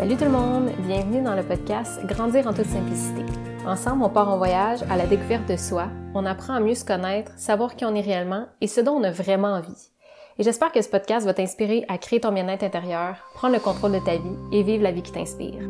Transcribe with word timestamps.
Salut 0.00 0.16
tout 0.16 0.24
le 0.24 0.30
monde, 0.30 0.70
bienvenue 0.86 1.20
dans 1.20 1.34
le 1.34 1.42
podcast 1.42 2.02
Grandir 2.06 2.46
en 2.46 2.54
toute 2.54 2.64
simplicité. 2.64 3.22
Ensemble, 3.66 4.02
on 4.02 4.08
part 4.08 4.30
en 4.30 4.38
voyage 4.38 4.78
à 4.88 4.96
la 4.96 5.06
découverte 5.06 5.46
de 5.46 5.58
soi, 5.58 5.88
on 6.14 6.24
apprend 6.24 6.54
à 6.54 6.60
mieux 6.60 6.74
se 6.74 6.86
connaître, 6.86 7.32
savoir 7.36 7.76
qui 7.76 7.84
on 7.84 7.94
est 7.94 8.00
réellement 8.00 8.46
et 8.62 8.66
ce 8.66 8.80
dont 8.80 8.92
on 8.92 9.04
a 9.04 9.10
vraiment 9.10 9.48
envie. 9.48 9.90
Et 10.38 10.42
j'espère 10.42 10.72
que 10.72 10.80
ce 10.80 10.88
podcast 10.88 11.26
va 11.26 11.34
t'inspirer 11.34 11.84
à 11.88 11.98
créer 11.98 12.20
ton 12.20 12.32
bien-être 12.32 12.62
intérieur, 12.62 13.16
prendre 13.34 13.52
le 13.52 13.60
contrôle 13.60 13.92
de 13.92 13.98
ta 13.98 14.16
vie 14.16 14.38
et 14.52 14.62
vivre 14.62 14.82
la 14.82 14.92
vie 14.92 15.02
qui 15.02 15.12
t'inspire. 15.12 15.68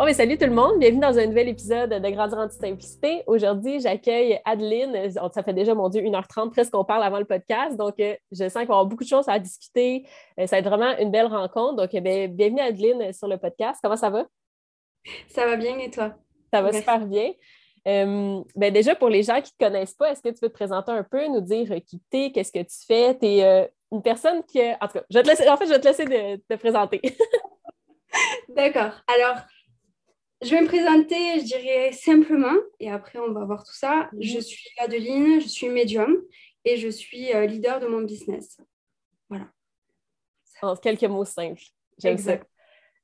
Oh, 0.00 0.04
mais 0.04 0.14
salut 0.14 0.38
tout 0.38 0.46
le 0.46 0.52
monde, 0.52 0.78
bienvenue 0.78 1.00
dans 1.00 1.18
un 1.18 1.26
nouvel 1.26 1.48
épisode 1.48 1.90
de 1.90 2.10
Grandir 2.10 2.38
en 2.38 2.48
toute 2.48 2.60
simplicité. 2.60 3.24
Aujourd'hui, 3.26 3.80
j'accueille 3.80 4.40
Adeline. 4.44 5.10
Ça 5.10 5.42
fait 5.42 5.52
déjà, 5.52 5.74
mon 5.74 5.88
Dieu, 5.88 6.00
1h30 6.02 6.52
presque 6.52 6.70
qu'on 6.70 6.84
parle 6.84 7.02
avant 7.02 7.18
le 7.18 7.24
podcast. 7.24 7.76
Donc, 7.76 7.98
euh, 7.98 8.14
je 8.30 8.44
sens 8.44 8.58
qu'il 8.58 8.68
va 8.68 8.74
avoir 8.74 8.86
beaucoup 8.86 9.02
de 9.02 9.08
choses 9.08 9.28
à 9.28 9.40
discuter. 9.40 10.06
Euh, 10.38 10.46
ça 10.46 10.54
va 10.54 10.60
être 10.60 10.68
vraiment 10.68 10.96
une 10.98 11.10
belle 11.10 11.26
rencontre. 11.26 11.74
Donc, 11.74 11.90
eh 11.94 12.28
bienvenue 12.28 12.60
Adeline 12.60 13.12
sur 13.12 13.26
le 13.26 13.38
podcast. 13.38 13.80
Comment 13.82 13.96
ça 13.96 14.08
va? 14.08 14.24
Ça 15.26 15.46
va 15.46 15.56
bien 15.56 15.76
et 15.78 15.90
toi? 15.90 16.14
Ça 16.54 16.62
va 16.62 16.72
super 16.72 17.04
bien. 17.04 17.32
Euh, 17.88 18.40
ben 18.54 18.72
déjà, 18.72 18.94
pour 18.94 19.08
les 19.08 19.24
gens 19.24 19.40
qui 19.40 19.52
ne 19.58 19.66
te 19.66 19.72
connaissent 19.72 19.94
pas, 19.94 20.12
est-ce 20.12 20.22
que 20.22 20.28
tu 20.28 20.38
peux 20.38 20.48
te 20.48 20.54
présenter 20.54 20.92
un 20.92 21.02
peu, 21.02 21.26
nous 21.26 21.40
dire 21.40 21.74
qui 21.84 22.00
tu 22.08 22.18
es, 22.18 22.30
qu'est-ce 22.30 22.52
que 22.52 22.60
tu 22.60 22.86
fais? 22.86 23.18
Tu 23.18 23.26
es 23.26 23.68
une 23.90 24.02
personne 24.02 24.44
qui. 24.44 24.60
En 24.60 24.86
tout 24.86 24.98
cas, 24.98 25.04
je 25.10 25.18
vais 25.18 25.24
te 25.24 25.28
laisser, 25.28 25.48
en 25.48 25.56
fait, 25.56 25.66
je 25.66 25.72
vais 25.72 25.80
te 25.80 25.88
laisser 25.88 26.04
te 26.48 26.54
présenter. 26.54 27.00
D'accord. 28.48 28.92
Alors, 29.08 29.36
je 30.42 30.50
vais 30.50 30.60
me 30.60 30.66
présenter, 30.66 31.40
je 31.40 31.44
dirais 31.44 31.92
simplement, 31.92 32.54
et 32.78 32.90
après 32.90 33.18
on 33.18 33.32
va 33.32 33.44
voir 33.44 33.64
tout 33.64 33.74
ça. 33.74 34.08
Mhm. 34.12 34.22
Je 34.22 34.40
suis 34.40 34.70
Adeline, 34.78 35.40
je 35.40 35.48
suis 35.48 35.68
médium 35.68 36.16
et 36.64 36.76
je 36.76 36.88
suis 36.88 37.32
euh, 37.34 37.46
leader 37.46 37.80
de 37.80 37.86
mon 37.86 38.02
business. 38.02 38.60
Voilà. 39.28 39.46
En 40.62 40.76
quelques 40.76 41.04
mots 41.04 41.24
simples. 41.24 41.62
J'aime 41.98 42.18
ça. 42.18 42.38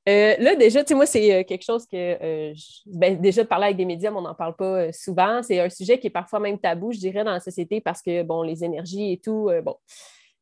Euh, 0.07 0.35
là, 0.37 0.55
déjà, 0.55 0.83
tu 0.83 0.89
sais, 0.89 0.93
moi, 0.93 1.07
c'est 1.07 1.33
euh, 1.33 1.43
quelque 1.43 1.63
chose 1.63 1.87
que, 1.87 2.53
ben, 2.85 3.19
déjà, 3.19 3.43
de 3.43 3.47
parler 3.47 3.65
avec 3.65 3.77
des 3.77 3.85
médiums, 3.85 4.15
on 4.15 4.21
n'en 4.21 4.35
parle 4.35 4.55
pas 4.55 4.93
souvent. 4.93 5.41
C'est 5.41 5.59
un 5.59 5.69
sujet 5.69 5.97
qui 5.97 6.07
est 6.07 6.11
parfois 6.11 6.39
même 6.39 6.59
tabou, 6.59 6.91
je 6.91 6.99
dirais, 6.99 7.23
dans 7.23 7.31
la 7.31 7.39
société 7.39 7.81
parce 7.81 8.01
que, 8.01 8.21
bon, 8.21 8.43
les 8.43 8.63
énergies 8.63 9.13
et 9.13 9.17
tout, 9.17 9.49
bon, 9.63 9.75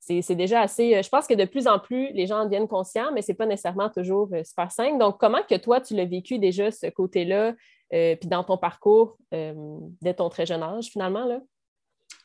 c'est 0.05 0.35
déjà 0.35 0.61
assez. 0.61 0.95
Euh, 0.95 1.01
je 1.01 1.09
pense 1.09 1.27
que 1.27 1.33
de 1.33 1.45
plus 1.45 1.67
en 1.67 1.79
plus, 1.79 2.11
les 2.13 2.27
gens 2.27 2.39
en 2.39 2.45
deviennent 2.45 2.67
conscients, 2.67 3.11
mais 3.13 3.21
ce 3.21 3.31
n'est 3.31 3.35
pas 3.35 3.45
nécessairement 3.45 3.89
toujours 3.89 4.29
euh, 4.33 4.43
super 4.43 4.71
simple. 4.71 4.97
Donc, 4.97 5.19
comment 5.19 5.41
que 5.49 5.55
toi, 5.55 5.79
tu 5.79 5.95
l'as 5.95 6.05
vécu 6.05 6.39
déjà, 6.39 6.71
ce 6.71 6.87
côté-là, 6.87 7.53
euh, 7.93 8.15
puis 8.15 8.27
dans 8.27 8.43
ton 8.43 8.57
parcours 8.57 9.17
dès 9.31 10.13
ton 10.15 10.29
très 10.29 10.45
jeune 10.45 10.63
âge, 10.63 10.87
finalement? 10.87 11.25
Là? 11.25 11.39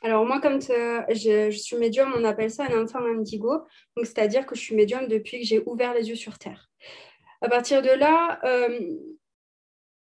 Alors, 0.02 0.24
moi, 0.24 0.40
comme 0.40 0.60
je, 0.60 1.50
suis 1.50 1.76
médium, 1.76 2.12
on 2.16 2.24
appelle 2.24 2.50
ça 2.50 2.64
un 2.64 2.84
enfant 2.84 3.00
indigo. 3.00 3.52
Donc, 3.96 4.06
c'est-à-dire 4.06 4.46
que 4.46 4.54
je 4.54 4.60
suis 4.60 4.74
médium 4.74 5.08
depuis 5.08 5.40
que 5.40 5.46
j'ai 5.46 5.62
ouvert 5.64 5.94
les 5.94 6.08
yeux 6.08 6.16
sur 6.16 6.38
Terre. 6.38 6.68
À 7.40 7.48
partir 7.48 7.82
de 7.82 7.90
là, 7.90 8.40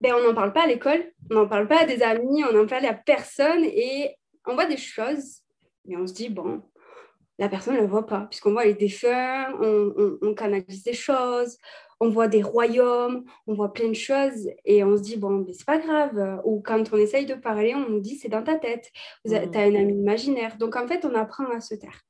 ben, 0.01 0.15
on 0.15 0.27
n'en 0.27 0.35
parle 0.35 0.53
pas 0.53 0.65
à 0.65 0.67
l'école, 0.67 1.13
on 1.31 1.35
n'en 1.35 1.49
parle 1.49 1.69
pas 1.69 1.83
à 1.83 1.87
des 1.87 2.03
amis, 2.03 2.45
on 2.45 2.53
n'en 2.53 2.67
parle 2.67 2.87
à 2.87 2.95
personne 2.95 3.65
et 3.65 4.15
on 4.47 4.55
voit 4.55 4.67
des 4.67 4.77
choses, 4.77 5.43
mais 5.87 5.97
on 5.97 6.07
se 6.07 6.13
dit, 6.13 6.29
bon, 6.29 6.63
la 7.39 7.49
personne 7.49 7.75
ne 7.75 7.81
le 7.81 7.87
voit 7.87 8.07
pas, 8.07 8.27
puisqu'on 8.31 8.53
voit 8.53 8.65
les 8.65 8.75
défunts, 8.75 9.53
on, 9.61 10.35
canalise 10.35 10.83
des 10.83 10.95
choses, 10.95 11.59
on 12.01 12.09
voit 12.09 12.29
des 12.29 12.43
royaumes, 12.43 13.25
on 13.47 13.55
voit 13.55 13.73
plein 13.73 13.89
de 13.89 13.95
choses, 13.95 14.49
et 14.65 14.85
on 14.85 14.97
se 14.97 15.03
dit, 15.03 15.17
bon, 15.17 15.45
mais 15.47 15.53
c'est 15.53 15.67
pas 15.67 15.79
grave. 15.79 16.41
Ou 16.45 16.61
quand 16.61 16.93
on 16.93 16.97
essaye 16.97 17.27
de 17.27 17.35
parler, 17.35 17.75
on 17.75 17.89
nous 17.89 18.01
dit, 18.01 18.17
c'est 18.17 18.29
dans 18.29 18.43
ta 18.43 18.57
tête, 18.57 18.91
tu 19.27 19.35
as 19.35 19.41
un 19.41 19.75
ami 19.75 19.95
imaginaire. 19.95 20.57
Donc, 20.57 20.77
en 20.77 20.87
fait, 20.87 21.05
on 21.05 21.15
apprend 21.15 21.47
à 21.51 21.61
se 21.61 21.75
taire. 21.75 22.01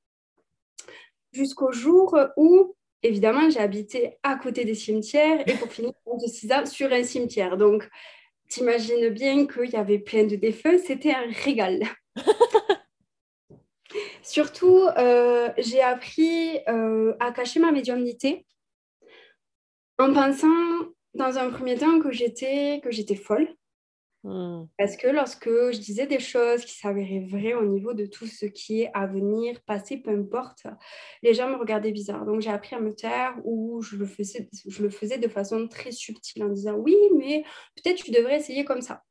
Jusqu'au 1.33 1.73
jour 1.73 2.17
où, 2.37 2.75
évidemment, 3.03 3.51
j'ai 3.51 3.61
habité 3.61 4.19
à 4.23 4.37
côté 4.37 4.65
des 4.65 4.75
cimetières, 4.75 5.41
et 5.49 5.55
pour 5.55 5.69
finir, 5.69 5.93
de 5.93 6.27
6 6.27 6.53
ans, 6.53 6.67
sur 6.67 6.93
un 6.93 7.03
cimetière. 7.03 7.57
Donc, 7.57 7.89
t'imagines 8.49 9.09
bien 9.11 9.47
qu'il 9.47 9.71
y 9.71 9.77
avait 9.77 9.99
plein 9.99 10.25
de 10.25 10.37
défunts, 10.37 10.79
c'était 10.79 11.13
un 11.13 11.27
régal. 11.45 11.83
Surtout, 14.27 14.81
euh, 14.99 15.51
j'ai 15.57 15.81
appris 15.81 16.59
euh, 16.69 17.15
à 17.21 17.31
cacher 17.31 17.61
ma 17.61 17.71
médiumnité 17.71 18.45
en 19.99 20.13
pensant 20.13 20.49
dans 21.15 21.39
un 21.39 21.49
premier 21.49 21.79
temps 21.79 22.01
que 22.01 22.11
j'étais 22.11 22.81
que 22.83 22.91
j'étais 22.91 23.15
folle. 23.15 23.49
Hmm. 24.25 24.65
Parce 24.79 24.97
que 24.97 25.07
lorsque 25.07 25.49
je 25.49 25.79
disais 25.79 26.09
des 26.09 26.19
choses 26.19 26.65
qui 26.65 26.77
s'avéraient 26.77 27.25
vraies 27.25 27.55
au 27.55 27.67
niveau 27.67 27.95
de 27.95 28.05
tout 28.05 28.27
ce 28.27 28.47
qui 28.47 28.83
est 28.83 28.91
à 28.95 29.07
venir, 29.07 29.61
passé, 29.65 29.99
peu 29.99 30.11
importe, 30.11 30.67
les 31.23 31.33
gens 31.33 31.49
me 31.49 31.55
regardaient 31.55 31.93
bizarre. 31.93 32.27
Donc 32.27 32.41
j'ai 32.41 32.51
appris 32.51 32.75
à 32.75 32.81
me 32.81 32.97
taire 32.97 33.37
ou 33.45 33.81
je 33.81 33.95
le 33.95 34.07
faisais, 34.07 34.49
je 34.67 34.83
le 34.83 34.91
faisais 34.91 35.19
de 35.19 35.29
façon 35.29 35.69
très 35.69 35.93
subtile 35.93 36.43
en 36.43 36.49
disant 36.49 36.75
oui, 36.75 36.97
mais 37.17 37.45
peut-être 37.77 38.03
tu 38.03 38.11
devrais 38.11 38.39
essayer 38.39 38.65
comme 38.65 38.83
ça. 38.83 39.05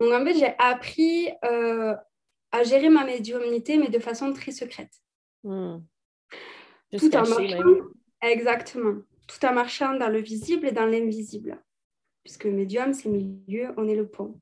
Donc 0.00 0.12
en 0.12 0.24
fait, 0.24 0.34
j'ai 0.34 0.54
appris 0.58 1.28
euh, 1.44 1.94
à 2.52 2.62
gérer 2.64 2.90
ma 2.90 3.04
médiumnité, 3.04 3.78
mais 3.78 3.88
de 3.88 3.98
façon 3.98 4.32
très 4.32 4.52
secrète. 4.52 4.92
Hmm. 5.42 5.78
Tout 6.96 7.16
en 7.16 7.26
marchant, 7.26 7.62
exactement, 8.20 9.00
tout 9.26 9.44
en 9.46 9.54
marchant 9.54 9.94
dans 9.94 10.10
le 10.10 10.20
visible 10.20 10.68
et 10.68 10.72
dans 10.72 10.86
l'invisible. 10.86 11.62
Puisque 12.22 12.44
médium, 12.44 12.92
c'est 12.92 13.08
milieu, 13.08 13.72
on 13.78 13.88
est 13.88 13.96
le 13.96 14.06
pont. 14.06 14.38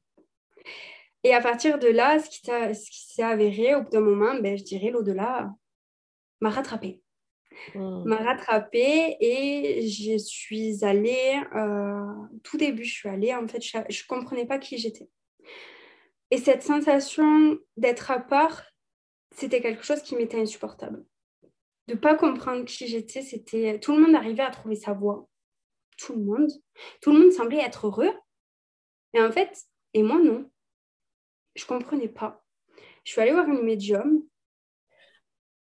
Et 1.23 1.33
à 1.33 1.41
partir 1.41 1.79
de 1.79 1.87
là, 1.87 2.19
ce 2.19 2.29
qui, 2.29 3.07
s'est 3.07 3.23
avéré 3.23 3.75
au 3.75 3.83
bout 3.83 3.91
d'un 3.91 4.01
moment, 4.01 4.35
ben, 4.41 4.59
je 4.59 4.65
dirais 4.65 4.91
l'au-delà, 4.91 5.51
m'a 6.41 6.51
rattrapé. 6.51 7.01
Hmm. 7.75 8.05
M'a 8.07 8.17
rattrapé 8.17 9.17
et 9.21 9.87
je 9.87 10.19
suis 10.19 10.85
allée, 10.85 11.41
euh, 11.55 12.07
tout 12.43 12.57
début, 12.57 12.85
je 12.85 12.93
suis 12.93 13.09
allée, 13.09 13.35
en 13.35 13.47
fait, 13.47 13.63
je 13.63 13.79
ne 13.79 14.09
comprenais 14.09 14.47
pas 14.47 14.59
qui 14.59 14.79
j'étais. 14.79 15.09
Et 16.31 16.39
cette 16.39 16.63
sensation 16.63 17.59
d'être 17.77 18.11
à 18.11 18.21
part, 18.21 18.63
c'était 19.35 19.61
quelque 19.61 19.83
chose 19.83 20.03
qui 20.03 20.17
m'était 20.17 20.41
insupportable. 20.41 21.05
De 21.89 21.95
ne 21.95 21.99
pas 21.99 22.15
comprendre 22.15 22.65
qui 22.65 22.87
j'étais, 22.87 23.23
c'était 23.23 23.81
tout 23.81 23.93
le 23.93 24.01
monde 24.01 24.15
arrivait 24.15 24.43
à 24.43 24.51
trouver 24.51 24.77
sa 24.77 24.93
voie. 24.93 25.29
Tout 25.99 26.15
le 26.15 26.23
monde. 26.23 26.51
Tout 27.01 27.13
le 27.13 27.21
monde 27.21 27.33
semblait 27.33 27.59
être 27.59 27.87
heureux. 27.87 28.13
Et 29.15 29.21
en 29.21 29.33
fait, 29.33 29.67
et 29.95 30.03
moi 30.03 30.19
non. 30.19 30.49
Je 31.57 31.65
ne 31.65 31.69
comprenais 31.69 32.09
pas. 32.09 32.45
Je 33.05 33.13
suis 33.13 33.21
allée 33.21 33.33
voir 33.33 33.49
une 33.49 33.63
médium 33.63 34.23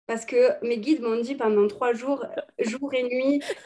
parce 0.05 0.25
que 0.25 0.63
mes 0.65 0.77
guides 0.77 1.01
m'ont 1.01 1.19
dit 1.19 1.35
pendant 1.35 1.67
trois 1.67 1.93
jours, 1.93 2.25
jour 2.59 2.93
et 2.93 3.03
nuit, 3.03 3.41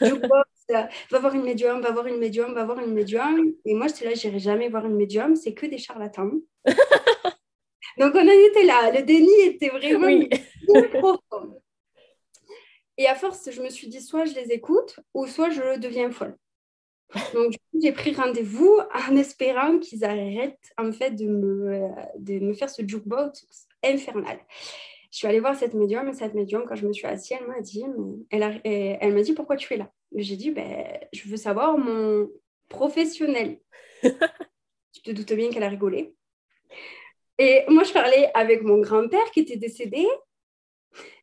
va 0.68 1.18
voir 1.18 1.34
une 1.34 1.42
médium, 1.42 1.80
va 1.80 1.92
voir 1.92 2.06
une 2.06 2.18
médium, 2.18 2.54
va 2.54 2.64
voir 2.64 2.78
une 2.80 2.92
médium. 2.92 3.52
Et 3.64 3.74
moi, 3.74 3.88
j'étais 3.88 4.04
là, 4.04 4.14
j'irai 4.14 4.38
jamais 4.38 4.68
voir 4.68 4.86
une 4.86 4.96
médium, 4.96 5.36
c'est 5.36 5.54
que 5.54 5.66
des 5.66 5.78
charlatans. 5.78 6.32
Donc, 7.98 8.14
on 8.14 8.20
en 8.20 8.48
était 8.50 8.64
là. 8.64 8.90
Le 8.90 9.02
déni 9.02 9.32
était 9.44 9.70
vraiment 9.70 10.06
oui. 10.06 10.28
profond. 10.92 11.60
Et 12.96 13.06
à 13.06 13.14
force, 13.14 13.50
je 13.50 13.62
me 13.62 13.70
suis 13.70 13.88
dit, 13.88 14.00
soit 14.00 14.24
je 14.24 14.34
les 14.34 14.52
écoute, 14.52 14.98
ou 15.14 15.26
soit 15.26 15.50
je 15.50 15.78
deviens 15.78 16.10
folle. 16.10 16.36
Donc, 17.32 17.52
du 17.52 17.58
coup, 17.58 17.78
j'ai 17.82 17.92
pris 17.92 18.14
rendez-vous 18.14 18.78
en 18.92 19.16
espérant 19.16 19.78
qu'ils 19.78 20.04
arrêtent, 20.04 20.72
en 20.76 20.92
fait, 20.92 21.12
de 21.12 21.26
me, 21.26 21.88
de 22.18 22.38
me 22.40 22.52
faire 22.52 22.68
ce 22.68 22.82
jukebox 22.86 23.46
infernal 23.84 24.38
je 25.10 25.16
suis 25.16 25.26
allée 25.26 25.40
voir 25.40 25.56
cette 25.56 25.74
médium 25.74 26.08
et 26.08 26.12
cette 26.12 26.34
médium, 26.34 26.64
quand 26.66 26.74
je 26.74 26.86
me 26.86 26.92
suis 26.92 27.06
assise, 27.06 27.38
elle 27.40 27.46
m'a 27.46 27.60
dit, 27.60 27.84
elle, 28.30 28.60
elle 28.64 29.14
m'a 29.14 29.22
dit 29.22 29.32
pourquoi 29.32 29.56
tu 29.56 29.72
es 29.74 29.76
là? 29.78 29.90
J'ai 30.14 30.36
dit, 30.36 30.50
ben, 30.50 30.98
je 31.12 31.28
veux 31.28 31.36
savoir 31.36 31.78
mon 31.78 32.28
professionnel. 32.68 33.60
tu 34.92 35.02
te 35.02 35.10
doutes 35.10 35.32
bien 35.32 35.50
qu'elle 35.50 35.62
a 35.62 35.68
rigolé. 35.68 36.14
Et 37.38 37.64
moi, 37.68 37.84
je 37.84 37.92
parlais 37.92 38.30
avec 38.34 38.62
mon 38.62 38.80
grand-père 38.80 39.30
qui 39.32 39.40
était 39.40 39.56
décédé. 39.56 40.06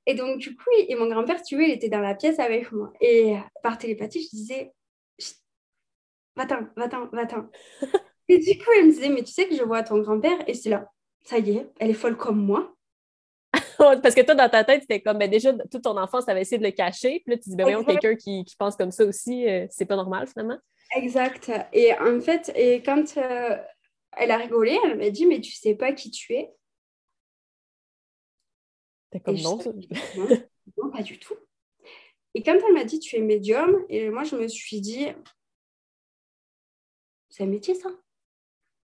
Et 0.06 0.14
donc, 0.14 0.38
du 0.38 0.56
coup, 0.56 0.70
et 0.78 0.96
mon 0.96 1.08
grand-père, 1.08 1.42
tu 1.42 1.56
vois, 1.56 1.66
il 1.66 1.72
était 1.72 1.90
dans 1.90 2.00
la 2.00 2.16
pièce 2.16 2.40
avec 2.40 2.72
moi. 2.72 2.94
Et 3.02 3.36
par 3.64 3.78
télépathie, 3.78 4.24
je 4.24 4.30
disais, 4.30 4.72
va-t'en, 6.36 6.68
va-t'en, 6.76 7.08
va-t'en. 7.12 7.50
et 8.30 8.38
du 8.38 8.58
coup, 8.58 8.70
elle 8.78 8.88
me 8.88 8.92
disait, 8.92 9.10
mais 9.10 9.24
tu 9.24 9.32
sais 9.32 9.48
que 9.48 9.56
je 9.56 9.64
vois 9.64 9.84
ton 9.84 10.00
grand-père 10.00 10.38
et 10.48 10.54
c'est 10.54 10.70
là, 10.70 10.88
ça 11.24 11.40
y 11.40 11.58
est, 11.58 11.70
elle 11.80 11.90
est 11.90 11.94
folle 11.94 12.18
comme 12.18 12.40
moi. 12.40 12.75
Parce 14.02 14.16
que 14.16 14.22
toi, 14.22 14.36
dans 14.36 14.50
ta 14.50 14.64
tête, 14.64 14.82
c'était 14.82 15.02
comme, 15.02 15.18
ben, 15.18 15.30
déjà, 15.30 15.54
toute 15.54 15.84
ton 15.84 15.98
enfance, 15.98 16.26
tu 16.26 16.32
avais 16.32 16.42
essayé 16.42 16.58
de 16.58 16.64
le 16.64 16.72
cacher. 16.72 17.22
Puis 17.26 17.34
là, 17.34 17.38
tu 17.38 17.50
dis, 17.50 17.56
ben 17.56 17.64
voyons, 17.64 17.84
quelqu'un 17.84 18.16
qui, 18.16 18.46
pense 18.58 18.76
comme 18.76 18.92
ça 18.92 19.06
aussi, 19.06 19.48
euh, 19.48 19.66
c'est 19.70 19.86
pas 19.86 19.96
normal, 19.96 20.28
finalement. 20.28 20.58
Exact. 20.96 21.52
Et 21.74 21.94
en 21.94 22.22
fait, 22.22 22.52
et 22.56 22.82
quand 22.84 23.18
euh, 23.18 23.58
elle 24.18 24.32
a 24.32 24.38
rigolé, 24.38 24.78
elle 24.84 24.98
m'a 24.98 25.10
dit, 25.10 25.26
mais 25.26 25.42
tu 25.42 25.52
sais 25.52 25.76
pas 25.76 25.94
qui 25.94 26.12
tu 26.12 26.34
es. 26.34 26.52
T'es 29.12 29.20
comme 29.20 29.38
non, 29.38 29.60
ça. 29.60 29.72
Non, 30.78 30.92
pas 30.92 31.02
du 31.02 31.20
tout. 31.20 31.36
Et 32.34 32.44
quand 32.44 32.58
elle 32.68 32.74
m'a 32.74 32.84
dit, 32.84 33.00
tu 33.00 33.16
es 33.16 33.22
médium, 33.22 33.86
et 33.90 34.10
moi, 34.10 34.24
je 34.24 34.36
me 34.36 34.48
suis 34.48 34.82
dit, 34.82 35.08
c'est 37.30 37.44
un 37.44 37.48
métier, 37.48 37.76
ça. 37.76 37.90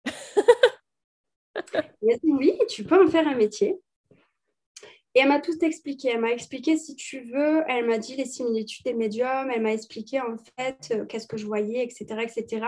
oui, 2.24 2.60
tu 2.70 2.84
peux 2.84 3.04
en 3.04 3.10
faire 3.10 3.28
un 3.28 3.36
métier. 3.36 3.80
Et 5.18 5.22
elle 5.22 5.30
m'a 5.30 5.40
tout 5.40 5.58
expliqué. 5.66 6.10
Elle 6.10 6.22
m'a 6.22 6.30
expliqué, 6.30 6.78
si 6.78 6.96
tu 6.96 7.22
veux, 7.22 7.64
elle 7.68 7.88
m'a 7.88 7.98
dit 7.98 8.16
les 8.16 8.26
similitudes 8.26 8.86
des 8.86 8.94
médiums, 8.94 9.50
elle 9.50 9.64
m'a 9.64 9.74
expliqué 9.74 10.22
en 10.22 10.38
fait 10.38 10.92
euh, 10.92 11.06
qu'est-ce 11.08 11.26
que 11.26 11.38
je 11.38 11.48
voyais, 11.48 11.84
etc., 11.84 12.22
etc. 12.22 12.68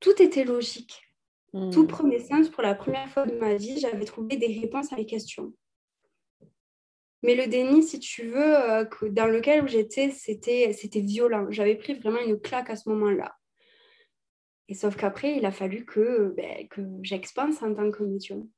Tout 0.00 0.20
était 0.20 0.42
logique. 0.42 1.00
Tout 1.52 1.84
hmm. 1.84 1.86
prenait 1.86 2.18
sens 2.18 2.48
pour 2.48 2.64
la 2.64 2.74
première 2.74 3.08
fois 3.10 3.26
de 3.26 3.38
ma 3.38 3.54
vie. 3.54 3.78
J'avais 3.78 4.04
trouvé 4.04 4.36
des 4.36 4.58
réponses 4.58 4.92
à 4.92 4.96
mes 4.96 5.06
questions. 5.06 5.54
Mais 7.22 7.36
le 7.36 7.46
déni, 7.46 7.84
si 7.84 8.00
tu 8.00 8.24
veux, 8.24 8.70
euh, 8.70 8.84
dans 9.02 9.26
lequel 9.26 9.68
j'étais, 9.68 10.10
c'était, 10.10 10.72
c'était 10.72 11.00
violent. 11.00 11.46
J'avais 11.50 11.76
pris 11.76 11.94
vraiment 11.94 12.18
une 12.26 12.40
claque 12.40 12.70
à 12.70 12.76
ce 12.76 12.88
moment-là. 12.88 13.36
Et 14.68 14.74
sauf 14.74 14.96
qu'après, 14.96 15.36
il 15.36 15.46
a 15.46 15.52
fallu 15.52 15.84
que, 15.84 16.34
ben, 16.36 16.66
que 16.66 16.82
j'expanse 17.02 17.62
en 17.62 17.72
tant 17.72 17.92
que 17.92 18.02
médium. 18.02 18.48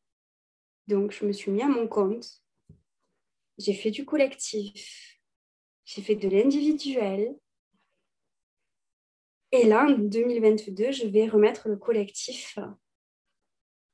Donc, 0.88 1.12
je 1.12 1.26
me 1.26 1.32
suis 1.32 1.50
mis 1.50 1.60
à 1.60 1.68
mon 1.68 1.86
compte. 1.86 2.45
J'ai 3.58 3.74
fait 3.74 3.90
du 3.90 4.04
collectif. 4.04 5.18
J'ai 5.84 6.02
fait 6.02 6.16
de 6.16 6.28
l'individuel. 6.28 7.34
Et 9.52 9.64
là, 9.64 9.86
en 9.86 9.90
2022, 9.90 10.90
je 10.90 11.06
vais 11.06 11.28
remettre 11.28 11.68
le 11.68 11.76
collectif 11.76 12.58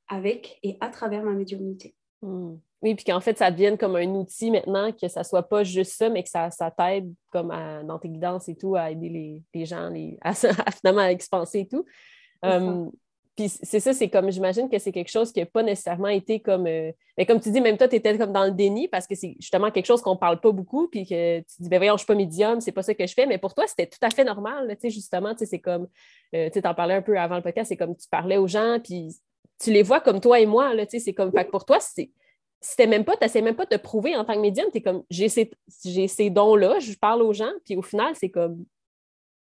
avec 0.08 0.58
et 0.62 0.76
à 0.80 0.88
travers 0.88 1.22
ma 1.22 1.32
médiumnité. 1.32 1.94
Hmm. 2.22 2.56
Oui, 2.82 2.96
puis 2.96 3.04
qu'en 3.04 3.20
fait, 3.20 3.38
ça 3.38 3.50
devienne 3.50 3.78
comme 3.78 3.94
un 3.94 4.08
outil 4.08 4.50
maintenant, 4.50 4.90
que 4.90 5.06
ça 5.06 5.22
soit 5.22 5.48
pas 5.48 5.62
juste 5.62 5.92
ça, 5.92 6.10
mais 6.10 6.24
que 6.24 6.28
ça, 6.28 6.50
ça 6.50 6.68
t'aide 6.70 7.14
comme 7.30 7.48
dans 7.86 7.98
tes 8.00 8.08
guidances 8.08 8.48
et 8.48 8.56
tout 8.56 8.74
à 8.74 8.90
aider 8.90 9.40
les, 9.54 9.64
gens 9.64 9.88
les, 9.88 10.18
à, 10.22 10.34
finalement 10.34 11.02
à 11.02 11.12
expanser 11.12 11.60
et 11.60 11.68
tout. 11.68 11.84
Puis 13.36 13.48
c'est 13.48 13.80
ça, 13.80 13.94
c'est 13.94 14.10
comme, 14.10 14.30
j'imagine 14.30 14.68
que 14.68 14.78
c'est 14.78 14.92
quelque 14.92 15.10
chose 15.10 15.32
qui 15.32 15.40
n'a 15.40 15.46
pas 15.46 15.62
nécessairement 15.62 16.08
été 16.08 16.40
comme. 16.40 16.66
Euh, 16.66 16.92
mais 17.16 17.24
comme 17.24 17.40
tu 17.40 17.50
dis, 17.50 17.62
même 17.62 17.78
toi, 17.78 17.88
tu 17.88 17.96
étais 17.96 18.18
comme 18.18 18.32
dans 18.32 18.44
le 18.44 18.50
déni 18.50 18.88
parce 18.88 19.06
que 19.06 19.14
c'est 19.14 19.36
justement 19.40 19.70
quelque 19.70 19.86
chose 19.86 20.02
qu'on 20.02 20.14
ne 20.14 20.18
parle 20.18 20.38
pas 20.38 20.52
beaucoup, 20.52 20.88
puis 20.88 21.06
que 21.06 21.38
tu 21.40 21.54
dis, 21.60 21.68
ben 21.70 21.78
voyons, 21.78 21.92
je 21.92 21.94
ne 21.94 21.98
suis 21.98 22.06
pas 22.06 22.14
médium, 22.14 22.60
c'est 22.60 22.72
pas 22.72 22.82
ça 22.82 22.94
que 22.94 23.06
je 23.06 23.14
fais. 23.14 23.26
Mais 23.26 23.38
pour 23.38 23.54
toi, 23.54 23.66
c'était 23.66 23.86
tout 23.86 23.98
à 24.02 24.10
fait 24.10 24.24
normal, 24.24 24.68
tu 24.74 24.82
sais, 24.82 24.90
justement, 24.90 25.34
c'est 25.36 25.60
comme, 25.60 25.88
euh, 26.34 26.50
tu 26.50 26.60
en 26.62 26.74
parlais 26.74 26.94
un 26.94 27.02
peu 27.02 27.18
avant 27.18 27.36
le 27.36 27.42
podcast, 27.42 27.70
c'est 27.70 27.76
comme 27.76 27.96
tu 27.96 28.06
parlais 28.10 28.36
aux 28.36 28.48
gens, 28.48 28.78
puis 28.84 29.16
tu 29.58 29.72
les 29.72 29.82
vois 29.82 30.00
comme 30.00 30.20
toi 30.20 30.38
et 30.38 30.46
moi, 30.46 30.70
tu 30.80 30.90
sais, 30.90 30.98
c'est 30.98 31.14
comme, 31.14 31.32
fait 31.32 31.46
que 31.46 31.50
pour 31.50 31.64
toi, 31.64 31.78
c'est 31.80 32.10
c'était 32.60 32.86
même 32.86 33.04
pas, 33.04 33.16
tu 33.16 33.42
même 33.42 33.56
pas 33.56 33.64
de 33.64 33.76
te 33.76 33.80
prouver 33.80 34.14
en 34.14 34.24
tant 34.24 34.34
que 34.34 34.40
médium, 34.40 34.68
tu 34.70 34.78
es 34.78 34.82
comme, 34.82 35.02
j'ai 35.10 35.28
ces, 35.28 35.50
ces 35.68 36.30
dons-là, 36.30 36.78
je 36.78 36.94
parle 36.94 37.22
aux 37.22 37.32
gens, 37.32 37.50
puis 37.64 37.76
au 37.76 37.82
final, 37.82 38.14
c'est 38.14 38.30
comme, 38.30 38.64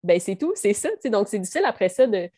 ben 0.02 0.18
c'est 0.18 0.36
tout, 0.36 0.52
c'est 0.54 0.72
ça. 0.72 0.88
Donc, 1.04 1.28
c'est 1.28 1.38
difficile 1.38 1.64
après 1.66 1.90
ça 1.90 2.06
de, 2.06 2.30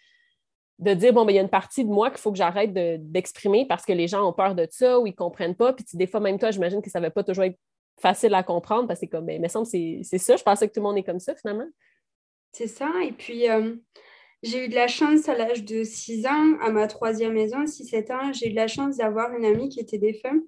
de 0.79 0.95
dire, 0.95 1.13
bon, 1.13 1.25
ben, 1.25 1.33
il 1.33 1.37
y 1.37 1.39
a 1.39 1.43
une 1.43 1.49
partie 1.49 1.85
de 1.85 1.91
moi 1.91 2.11
qu'il 2.11 2.19
faut 2.19 2.33
que 2.33 2.39
j'arrête 2.39 2.73
d'exprimer 2.73 3.67
parce 3.67 3.85
que 3.85 3.93
les 3.93 4.09
gens 4.09 4.29
ont 4.29 4.33
peur 4.33 4.55
de 4.55 4.67
ça 4.71 4.99
ou 4.99 5.07
ils 5.07 5.11
ne 5.11 5.17
comprennent 5.17 5.55
pas. 5.55 5.73
Puis 5.73 5.85
des 5.95 6.07
fois, 6.07 6.21
même 6.21 6.39
toi, 6.39 6.51
j'imagine 6.51 6.83
que 6.83 6.91
ça 6.91 7.01
ne 7.01 7.07
va 7.07 7.11
pas 7.11 7.25
toujours 7.25 7.45
être 7.45 7.59
facile 8.01 8.35
à 8.35 8.43
comprendre 8.43 8.87
parce 8.87 9.01
que 9.01 9.07
c'est 9.07 9.11
comme, 9.11 9.27
ben, 9.27 9.49
semble 9.49 9.67
c'est 9.67 10.03
ça. 10.19 10.37
Je 10.37 10.43
pensais 10.43 10.69
que 10.69 10.75
tout 10.75 10.81
le 10.81 10.87
monde 10.87 10.99
est 10.99 11.03
comme 11.03 11.21
ça, 11.21 11.35
finalement. 11.35 11.69
C'est 12.53 12.67
ça. 12.67 12.91
Et 13.03 13.13
puis, 13.13 13.49
euh, 13.49 13.75
j'ai 14.43 14.67
eu 14.67 14.69
de 14.69 14.75
la 14.75 14.87
chance 14.87 15.29
à 15.29 15.35
l'âge 15.35 15.65
de 15.65 15.83
6 15.83 16.27
ans, 16.27 16.59
à 16.61 16.71
ma 16.71 16.87
troisième 16.87 17.33
maison, 17.33 17.65
6-7 17.65 18.13
ans, 18.13 18.33
j'ai 18.33 18.49
eu 18.49 18.51
de 18.51 18.57
la 18.57 18.69
chance 18.69 18.99
d'avoir 18.99 19.33
une 19.35 19.45
amie 19.45 19.69
qui 19.69 19.81
était 19.81 19.99
défunte 19.99 20.43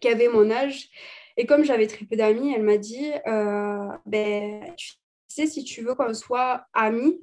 qui 0.00 0.08
avait 0.08 0.28
mon 0.28 0.50
âge. 0.50 0.88
Et 1.36 1.46
comme 1.46 1.64
j'avais 1.64 1.86
très 1.86 2.04
peu 2.04 2.16
d'amis, 2.16 2.52
elle 2.54 2.62
m'a 2.62 2.78
dit 2.78 3.10
euh, 3.26 3.88
ben, 4.06 4.74
Tu 4.76 4.94
sais, 5.28 5.46
si 5.46 5.64
tu 5.64 5.82
veux 5.82 5.94
qu'on 5.94 6.14
soit 6.14 6.64
amis, 6.72 7.20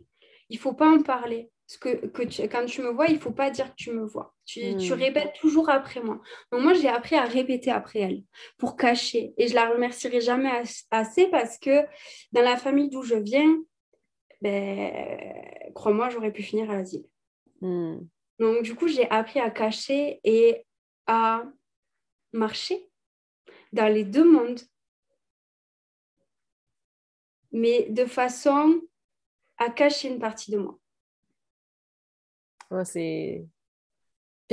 il 0.49 0.57
faut 0.57 0.73
pas 0.73 0.89
en 0.89 1.01
parler. 1.01 1.49
Que, 1.79 2.05
que 2.07 2.45
quand 2.45 2.65
tu 2.65 2.81
me 2.81 2.89
vois, 2.89 3.07
il 3.07 3.17
faut 3.19 3.31
pas 3.31 3.49
dire 3.49 3.71
que 3.71 3.75
tu 3.75 3.91
me 3.91 4.05
vois. 4.05 4.35
Tu, 4.45 4.77
tu 4.77 4.93
hmm. 4.93 4.97
répètes 4.97 5.33
toujours 5.39 5.69
après 5.69 5.99
moi. 5.99 6.21
Donc 6.51 6.61
moi, 6.61 6.73
j'ai 6.73 6.89
appris 6.89 7.15
à 7.15 7.23
répéter 7.23 7.71
après 7.71 7.99
elle 7.99 8.23
pour 8.57 8.77
cacher. 8.77 9.33
Et 9.37 9.47
je 9.47 9.55
la 9.55 9.69
remercierai 9.69 10.21
jamais 10.21 10.51
assez 10.91 11.27
parce 11.27 11.57
que 11.57 11.83
dans 12.33 12.43
la 12.43 12.55
famille 12.57 12.89
d'où 12.89 13.01
je 13.01 13.15
viens, 13.15 13.57
ben, 14.41 15.71
crois-moi, 15.73 16.09
j'aurais 16.09 16.31
pu 16.31 16.43
finir 16.43 16.69
à 16.69 16.75
l'asile. 16.77 17.05
Hmm. 17.61 17.97
Donc 18.37 18.61
du 18.63 18.75
coup, 18.75 18.87
j'ai 18.87 19.09
appris 19.09 19.39
à 19.39 19.49
cacher 19.49 20.19
et 20.23 20.65
à 21.07 21.43
marcher 22.31 22.89
dans 23.73 23.91
les 23.91 24.03
deux 24.03 24.29
mondes, 24.29 24.61
mais 27.51 27.87
de 27.89 28.05
façon 28.05 28.81
à 29.57 29.69
cacher 29.69 30.09
une 30.09 30.19
partie 30.19 30.51
de 30.51 30.57
moi. 30.57 30.77
C'est. 32.83 33.45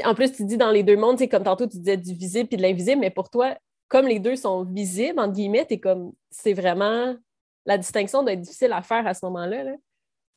en 0.04 0.14
plus, 0.14 0.32
tu 0.32 0.44
dis 0.44 0.56
dans 0.56 0.70
les 0.70 0.82
deux 0.82 0.96
mondes, 0.96 1.18
c'est 1.18 1.28
comme 1.28 1.44
tantôt 1.44 1.66
tu 1.66 1.78
disais 1.78 1.96
du 1.96 2.14
visible 2.14 2.48
et 2.52 2.56
de 2.56 2.62
l'invisible, 2.62 3.00
mais 3.00 3.10
pour 3.10 3.30
toi, 3.30 3.56
comme 3.88 4.06
les 4.06 4.18
deux 4.18 4.36
sont 4.36 4.64
visibles, 4.64 5.18
entre 5.18 5.34
guillemets, 5.34 5.66
es 5.68 5.78
comme 5.78 6.12
c'est 6.30 6.54
vraiment 6.54 7.16
la 7.64 7.78
distinction 7.78 8.22
doit 8.22 8.32
être 8.32 8.40
difficile 8.40 8.72
à 8.72 8.82
faire 8.82 9.06
à 9.06 9.14
ce 9.14 9.24
moment-là. 9.26 9.64
-là, 9.64 9.76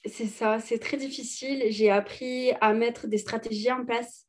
c'est 0.06 0.28
ça, 0.28 0.60
c'est 0.60 0.78
très 0.80 0.98
difficile. 0.98 1.64
J'ai 1.70 1.90
appris 1.90 2.52
à 2.62 2.74
mettre 2.74 3.08
des 3.08 3.18
stratégies 3.18 3.72
en 3.72 3.84
place 3.86 4.26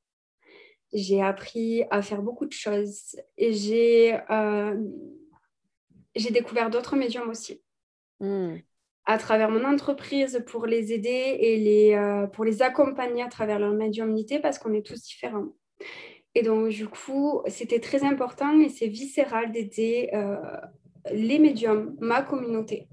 j'ai 0.92 1.22
appris 1.22 1.84
à 1.90 2.02
faire 2.02 2.22
beaucoup 2.22 2.46
de 2.46 2.52
choses 2.52 3.16
et 3.36 3.52
j'ai 3.52 4.18
euh, 4.30 4.76
découvert 6.30 6.70
d'autres 6.70 6.96
médiums 6.96 7.28
aussi. 7.28 7.62
Hmm. 8.20 8.56
À 9.08 9.18
travers 9.18 9.50
mon 9.50 9.64
entreprise 9.64 10.42
pour 10.48 10.66
les 10.66 10.92
aider 10.92 11.36
et 11.38 11.56
les, 11.58 11.94
euh, 11.94 12.26
pour 12.26 12.44
les 12.44 12.60
accompagner 12.60 13.22
à 13.22 13.28
travers 13.28 13.60
leur 13.60 13.72
médiumnité 13.72 14.40
parce 14.40 14.58
qu'on 14.58 14.74
est 14.74 14.84
tous 14.84 15.00
différents. 15.00 15.46
Et 16.34 16.42
donc, 16.42 16.68
du 16.68 16.88
coup, 16.88 17.40
c'était 17.46 17.78
très 17.78 18.04
important 18.04 18.58
et 18.60 18.68
c'est 18.68 18.88
viscéral 18.88 19.52
d'aider 19.52 20.10
euh, 20.12 20.36
les 21.12 21.38
médiums, 21.38 21.96
ma 22.00 22.20
communauté. 22.22 22.88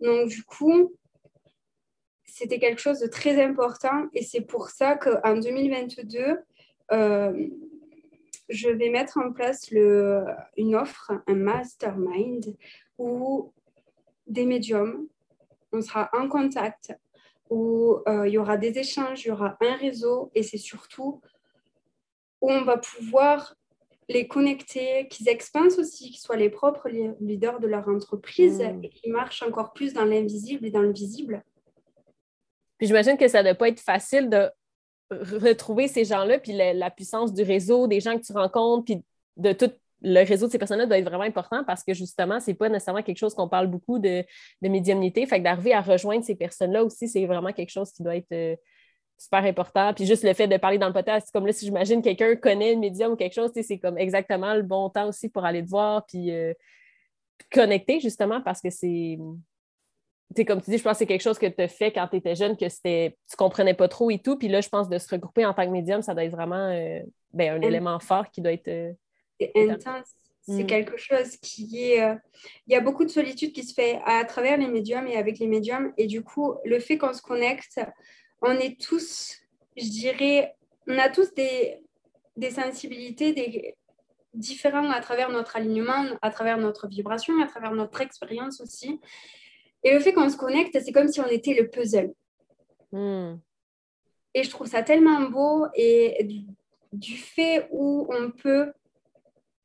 Donc, 0.00 0.28
du 0.28 0.42
coup, 0.42 0.96
c'était 2.24 2.58
quelque 2.58 2.80
chose 2.80 2.98
de 2.98 3.06
très 3.06 3.40
important 3.44 4.08
et 4.14 4.22
c'est 4.22 4.40
pour 4.40 4.70
ça 4.70 4.96
qu'en 4.96 5.36
2022, 5.36 6.38
euh, 6.92 7.48
je 8.48 8.68
vais 8.70 8.88
mettre 8.88 9.18
en 9.18 9.32
place 9.32 9.70
le, 9.70 10.24
une 10.56 10.74
offre, 10.74 11.12
un 11.26 11.34
mastermind 11.34 12.56
où 12.98 13.52
des 14.26 14.46
médiums, 14.46 15.06
on 15.72 15.80
sera 15.80 16.10
en 16.12 16.28
contact, 16.28 16.94
où 17.50 17.98
euh, 18.08 18.26
il 18.26 18.34
y 18.34 18.38
aura 18.38 18.56
des 18.56 18.78
échanges, 18.78 19.24
il 19.24 19.28
y 19.28 19.30
aura 19.30 19.56
un 19.60 19.76
réseau 19.76 20.30
et 20.34 20.42
c'est 20.42 20.58
surtout 20.58 21.20
où 22.40 22.50
on 22.50 22.62
va 22.62 22.78
pouvoir 22.78 23.54
les 24.08 24.26
connecter, 24.26 25.06
qu'ils 25.08 25.28
expansent 25.28 25.78
aussi, 25.78 26.10
qu'ils 26.10 26.20
soient 26.20 26.36
les 26.36 26.50
propres 26.50 26.88
leaders 27.20 27.60
de 27.60 27.66
leur 27.66 27.88
entreprise 27.88 28.60
mmh. 28.60 28.84
et 28.84 28.88
qu'ils 28.88 29.12
marchent 29.12 29.42
encore 29.42 29.72
plus 29.72 29.92
dans 29.92 30.04
l'invisible 30.04 30.66
et 30.66 30.70
dans 30.70 30.82
le 30.82 30.92
visible. 30.92 31.42
Puis 32.78 32.88
j'imagine 32.88 33.16
que 33.16 33.28
ça 33.28 33.38
ne 33.38 33.48
doit 33.48 33.54
pas 33.54 33.68
être 33.68 33.80
facile 33.80 34.28
de 34.28 34.50
retrouver 35.10 35.88
ces 35.88 36.04
gens-là, 36.04 36.38
puis 36.38 36.52
la, 36.52 36.90
puissance 36.90 37.32
du 37.32 37.42
réseau, 37.42 37.86
des 37.86 38.00
gens 38.00 38.18
que 38.18 38.24
tu 38.24 38.32
rencontres, 38.32 38.84
puis 38.84 39.02
de 39.36 39.52
tout 39.52 39.70
le 40.02 40.24
réseau 40.24 40.46
de 40.46 40.52
ces 40.52 40.58
personnes-là 40.58 40.86
doit 40.86 40.98
être 40.98 41.04
vraiment 41.04 41.24
important 41.24 41.64
parce 41.64 41.84
que 41.84 41.94
justement, 41.94 42.40
ce 42.40 42.50
n'est 42.50 42.56
pas 42.56 42.68
nécessairement 42.68 43.02
quelque 43.02 43.18
chose 43.18 43.34
qu'on 43.34 43.48
parle 43.48 43.68
beaucoup 43.68 43.98
de, 43.98 44.24
de 44.62 44.68
médiumnité. 44.68 45.24
Fait 45.26 45.38
que 45.38 45.44
d'arriver 45.44 45.72
à 45.72 45.80
rejoindre 45.80 46.24
ces 46.24 46.34
personnes-là 46.34 46.84
aussi, 46.84 47.08
c'est 47.08 47.24
vraiment 47.26 47.52
quelque 47.52 47.70
chose 47.70 47.92
qui 47.92 48.02
doit 48.02 48.16
être 48.16 48.32
euh, 48.32 48.56
super 49.16 49.44
important. 49.44 49.94
Puis 49.94 50.06
juste 50.06 50.24
le 50.24 50.34
fait 50.34 50.48
de 50.48 50.56
parler 50.56 50.78
dans 50.78 50.88
le 50.88 50.92
podcast, 50.92 51.28
comme 51.32 51.46
là, 51.46 51.52
si 51.52 51.64
j'imagine 51.66 52.02
quelqu'un 52.02 52.34
connaît 52.36 52.74
le 52.74 52.80
médium 52.80 53.12
ou 53.12 53.16
quelque 53.16 53.34
chose, 53.34 53.50
c'est 53.54 53.78
comme 53.78 53.96
exactement 53.98 54.54
le 54.54 54.62
bon 54.62 54.90
temps 54.90 55.08
aussi 55.08 55.28
pour 55.28 55.44
aller 55.44 55.64
te 55.64 55.68
voir 55.70 56.04
puis 56.06 56.32
euh, 56.32 56.52
connecter 57.52 58.00
justement 58.00 58.40
parce 58.40 58.60
que 58.60 58.70
c'est 58.70 59.18
comme 60.46 60.62
tu 60.62 60.70
dis, 60.70 60.78
je 60.78 60.82
pense 60.82 60.92
que 60.92 60.98
c'est 61.00 61.06
quelque 61.06 61.22
chose 61.22 61.38
que 61.38 61.46
tu 61.46 61.60
as 61.60 61.68
fait 61.68 61.92
quand 61.92 62.08
tu 62.08 62.16
étais 62.16 62.34
jeune, 62.34 62.56
que 62.56 62.68
c'était 62.68 63.18
tu 63.28 63.36
comprenais 63.36 63.74
pas 63.74 63.88
trop 63.88 64.10
et 64.10 64.18
tout. 64.18 64.38
Puis 64.38 64.48
là, 64.48 64.60
je 64.60 64.68
pense 64.68 64.88
de 64.88 64.98
se 64.98 65.08
regrouper 65.08 65.44
en 65.44 65.52
tant 65.52 65.66
que 65.66 65.70
médium, 65.70 66.02
ça 66.02 66.14
doit 66.14 66.24
être 66.24 66.32
vraiment 66.32 66.70
euh, 66.70 67.00
ben, 67.32 67.58
un 67.58 67.60
élément 67.60 67.98
fort 68.00 68.30
qui 68.30 68.40
doit 68.40 68.52
être. 68.52 68.94
C'est 69.54 69.70
intense. 69.70 70.08
C'est 70.48 70.64
mm. 70.64 70.66
quelque 70.66 70.96
chose 70.96 71.36
qui 71.36 71.90
est. 71.90 72.02
Euh, 72.02 72.14
il 72.66 72.72
y 72.72 72.76
a 72.76 72.80
beaucoup 72.80 73.04
de 73.04 73.10
solitude 73.10 73.52
qui 73.52 73.62
se 73.62 73.74
fait 73.74 74.00
à 74.04 74.24
travers 74.24 74.56
les 74.56 74.66
médiums 74.66 75.06
et 75.06 75.16
avec 75.16 75.38
les 75.38 75.46
médiums. 75.46 75.92
Et 75.96 76.06
du 76.06 76.22
coup, 76.22 76.54
le 76.64 76.80
fait 76.80 76.98
qu'on 76.98 77.12
se 77.12 77.22
connecte, 77.22 77.80
on 78.40 78.52
est 78.52 78.80
tous, 78.80 79.38
je 79.76 79.88
dirais, 79.88 80.54
on 80.88 80.98
a 80.98 81.08
tous 81.08 81.32
des, 81.34 81.78
des 82.36 82.50
sensibilités 82.50 83.32
des, 83.32 83.76
différentes 84.34 84.92
à 84.92 85.00
travers 85.00 85.30
notre 85.30 85.56
alignement, 85.56 86.04
à 86.22 86.30
travers 86.30 86.58
notre 86.58 86.88
vibration, 86.88 87.40
à 87.42 87.46
travers 87.46 87.72
notre 87.72 88.00
expérience 88.00 88.60
aussi. 88.60 89.00
Et 89.84 89.92
le 89.92 90.00
fait 90.00 90.12
qu'on 90.12 90.28
se 90.28 90.36
connecte, 90.36 90.78
c'est 90.80 90.92
comme 90.92 91.08
si 91.08 91.20
on 91.20 91.26
était 91.26 91.54
le 91.54 91.68
puzzle. 91.68 92.12
Hmm. 92.92 93.36
Et 94.34 94.42
je 94.42 94.50
trouve 94.50 94.66
ça 94.66 94.82
tellement 94.82 95.28
beau 95.28 95.66
et 95.74 96.26
du, 96.92 97.16
fait 97.16 97.68
où 97.70 98.06
on 98.10 98.30
peut 98.30 98.72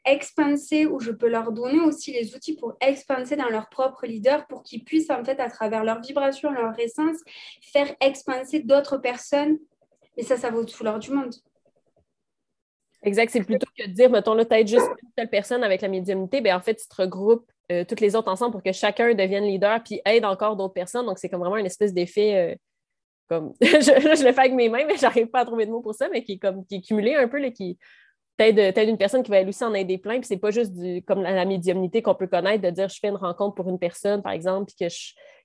expanser, 0.07 0.87
où 0.87 0.99
je 0.99 1.11
peux 1.11 1.27
leur 1.27 1.51
donner 1.51 1.79
aussi 1.81 2.13
les 2.13 2.33
outils 2.33 2.55
pour 2.55 2.75
expanser 2.81 3.35
dans 3.35 3.49
leur 3.49 3.69
propre 3.69 4.07
leader 4.07 4.47
pour 4.47 4.63
qu'ils 4.63 4.83
puissent 4.83 5.11
en 5.11 5.23
fait 5.23 5.39
à 5.39 5.49
travers 5.49 5.83
leur 5.83 6.01
vibration, 6.01 6.49
leur 6.51 6.79
essence, 6.79 7.17
faire 7.61 7.93
expanser 8.01 8.61
d'autres 8.61 8.97
personnes. 8.97 9.59
Et 10.15 10.23
ça, 10.23 10.37
ça 10.37 10.49
vaut 10.49 10.65
tout 10.65 10.83
l'or 10.83 10.97
du 10.97 11.11
monde. 11.11 11.33
Exact. 13.03 13.29
C'est 13.29 13.43
plutôt 13.43 13.67
que 13.77 13.87
de 13.87 13.93
dire, 13.93 14.09
mettons, 14.09 14.33
là, 14.33 14.45
peut-être 14.45 14.67
juste 14.67 14.87
une 15.03 15.09
seule 15.17 15.29
personne 15.29 15.63
avec 15.63 15.81
la 15.81 15.87
médiumnité, 15.87 16.41
bien, 16.41 16.57
en 16.57 16.61
fait, 16.61 16.75
tu 16.75 16.87
te 16.87 17.01
regroupes 17.01 17.49
euh, 17.71 17.83
toutes 17.83 17.99
les 17.99 18.15
autres 18.15 18.31
ensemble 18.31 18.53
pour 18.53 18.63
que 18.63 18.71
chacun 18.71 19.13
devienne 19.13 19.43
leader 19.43 19.83
puis 19.83 20.01
aide 20.05 20.25
encore 20.25 20.55
d'autres 20.55 20.73
personnes. 20.73 21.05
Donc, 21.05 21.19
c'est 21.19 21.29
comme 21.29 21.41
vraiment 21.41 21.57
une 21.57 21.65
espèce 21.65 21.93
d'effet. 21.93 22.35
Euh, 22.35 22.55
comme 23.27 23.53
je, 23.61 23.67
je, 23.67 24.23
le 24.23 24.31
fais 24.31 24.39
avec 24.39 24.53
mes 24.53 24.69
mains, 24.69 24.85
mais 24.87 24.97
j'arrive 24.97 25.27
pas 25.27 25.41
à 25.41 25.45
trouver 25.45 25.65
de 25.65 25.71
mots 25.71 25.81
pour 25.81 25.93
ça, 25.93 26.07
mais 26.09 26.23
qui 26.23 26.33
est 26.33 26.37
comme 26.37 26.65
qui 26.65 26.75
est 26.75 26.81
cumulé 26.81 27.15
un 27.15 27.27
peu, 27.27 27.39
là, 27.39 27.51
qui 27.51 27.77
t'aide 28.37 28.89
une 28.89 28.97
personne 28.97 29.23
qui 29.23 29.31
va 29.31 29.37
elle 29.37 29.49
aussi 29.49 29.63
en 29.63 29.73
aider 29.73 29.97
plein. 29.97 30.19
Puis 30.19 30.27
c'est 30.27 30.37
pas 30.37 30.51
juste 30.51 30.73
du, 30.73 31.01
comme 31.03 31.21
la, 31.21 31.45
médiumnité 31.45 32.01
qu'on 32.01 32.15
peut 32.15 32.27
connaître, 32.27 32.63
de 32.63 32.69
dire 32.69 32.87
je 32.89 32.99
fais 32.99 33.09
une 33.09 33.15
rencontre 33.15 33.55
pour 33.55 33.69
une 33.69 33.79
personne, 33.79 34.21
par 34.21 34.31
exemple, 34.31 34.71
puis 34.71 34.87
que 34.87 34.93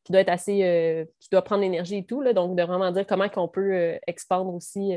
qui 0.05 0.11
doit 0.11 0.21
être 0.21 0.31
assez, 0.31 0.65
euh, 0.65 1.05
qui 1.21 1.29
doit 1.31 1.43
prendre 1.43 1.63
l'énergie 1.63 1.99
et 1.99 2.05
tout. 2.05 2.21
Là, 2.23 2.33
donc, 2.33 2.57
de 2.57 2.63
vraiment 2.63 2.91
dire 2.91 3.07
comment 3.07 3.29
qu'on 3.29 3.47
peut 3.49 3.99
expandre 4.07 4.53
aussi 4.53 4.95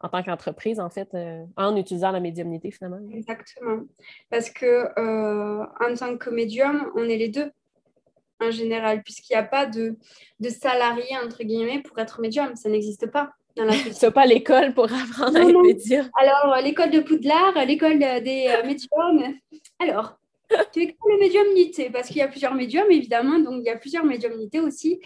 en 0.00 0.08
tant 0.08 0.22
qu'entreprise, 0.22 0.78
en 0.80 0.90
fait, 0.90 1.08
euh, 1.14 1.44
en 1.56 1.76
utilisant 1.76 2.12
la 2.12 2.20
médiumnité, 2.20 2.70
finalement. 2.70 3.00
Exactement. 3.12 3.84
Parce 4.30 4.50
que 4.50 4.66
euh, 4.66 5.66
en 5.80 5.94
tant 5.94 6.16
que 6.16 6.30
médium, 6.30 6.90
on 6.94 7.04
est 7.04 7.16
les 7.16 7.28
deux, 7.28 7.50
en 8.40 8.50
général, 8.50 9.02
puisqu'il 9.02 9.32
n'y 9.32 9.40
a 9.40 9.44
pas 9.44 9.66
de, 9.66 9.96
de 10.38 10.48
salarié, 10.48 11.16
entre 11.24 11.42
guillemets, 11.42 11.82
pour 11.82 11.98
être 11.98 12.20
médium. 12.20 12.54
Ça 12.54 12.68
n'existe 12.68 13.10
pas. 13.10 13.32
Dans 13.58 13.64
la 13.64 13.72
C'est 13.92 14.10
pas 14.12 14.24
l'école 14.24 14.72
pour 14.72 14.84
apprendre 14.84 15.36
à 15.36 15.42
être 15.42 15.62
médium. 15.62 16.08
Alors, 16.18 16.56
l'école 16.62 16.90
de 16.90 17.00
Poudlard, 17.00 17.54
l'école 17.66 17.98
des 17.98 18.48
euh, 18.48 18.64
médiums. 18.64 19.34
Alors, 19.78 20.18
tu 20.72 20.82
es 20.82 20.96
le 21.06 21.18
médiumnité, 21.18 21.90
parce 21.90 22.08
qu'il 22.08 22.18
y 22.18 22.22
a 22.22 22.28
plusieurs 22.28 22.54
médiums, 22.54 22.90
évidemment, 22.90 23.38
donc 23.38 23.60
il 23.60 23.66
y 23.66 23.70
a 23.70 23.76
plusieurs 23.76 24.04
médiumnités 24.04 24.60
aussi. 24.60 25.00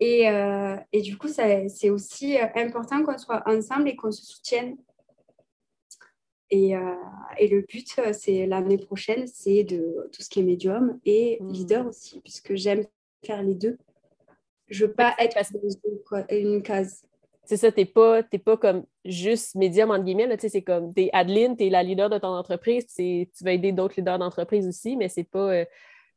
Et, 0.00 0.28
euh, 0.28 0.76
et 0.92 1.00
du 1.00 1.16
coup, 1.16 1.28
c'est 1.28 1.90
aussi 1.90 2.36
euh, 2.36 2.46
important 2.56 3.04
qu'on 3.04 3.16
soit 3.16 3.42
ensemble 3.46 3.88
et 3.88 3.96
qu'on 3.96 4.10
se 4.10 4.24
soutienne. 4.24 4.76
Et, 6.50 6.76
euh, 6.76 6.94
et 7.38 7.48
le 7.48 7.62
but, 7.62 7.88
c'est 8.12 8.46
l'année 8.46 8.78
prochaine, 8.78 9.26
c'est 9.26 9.64
de 9.64 10.10
tout 10.12 10.22
ce 10.22 10.28
qui 10.28 10.40
est 10.40 10.42
médium 10.42 10.98
et 11.06 11.38
mmh. 11.40 11.52
leader 11.52 11.86
aussi, 11.86 12.20
puisque 12.20 12.54
j'aime 12.56 12.84
faire 13.24 13.42
les 13.42 13.54
deux. 13.54 13.78
Je 14.68 14.86
veux 14.86 14.92
pas 14.92 15.14
être 15.18 15.38
une 16.30 16.62
case. 16.62 17.04
C'est 17.44 17.56
ça, 17.56 17.72
t'es 17.72 17.84
pas, 17.84 18.22
pas 18.22 18.56
comme 18.56 18.84
juste 19.04 19.56
médium, 19.56 19.90
entre 19.90 20.04
guillemets, 20.04 20.36
c'est 20.38 20.62
comme, 20.62 20.94
t'es 20.94 21.10
Adeline, 21.12 21.56
t'es 21.56 21.70
la 21.70 21.82
leader 21.82 22.08
de 22.08 22.18
ton 22.18 22.28
entreprise, 22.28 22.86
tu 22.86 23.26
vas 23.40 23.52
aider 23.52 23.72
d'autres 23.72 23.94
leaders 23.96 24.18
d'entreprise 24.18 24.66
aussi, 24.68 24.96
mais 24.96 25.08
c'est 25.08 25.24
pas, 25.24 25.64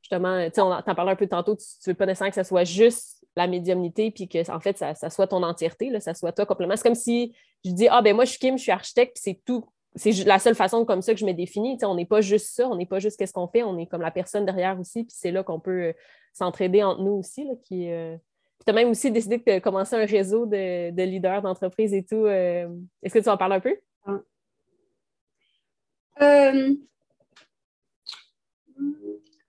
justement, 0.01 0.45
tu 0.45 0.51
sais, 0.53 0.61
on 0.61 0.69
t'en 0.69 0.95
parlait 0.95 1.13
un 1.13 1.15
peu 1.15 1.27
tantôt, 1.27 1.55
tu, 1.55 1.65
ne 1.87 1.91
veux 1.91 1.95
pas 1.95 2.05
nécessairement 2.05 2.29
que 2.29 2.35
ça 2.35 2.43
soit 2.43 2.63
juste 2.63 3.25
la 3.35 3.47
médiumnité, 3.47 4.11
puis 4.11 4.27
que 4.27 4.51
en 4.51 4.59
fait, 4.59 4.77
ça, 4.77 5.09
soit 5.09 5.27
ton 5.27 5.43
entièreté, 5.43 5.89
là, 5.89 5.99
ça 5.99 6.13
soit 6.13 6.31
toi 6.31 6.45
complètement. 6.45 6.75
C'est 6.75 6.83
comme 6.83 6.95
si 6.95 7.35
je 7.65 7.71
dis 7.71 7.87
Ah 7.89 8.01
ben 8.01 8.15
moi, 8.15 8.25
je 8.25 8.31
suis 8.31 8.39
Kim, 8.39 8.57
je 8.57 8.63
suis 8.63 8.71
architecte, 8.71 9.15
puis 9.15 9.21
c'est 9.23 9.41
tout. 9.45 9.65
C'est 9.95 10.11
la 10.25 10.39
seule 10.39 10.55
façon 10.55 10.83
comme 10.85 11.01
ça 11.01 11.13
que 11.13 11.19
je 11.19 11.25
me 11.25 11.33
définis. 11.33 11.77
on 11.83 11.95
n'est 11.95 12.05
pas 12.05 12.21
juste 12.21 12.53
ça, 12.53 12.67
on 12.67 12.75
n'est 12.75 12.85
pas 12.85 12.99
juste 12.99 13.17
qu'est-ce 13.17 13.33
qu'on 13.33 13.47
fait, 13.47 13.63
on 13.63 13.77
est 13.77 13.87
comme 13.87 14.01
la 14.01 14.11
personne 14.11 14.45
derrière 14.45 14.79
aussi, 14.79 15.03
puis 15.03 15.15
c'est 15.17 15.31
là 15.31 15.43
qu'on 15.43 15.59
peut 15.59 15.83
euh, 15.83 15.93
s'entraider 16.33 16.83
entre 16.83 17.01
nous 17.01 17.13
aussi. 17.13 17.45
Là, 17.45 17.53
qui, 17.63 17.91
euh, 17.91 18.15
tu 18.63 18.69
as 18.71 18.73
même 18.73 18.89
aussi 18.89 19.11
décidé 19.11 19.37
de 19.37 19.59
commencer 19.59 19.95
un 19.95 20.05
réseau 20.05 20.45
de, 20.45 21.03
leaders 21.03 21.41
d'entreprise 21.41 21.93
et 21.93 22.03
tout. 22.03 22.25
Euh, 22.25 22.67
est-ce 23.03 23.13
que 23.13 23.19
tu 23.19 23.29
en 23.29 23.37
parles 23.37 23.53
un 23.53 23.59
peu? 23.59 23.75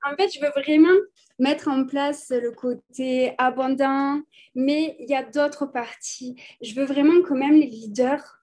En 0.08 0.14
fait, 0.16 0.28
je 0.32 0.40
veux 0.40 0.50
vraiment 0.50 0.96
mettre 1.38 1.68
en 1.68 1.84
place 1.84 2.30
le 2.30 2.52
côté 2.52 3.34
abondant, 3.38 4.20
mais 4.54 4.96
il 5.00 5.10
y 5.10 5.14
a 5.14 5.22
d'autres 5.22 5.66
parties. 5.66 6.36
Je 6.62 6.74
veux 6.74 6.84
vraiment 6.84 7.22
que 7.22 7.34
même 7.34 7.54
les 7.54 7.66
leaders, 7.66 8.35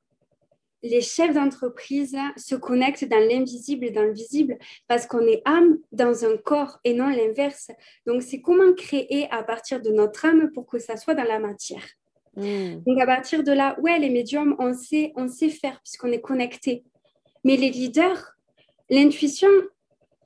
les 0.83 1.01
chefs 1.01 1.33
d'entreprise 1.33 2.17
se 2.35 2.55
connectent 2.55 3.05
dans 3.05 3.25
l'invisible 3.25 3.85
et 3.85 3.91
dans 3.91 4.03
le 4.03 4.11
visible 4.11 4.57
parce 4.87 5.07
qu'on 5.07 5.25
est 5.25 5.41
âme 5.45 5.77
dans 5.93 6.25
un 6.25 6.35
corps 6.35 6.79
et 6.83 6.93
non 6.93 7.07
l'inverse. 7.07 7.71
Donc, 8.05 8.21
c'est 8.21 8.41
comment 8.41 8.73
créer 8.73 9.27
à 9.31 9.43
partir 9.43 9.81
de 9.81 9.89
notre 9.89 10.25
âme 10.25 10.51
pour 10.51 10.67
que 10.67 10.79
ça 10.79 10.97
soit 10.97 11.15
dans 11.15 11.23
la 11.23 11.39
matière. 11.39 11.85
Hmm. 12.35 12.81
Donc, 12.85 12.99
à 12.99 13.05
partir 13.05 13.43
de 13.43 13.51
là, 13.53 13.79
ouais, 13.79 13.97
les 13.97 14.09
médiums, 14.09 14.55
on 14.59 14.73
sait, 14.73 15.13
on 15.15 15.29
sait 15.29 15.49
faire 15.49 15.79
puisqu'on 15.81 16.11
est 16.11 16.21
connecté. 16.21 16.83
Mais 17.45 17.55
les 17.55 17.69
leaders, 17.69 18.35
l'intuition, 18.89 19.49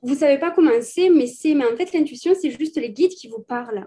vous 0.02 0.14
ne 0.14 0.18
savez 0.18 0.38
pas 0.38 0.50
comment 0.50 0.70
c'est, 0.80 1.08
mais 1.08 1.26
c'est, 1.28 1.54
mais 1.54 1.66
en 1.66 1.76
fait, 1.76 1.92
l'intuition, 1.92 2.32
c'est 2.40 2.50
juste 2.50 2.76
les 2.76 2.90
guides 2.90 3.12
qui 3.12 3.28
vous 3.28 3.42
parlent, 3.42 3.86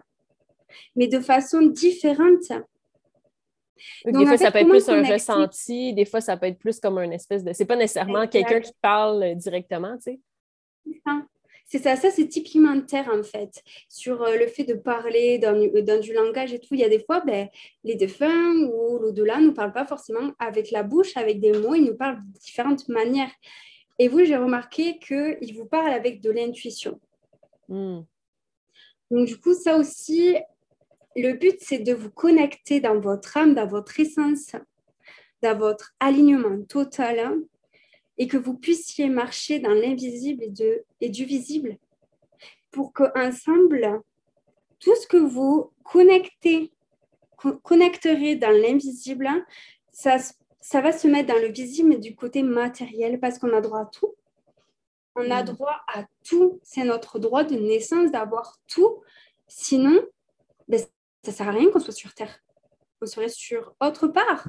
mais 0.96 1.08
de 1.08 1.20
façon 1.20 1.62
différente. 1.62 2.52
Des 4.06 4.26
fois, 4.26 4.38
ça 4.38 4.52
peut 4.52 4.60
être 4.60 4.70
plus 4.70 4.90
un 4.90 5.04
ressenti, 5.04 5.94
des 5.94 6.06
fois, 6.06 6.22
ça 6.22 6.38
peut 6.38 6.48
être 6.48 6.60
plus 6.60 6.80
comme 6.80 6.98
un 6.98 7.12
espèce 7.12 7.44
de. 7.44 7.54
C'est 7.54 7.66
pas 7.66 7.76
nécessairement 7.76 8.28
quelqu'un 8.28 8.60
qui 8.60 8.74
parle 8.82 9.36
directement, 9.36 9.96
tu 9.98 10.04
sais. 10.04 10.20
C'est 11.72 11.80
ça, 11.80 11.96
ça 11.96 12.12
c'est 12.12 12.28
typiquement 12.28 12.82
terre 12.82 13.10
en 13.14 13.24
fait, 13.24 13.64
sur 13.88 14.22
euh, 14.24 14.36
le 14.36 14.48
fait 14.48 14.66
de 14.66 14.74
parler 14.74 15.40
dans, 15.40 15.54
dans, 15.84 16.02
du 16.02 16.12
langage 16.12 16.52
et 16.52 16.60
tout. 16.60 16.74
Il 16.74 16.82
y 16.82 16.84
a 16.84 16.90
des 16.90 17.00
fois, 17.00 17.22
ben, 17.22 17.48
les 17.86 17.96
défunts 17.96 18.56
ou 18.66 19.00
l'au-delà 19.00 19.40
ne 19.40 19.46
nous 19.46 19.54
parlent 19.54 19.72
pas 19.72 19.86
forcément 19.86 20.34
avec 20.38 20.70
la 20.72 20.84
bouche, 20.84 21.16
avec 21.16 21.40
des 21.40 21.54
mots, 21.54 21.76
ils 21.76 21.86
nous 21.86 21.96
parlent 21.96 22.18
de 22.18 22.40
différentes 22.40 22.90
manières. 22.90 23.32
Et 24.00 24.10
vous, 24.10 24.26
j'ai 24.26 24.36
remarqué 24.36 25.00
qu'il 25.00 25.56
vous 25.56 25.66
parle 25.66 25.94
avec 25.94 26.20
de 26.20 26.30
l'intuition. 26.32 27.00
Hmm. 27.70 28.02
Donc, 29.10 29.28
du 29.28 29.38
coup, 29.38 29.54
ça 29.54 29.78
aussi, 29.78 30.36
le 31.16 31.34
but, 31.34 31.58
c'est 31.60 31.80
de 31.80 31.94
vous 31.94 32.10
connecter 32.10 32.80
dans 32.80 33.00
votre 33.00 33.38
âme, 33.38 33.54
dans 33.54 33.68
votre 33.68 34.00
essence, 34.00 34.56
dans 35.42 35.58
votre 35.58 35.94
alignement 36.00 36.64
total 36.64 37.20
hein, 37.20 37.38
et 38.18 38.28
que 38.28 38.38
vous 38.38 38.56
puissiez 38.56 39.10
marcher 39.10 39.60
dans 39.60 39.74
l'invisible 39.74 40.44
et, 40.44 40.84
et 41.02 41.10
du 41.10 41.26
visible 41.26 41.78
pour 42.72 42.94
qu'ensemble, 42.94 44.02
tout 44.80 44.96
ce 44.96 45.08
que 45.08 45.18
vous 45.18 45.72
connectez, 45.84 46.72
connecterez 47.64 48.36
dans 48.36 48.52
l'invisible, 48.52 49.28
hein, 49.28 49.46
ça 49.92 50.18
ça 50.62 50.80
va 50.80 50.92
se 50.92 51.08
mettre 51.08 51.34
dans 51.34 51.42
le 51.42 51.52
visible, 51.52 52.00
du 52.00 52.16
côté 52.16 52.44
matériel, 52.44 53.20
parce 53.20 53.40
qu'on 53.40 53.52
a 53.52 53.62
droit 53.62 53.82
à 53.82 53.86
tout. 53.86 54.14
On 55.16 55.30
a 55.30 55.42
mm. 55.42 55.46
droit 55.48 55.82
à 55.88 56.06
tout. 56.24 56.60
C'est 56.64 56.84
notre 56.84 57.20
droit 57.20 57.44
de 57.44 57.56
naissance 57.56 58.12
d'avoir 58.12 58.58
tout. 58.68 59.02
Sinon, 59.48 60.00
ça 61.24 61.32
sert 61.32 61.48
à 61.48 61.52
rien 61.52 61.70
qu'on 61.70 61.80
soit 61.80 61.94
sur 61.94 62.14
Terre. 62.14 62.40
On 63.02 63.06
serait 63.06 63.30
sur 63.30 63.76
autre 63.80 64.08
part. 64.08 64.48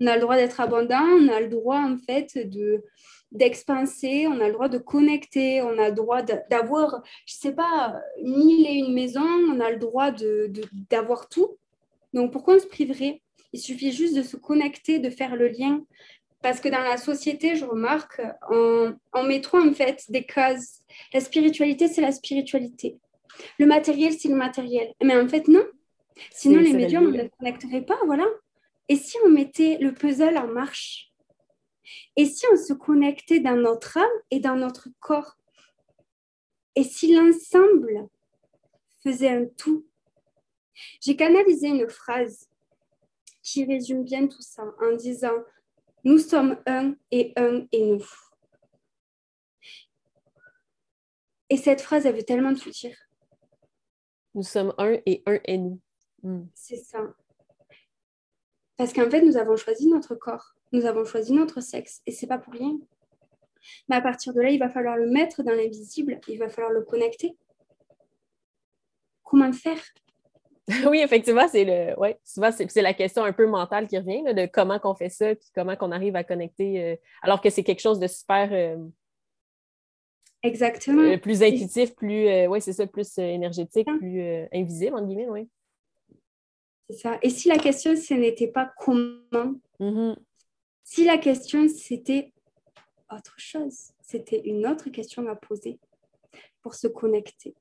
On 0.00 0.06
a 0.06 0.14
le 0.14 0.22
droit 0.22 0.36
d'être 0.36 0.60
abondant, 0.60 1.02
on 1.02 1.28
a 1.28 1.40
le 1.40 1.48
droit 1.48 1.78
en 1.78 1.98
fait 1.98 2.48
de 2.48 2.82
d'expanser, 3.32 4.26
on 4.26 4.40
a 4.40 4.48
le 4.48 4.52
droit 4.52 4.68
de 4.68 4.78
connecter, 4.78 5.62
on 5.62 5.78
a 5.78 5.90
le 5.90 5.94
droit 5.94 6.22
d'avoir, 6.22 7.00
je 7.26 7.34
sais 7.34 7.52
pas, 7.52 8.00
mille 8.24 8.66
et 8.66 8.72
une 8.72 8.92
maisons, 8.92 9.20
on 9.20 9.60
a 9.60 9.70
le 9.70 9.76
droit 9.76 10.10
d'avoir 10.90 11.20
de, 11.22 11.26
tout. 11.30 11.56
Donc 12.12 12.32
pourquoi 12.32 12.56
on 12.56 12.58
se 12.58 12.66
priverait? 12.66 13.22
Il 13.52 13.60
suffit 13.60 13.92
juste 13.92 14.16
de 14.16 14.22
se 14.22 14.36
connecter, 14.36 14.98
de 14.98 15.10
faire 15.10 15.36
le 15.36 15.46
lien. 15.46 15.80
Parce 16.42 16.58
que 16.58 16.68
dans 16.68 16.80
la 16.80 16.96
société, 16.96 17.54
je 17.54 17.64
remarque, 17.64 18.20
on, 18.50 18.96
on 19.12 19.22
met 19.22 19.40
trop 19.40 19.58
en 19.58 19.72
fait 19.74 20.02
des 20.08 20.24
cases. 20.24 20.80
La 21.12 21.20
spiritualité, 21.20 21.86
c'est 21.86 22.00
la 22.00 22.12
spiritualité. 22.12 22.98
Le 23.58 23.66
matériel, 23.66 24.12
c'est 24.12 24.28
le 24.28 24.36
matériel. 24.36 24.94
Mais 25.02 25.16
en 25.16 25.28
fait, 25.28 25.48
non. 25.48 25.64
Sinon, 26.30 26.60
les 26.60 26.72
médiums, 26.72 27.06
on 27.06 27.10
ne 27.10 27.22
les 27.22 27.30
connecterait 27.30 27.82
pas, 27.82 27.98
voilà. 28.04 28.26
Et 28.88 28.96
si 28.96 29.16
on 29.24 29.28
mettait 29.28 29.78
le 29.80 29.94
puzzle 29.94 30.36
en 30.36 30.48
marche? 30.48 31.12
Et 32.16 32.24
si 32.26 32.44
on 32.52 32.56
se 32.56 32.72
connectait 32.72 33.40
dans 33.40 33.56
notre 33.56 33.96
âme 33.98 34.18
et 34.30 34.40
dans 34.40 34.56
notre 34.56 34.88
corps? 35.00 35.36
Et 36.74 36.84
si 36.84 37.14
l'ensemble 37.14 38.08
faisait 39.02 39.30
un 39.30 39.46
tout? 39.46 39.86
J'ai 41.00 41.16
canalisé 41.16 41.68
une 41.68 41.88
phrase 41.88 42.48
qui 43.42 43.64
résume 43.64 44.04
bien 44.04 44.26
tout 44.26 44.42
ça 44.42 44.64
en 44.80 44.94
disant 44.94 45.44
Nous 46.04 46.18
sommes 46.18 46.60
un 46.66 46.94
et 47.10 47.32
un 47.36 47.66
et 47.72 47.84
nous. 47.84 48.06
Et 51.48 51.56
cette 51.56 51.80
phrase, 51.80 52.06
elle 52.06 52.14
veut 52.14 52.22
tellement 52.22 52.54
tout 52.54 52.70
dire. 52.70 52.96
Nous 54.34 54.42
sommes 54.42 54.74
un 54.78 54.96
et 55.06 55.22
un 55.26 55.38
et 55.44 55.58
nous. 55.58 55.80
Hmm. 56.22 56.44
C'est 56.54 56.76
ça. 56.76 57.00
Parce 58.76 58.92
qu'en 58.92 59.10
fait, 59.10 59.20
nous 59.20 59.36
avons 59.36 59.56
choisi 59.56 59.88
notre 59.88 60.14
corps, 60.14 60.54
nous 60.72 60.86
avons 60.86 61.04
choisi 61.04 61.32
notre 61.32 61.60
sexe, 61.60 62.00
et 62.06 62.12
c'est 62.12 62.26
pas 62.26 62.38
pour 62.38 62.52
rien. 62.52 62.78
Mais 63.88 63.96
à 63.96 64.00
partir 64.00 64.32
de 64.32 64.40
là, 64.40 64.50
il 64.50 64.58
va 64.58 64.70
falloir 64.70 64.96
le 64.96 65.06
mettre 65.06 65.42
dans 65.42 65.52
l'invisible, 65.52 66.18
il 66.28 66.38
va 66.38 66.48
falloir 66.48 66.72
le 66.72 66.82
connecter. 66.82 67.36
Comment 69.22 69.52
faire? 69.52 69.82
Oui, 70.88 71.00
effectivement, 71.00 71.48
c'est 71.48 71.64
le. 71.64 71.98
Ouais, 71.98 72.18
souvent, 72.24 72.50
c'est 72.52 72.82
la 72.82 72.94
question 72.94 73.24
un 73.24 73.32
peu 73.32 73.46
mentale 73.46 73.88
qui 73.88 73.98
revient 73.98 74.22
de 74.22 74.46
comment 74.46 74.78
qu'on 74.78 74.94
fait 74.94 75.08
ça, 75.08 75.34
puis 75.34 75.48
comment 75.54 75.74
qu'on 75.74 75.90
arrive 75.90 76.14
à 76.14 76.22
connecter, 76.22 76.84
euh, 76.84 76.96
alors 77.22 77.40
que 77.40 77.50
c'est 77.50 77.64
quelque 77.64 77.80
chose 77.80 77.98
de 77.98 78.06
super. 78.06 78.50
Euh, 78.52 78.76
Exactement. 80.42 81.02
Euh, 81.02 81.18
plus 81.18 81.42
intuitif, 81.42 81.94
plus. 81.94 82.46
oui, 82.46 82.60
c'est 82.60 82.72
ça, 82.72 82.86
plus 82.86 83.18
énergétique, 83.18 83.86
plus 83.98 84.46
invisible, 84.52 84.96
entre 84.96 85.06
guillemets, 85.06 85.28
oui. 85.28 85.48
C'est 86.88 86.96
ça. 86.96 87.18
Et 87.22 87.30
si 87.30 87.48
la 87.48 87.58
question, 87.58 87.94
ce 87.94 88.14
n'était 88.14 88.48
pas 88.48 88.72
comment, 88.78 89.54
mm-hmm. 89.78 90.16
si 90.82 91.04
la 91.04 91.18
question, 91.18 91.68
c'était 91.68 92.32
autre 93.10 93.34
chose. 93.38 93.92
C'était 94.00 94.40
une 94.44 94.66
autre 94.66 94.88
question 94.90 95.28
à 95.28 95.36
poser 95.36 95.78
pour 96.62 96.74
se 96.74 96.88
connecter. 96.88 97.54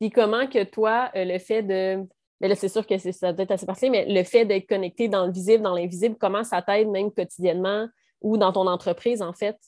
Puis 0.00 0.10
comment 0.10 0.46
que 0.46 0.64
toi, 0.64 1.10
euh, 1.14 1.24
le 1.24 1.38
fait 1.38 1.62
de. 1.62 2.06
Mais 2.40 2.48
là, 2.48 2.54
c'est 2.54 2.68
sûr 2.68 2.86
que 2.86 2.96
ça 2.96 3.34
doit 3.34 3.44
être 3.44 3.50
assez 3.50 3.66
particulier, 3.66 4.06
mais 4.06 4.14
le 4.14 4.24
fait 4.24 4.46
d'être 4.46 4.66
connecté 4.66 5.08
dans 5.08 5.26
le 5.26 5.32
visible, 5.32 5.62
dans 5.62 5.74
l'invisible, 5.74 6.16
comment 6.18 6.42
ça 6.42 6.62
t'aide 6.62 6.88
même 6.88 7.12
quotidiennement 7.12 7.86
ou 8.22 8.38
dans 8.38 8.50
ton 8.50 8.66
entreprise, 8.66 9.20
en 9.20 9.34
fait? 9.34 9.58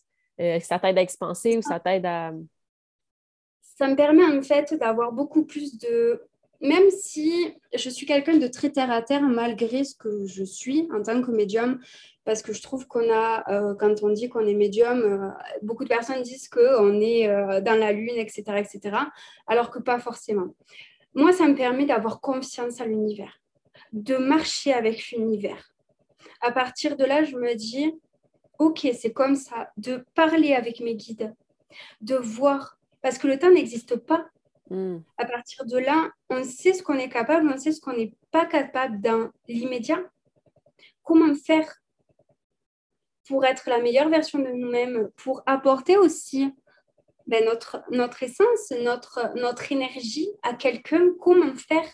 Euh, 0.40 0.60
ça 0.60 0.78
t'aide 0.78 0.98
à 0.98 1.02
expanser 1.02 1.56
ou 1.58 1.62
ça 1.62 1.78
t'aide 1.80 2.06
à. 2.06 2.32
Ça 3.60 3.88
me 3.88 3.96
permet 3.96 4.24
en 4.24 4.42
fait 4.42 4.74
d'avoir 4.74 5.12
beaucoup 5.12 5.44
plus 5.44 5.78
de 5.78 6.22
même 6.62 6.90
si 6.90 7.52
je 7.74 7.90
suis 7.90 8.06
quelqu'un 8.06 8.36
de 8.36 8.46
très 8.46 8.70
terre 8.70 8.90
à 8.90 9.02
terre, 9.02 9.22
malgré 9.22 9.82
ce 9.82 9.96
que 9.96 10.26
je 10.26 10.44
suis 10.44 10.88
en 10.94 11.02
tant 11.02 11.20
que 11.20 11.32
médium, 11.32 11.80
parce 12.24 12.40
que 12.40 12.52
je 12.52 12.62
trouve 12.62 12.86
qu'on 12.86 13.12
a, 13.12 13.42
euh, 13.50 13.74
quand 13.74 14.02
on 14.04 14.10
dit 14.10 14.28
qu'on 14.28 14.46
est 14.46 14.54
médium, 14.54 15.02
euh, 15.02 15.28
beaucoup 15.62 15.82
de 15.82 15.88
personnes 15.88 16.22
disent 16.22 16.48
qu'on 16.48 17.00
est 17.00 17.28
euh, 17.28 17.60
dans 17.60 17.74
la 17.74 17.92
lune, 17.92 18.16
etc., 18.16 18.44
etc., 18.58 18.96
alors 19.48 19.70
que 19.70 19.80
pas 19.80 19.98
forcément. 19.98 20.54
Moi, 21.14 21.32
ça 21.32 21.48
me 21.48 21.56
permet 21.56 21.84
d'avoir 21.84 22.20
confiance 22.20 22.80
à 22.80 22.86
l'univers, 22.86 23.40
de 23.92 24.16
marcher 24.16 24.72
avec 24.72 25.10
l'univers. 25.10 25.74
À 26.40 26.52
partir 26.52 26.96
de 26.96 27.04
là, 27.04 27.24
je 27.24 27.36
me 27.36 27.54
dis, 27.54 27.92
ok, 28.62 28.88
c'est 28.99 29.12
comme 29.12 29.37
ça, 29.37 29.71
de 29.76 30.04
parler 30.14 30.54
avec 30.54 30.81
mes 30.81 30.95
guides, 30.95 31.35
de 32.00 32.16
voir, 32.16 32.78
parce 33.00 33.19
que 33.19 33.26
le 33.26 33.38
temps 33.38 33.50
n'existe 33.50 33.97
pas 33.97 34.26
Hmm. 34.73 35.00
À 35.19 35.26
partir 35.26 35.66
de 35.66 35.76
là, 35.76 36.11
on 36.31 36.45
sait 36.45 36.73
ce 36.73 36.83
qu'on 36.83 36.95
est 36.95 37.11
capable, 37.11 37.47
on 37.52 37.59
sait 37.59 37.73
ce 37.73 37.81
qu'on 37.83 37.92
n'est 37.92 38.14
pas 38.31 38.47
capable 38.47 39.02
dans 39.02 39.31
l'immédiat. 39.47 40.02
Comment 41.02 41.35
faire 41.35 41.71
pour 43.28 43.45
être 43.45 43.69
la 43.69 43.81
meilleure 43.81 44.09
version 44.09 44.38
de 44.38 44.49
nous-mêmes, 44.49 45.11
pour 45.16 45.42
apporter 45.45 45.99
aussi 45.99 46.54
ben, 47.26 47.45
notre, 47.45 47.83
notre 47.90 48.23
essence, 48.23 48.71
notre, 48.81 49.33
notre 49.37 49.71
énergie 49.71 50.31
à 50.42 50.54
quelqu'un, 50.54 51.12
comment 51.21 51.54
faire? 51.54 51.88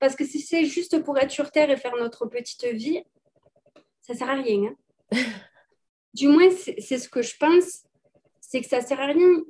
Parce 0.00 0.16
que 0.16 0.24
si 0.24 0.40
c'est 0.40 0.64
juste 0.64 1.04
pour 1.04 1.18
être 1.18 1.30
sur 1.30 1.52
Terre 1.52 1.70
et 1.70 1.76
faire 1.76 1.94
notre 1.96 2.26
petite 2.26 2.64
vie, 2.64 3.00
ça 4.00 4.14
ne 4.14 4.18
sert 4.18 4.28
à 4.28 4.34
rien. 4.34 4.70
Hein. 4.70 4.76
Du 6.14 6.28
moins, 6.28 6.50
c'est 6.50 6.98
ce 6.98 7.08
que 7.08 7.22
je 7.22 7.36
pense, 7.38 7.84
c'est 8.40 8.60
que 8.60 8.66
ça 8.66 8.80
ne 8.80 8.86
sert 8.86 9.00
à 9.00 9.06
rien 9.06 9.42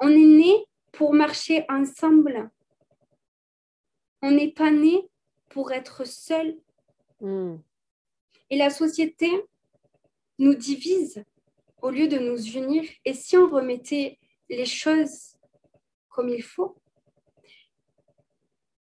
on 0.00 0.08
est 0.08 0.26
né 0.26 0.66
pour 0.92 1.12
marcher 1.12 1.64
ensemble. 1.68 2.50
On 4.22 4.30
n'est 4.30 4.52
pas 4.52 4.70
né 4.70 5.08
pour 5.48 5.72
être 5.72 6.06
seul. 6.06 6.56
Hmm. 7.20 7.56
Et 8.50 8.56
la 8.56 8.70
société 8.70 9.30
nous 10.38 10.54
divise 10.54 11.24
au 11.82 11.90
lieu 11.90 12.08
de 12.08 12.18
nous 12.18 12.40
unir. 12.40 12.84
Et 13.04 13.14
si 13.14 13.36
on 13.36 13.48
remettait 13.48 14.18
les 14.48 14.64
choses 14.64 15.36
comme 16.08 16.28
il 16.28 16.42
faut 16.42 16.76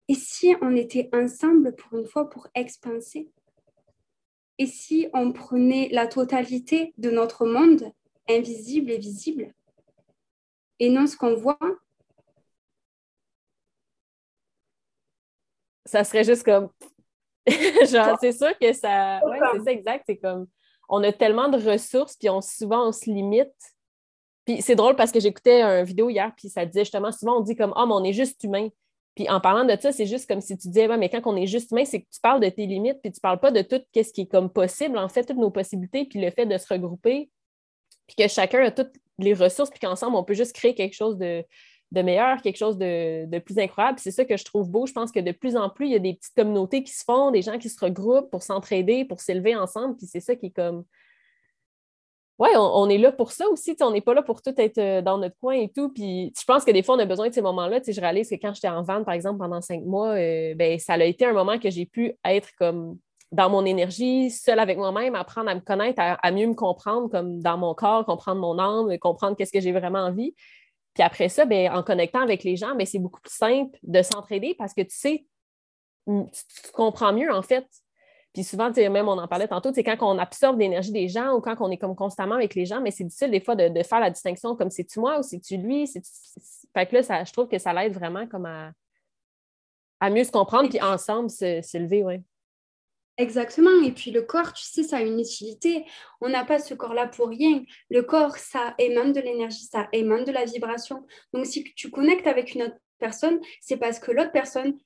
Et 0.07 0.15
si 0.15 0.55
on 0.61 0.75
était 0.75 1.09
ensemble 1.13 1.75
pour 1.75 1.99
une 1.99 2.05
fois 2.05 2.29
pour 2.29 2.47
expanser? 2.55 3.29
Et 4.59 4.65
si 4.65 5.07
on 5.13 5.31
prenait 5.31 5.87
la 5.91 6.05
totalité 6.05 6.93
de 6.97 7.09
notre 7.09 7.45
monde, 7.45 7.91
invisible 8.27 8.91
et 8.91 8.97
visible, 8.97 9.53
et 10.79 10.89
non 10.89 11.07
ce 11.07 11.15
qu'on 11.15 11.35
voit. 11.35 11.57
Ça 15.85 16.03
serait 16.03 16.25
juste 16.25 16.43
comme. 16.43 16.69
Genre, 17.89 18.17
c'est 18.19 18.33
sûr 18.33 18.57
que 18.59 18.73
ça. 18.73 19.21
Ouais, 19.25 19.39
c'est 19.53 19.63
ça, 19.63 19.71
exact. 19.71 20.03
C'est 20.05 20.17
comme. 20.17 20.47
On 20.89 21.03
a 21.03 21.13
tellement 21.13 21.47
de 21.47 21.57
ressources, 21.57 22.17
puis 22.17 22.29
on, 22.29 22.41
souvent, 22.41 22.89
on 22.89 22.91
se 22.91 23.09
limite. 23.09 23.53
Puis 24.45 24.61
c'est 24.61 24.75
drôle 24.75 24.95
parce 24.95 25.11
que 25.11 25.19
j'écoutais 25.19 25.61
une 25.61 25.85
vidéo 25.85 26.09
hier, 26.09 26.33
puis 26.35 26.49
ça 26.49 26.65
disait 26.65 26.83
justement, 26.83 27.11
souvent, 27.11 27.37
on 27.37 27.41
dit 27.41 27.55
comme, 27.55 27.73
ah, 27.75 27.85
mais 27.85 27.93
on 27.93 28.03
est 28.03 28.13
juste 28.13 28.43
humain. 28.43 28.69
Puis 29.19 29.29
en 29.29 29.41
parlant 29.41 29.65
de 29.65 29.77
ça, 29.77 29.91
c'est 29.91 30.05
juste 30.05 30.29
comme 30.29 30.39
si 30.39 30.57
tu 30.57 30.69
disais, 30.69 30.87
mais 30.97 31.09
quand 31.09 31.19
on 31.25 31.35
est 31.35 31.45
juste 31.45 31.71
humain, 31.71 31.83
c'est 31.83 31.99
que 31.99 32.07
tu 32.09 32.21
parles 32.21 32.39
de 32.39 32.47
tes 32.47 32.65
limites, 32.65 33.01
puis 33.01 33.11
tu 33.11 33.19
parles 33.19 33.41
pas 33.41 33.51
de 33.51 33.61
tout 33.61 33.81
ce 33.93 34.13
qui 34.13 34.21
est 34.21 34.31
comme 34.31 34.49
possible, 34.49 34.97
en 34.97 35.09
fait, 35.09 35.25
toutes 35.25 35.35
nos 35.35 35.51
possibilités, 35.51 36.05
puis 36.05 36.21
le 36.21 36.31
fait 36.31 36.45
de 36.45 36.57
se 36.57 36.73
regrouper, 36.73 37.29
puis 38.07 38.15
que 38.15 38.29
chacun 38.29 38.63
a 38.63 38.71
toutes 38.71 38.93
les 39.17 39.33
ressources, 39.33 39.71
puis 39.71 39.79
qu'ensemble, 39.81 40.15
on 40.15 40.23
peut 40.23 40.35
juste 40.35 40.53
créer 40.53 40.73
quelque 40.73 40.93
chose 40.93 41.17
de, 41.17 41.43
meilleur, 41.91 42.41
quelque 42.41 42.55
chose 42.55 42.77
de, 42.77 43.39
plus 43.39 43.59
incroyable. 43.59 43.99
C'est 43.99 44.11
ça 44.11 44.23
que 44.23 44.37
je 44.37 44.45
trouve 44.45 44.69
beau. 44.69 44.85
Je 44.85 44.93
pense 44.93 45.11
que 45.11 45.19
de 45.19 45.33
plus 45.33 45.57
en 45.57 45.69
plus, 45.69 45.87
il 45.87 45.91
y 45.91 45.95
a 45.95 45.99
des 45.99 46.13
petites 46.13 46.35
communautés 46.35 46.81
qui 46.81 46.93
se 46.93 47.03
font, 47.03 47.31
des 47.31 47.41
gens 47.41 47.57
qui 47.57 47.67
se 47.67 47.83
regroupent 47.83 48.31
pour 48.31 48.41
s'entraider, 48.41 49.03
pour 49.03 49.19
s'élever 49.19 49.53
ensemble. 49.53 49.97
Puis 49.97 50.07
c'est 50.07 50.21
ça 50.21 50.37
qui 50.37 50.45
est 50.45 50.55
comme. 50.55 50.85
Ouais, 52.39 52.55
on, 52.55 52.89
est 52.89 52.97
là 52.97 53.11
pour 53.11 53.33
ça 53.33 53.49
aussi. 53.49 53.75
On 53.81 53.91
n'est 53.91 53.99
pas 53.99 54.13
là 54.13 54.21
pour 54.23 54.41
tout 54.41 54.53
être 54.55 54.77
euh, 54.77 55.01
dans 55.01 55.17
notre 55.17 55.35
coin 55.41 55.55
et 55.55 55.69
tout. 55.69 55.89
Puis 55.89 56.31
je 56.39 56.45
pense 56.45 56.63
que 56.63 56.71
des 56.71 56.83
fois, 56.83 56.95
on 56.95 56.99
a 56.99 57.05
besoin 57.05 57.27
de 57.27 57.33
ces 57.33 57.41
moments-là. 57.41 57.81
Je 57.85 57.99
réalise 57.99 58.29
que 58.29 58.35
quand 58.35 58.53
j'étais 58.53 58.69
en 58.69 58.81
vente, 58.81 59.03
par 59.03 59.13
exemple, 59.13 59.39
pendant 59.39 59.59
cinq 59.59 59.83
mois, 59.83 60.11
euh, 60.11 60.55
ben, 60.55 60.79
ça 60.79 60.93
a 60.93 61.03
été 61.03 61.25
un 61.25 61.33
moment 61.33 61.59
que 61.59 61.69
j'ai 61.69 61.85
pu 61.85 62.13
être 62.23 62.49
comme 62.57 62.97
dans 63.33 63.49
mon 63.49 63.65
énergie, 63.65 64.31
seule 64.31 64.59
avec 64.59 64.77
moi-même, 64.77 65.15
apprendre 65.15 65.49
à 65.49 65.55
me 65.55 65.59
connaître, 65.59 66.01
à, 66.01 66.31
mieux 66.31 66.47
me 66.47 66.55
comprendre 66.55 67.09
comme 67.09 67.41
dans 67.41 67.57
mon 67.57 67.75
corps, 67.75 68.05
comprendre 68.05 68.41
mon 68.41 68.57
âme, 68.57 68.97
comprendre 68.99 69.35
qu'est-ce 69.35 69.51
que 69.51 69.59
j'ai 69.59 69.73
vraiment 69.73 69.99
envie. 69.99 70.33
Puis 70.93 71.03
après 71.03 71.29
ça, 71.29 71.45
ben, 71.45 71.71
en 71.71 71.83
connectant 71.83 72.21
avec 72.21 72.43
les 72.43 72.55
gens, 72.55 72.73
ben, 72.75 72.87
c'est 72.87 72.99
beaucoup 72.99 73.21
plus 73.21 73.35
simple 73.35 73.77
de 73.83 74.01
s'entraider 74.01 74.55
parce 74.57 74.73
que 74.73 74.81
tu 74.81 74.95
sais, 74.95 75.25
tu, 76.07 76.71
comprends 76.73 77.13
mieux 77.13 77.31
en 77.31 77.41
fait. 77.41 77.67
Puis 78.33 78.43
souvent, 78.43 78.71
même 78.71 79.07
on 79.07 79.17
en 79.17 79.27
parlait 79.27 79.47
tantôt, 79.47 79.71
c'est 79.73 79.83
quand 79.83 79.97
on 80.01 80.19
absorbe 80.19 80.59
l'énergie 80.59 80.91
des 80.91 81.07
gens 81.07 81.33
ou 81.33 81.41
quand 81.41 81.55
on 81.59 81.71
est 81.71 81.77
comme 81.77 81.95
constamment 81.95 82.35
avec 82.35 82.53
les 82.53 82.65
gens, 82.65 82.79
mais 82.79 82.91
c'est 82.91 83.03
difficile 83.03 83.31
des 83.31 83.39
fois 83.39 83.55
de, 83.55 83.83
faire 83.83 83.99
la 83.99 84.11
distinction 84.11 84.55
comme 84.55 84.69
c'est-tu 84.69 84.99
moi 84.99 85.19
ou 85.19 85.23
c'est-tu 85.23 85.57
lui. 85.57 85.87
Fait 85.87 86.85
que 86.85 86.95
là, 86.95 87.03
ça, 87.03 87.23
je 87.23 87.33
trouve 87.33 87.47
que 87.47 87.57
ça 87.57 87.73
l'aide 87.73 87.93
vraiment 87.93 88.27
comme 88.27 88.45
à, 88.45 88.71
à 89.99 90.09
mieux 90.09 90.23
se 90.23 90.31
comprendre 90.31 90.69
puis 90.69 90.81
ensemble 90.81 91.29
s'élever, 91.29 92.03
oui. 92.03 92.21
Exactement. 93.17 93.83
Et 93.83 93.91
puis 93.91 94.11
le 94.11 94.21
corps, 94.21 94.53
tu 94.53 94.63
sais, 94.63 94.83
ça 94.83 94.97
a 94.97 95.01
une 95.01 95.19
utilité. 95.19 95.85
On 96.21 96.29
n'a 96.29 96.45
pas 96.45 96.57
ce 96.57 96.73
corps-là 96.73 97.07
pour 97.07 97.27
rien. 97.27 97.63
Le 97.89 98.01
corps, 98.01 98.37
ça 98.37 98.75
émane 98.77 99.11
de 99.11 99.19
l'énergie, 99.19 99.65
ça 99.65 99.89
émane 99.91 100.23
de 100.23 100.31
la 100.31 100.45
vibration. 100.45 101.05
Donc 101.33 101.45
si 101.45 101.65
tu 101.75 101.91
connectes 101.91 102.27
avec 102.27 102.55
une 102.55 102.63
autre 102.63 102.77
personne, 102.97 103.41
c'est 103.59 103.75
parce 103.75 103.99
que 103.99 104.11
l'autre 104.11 104.31
personne 104.31 104.77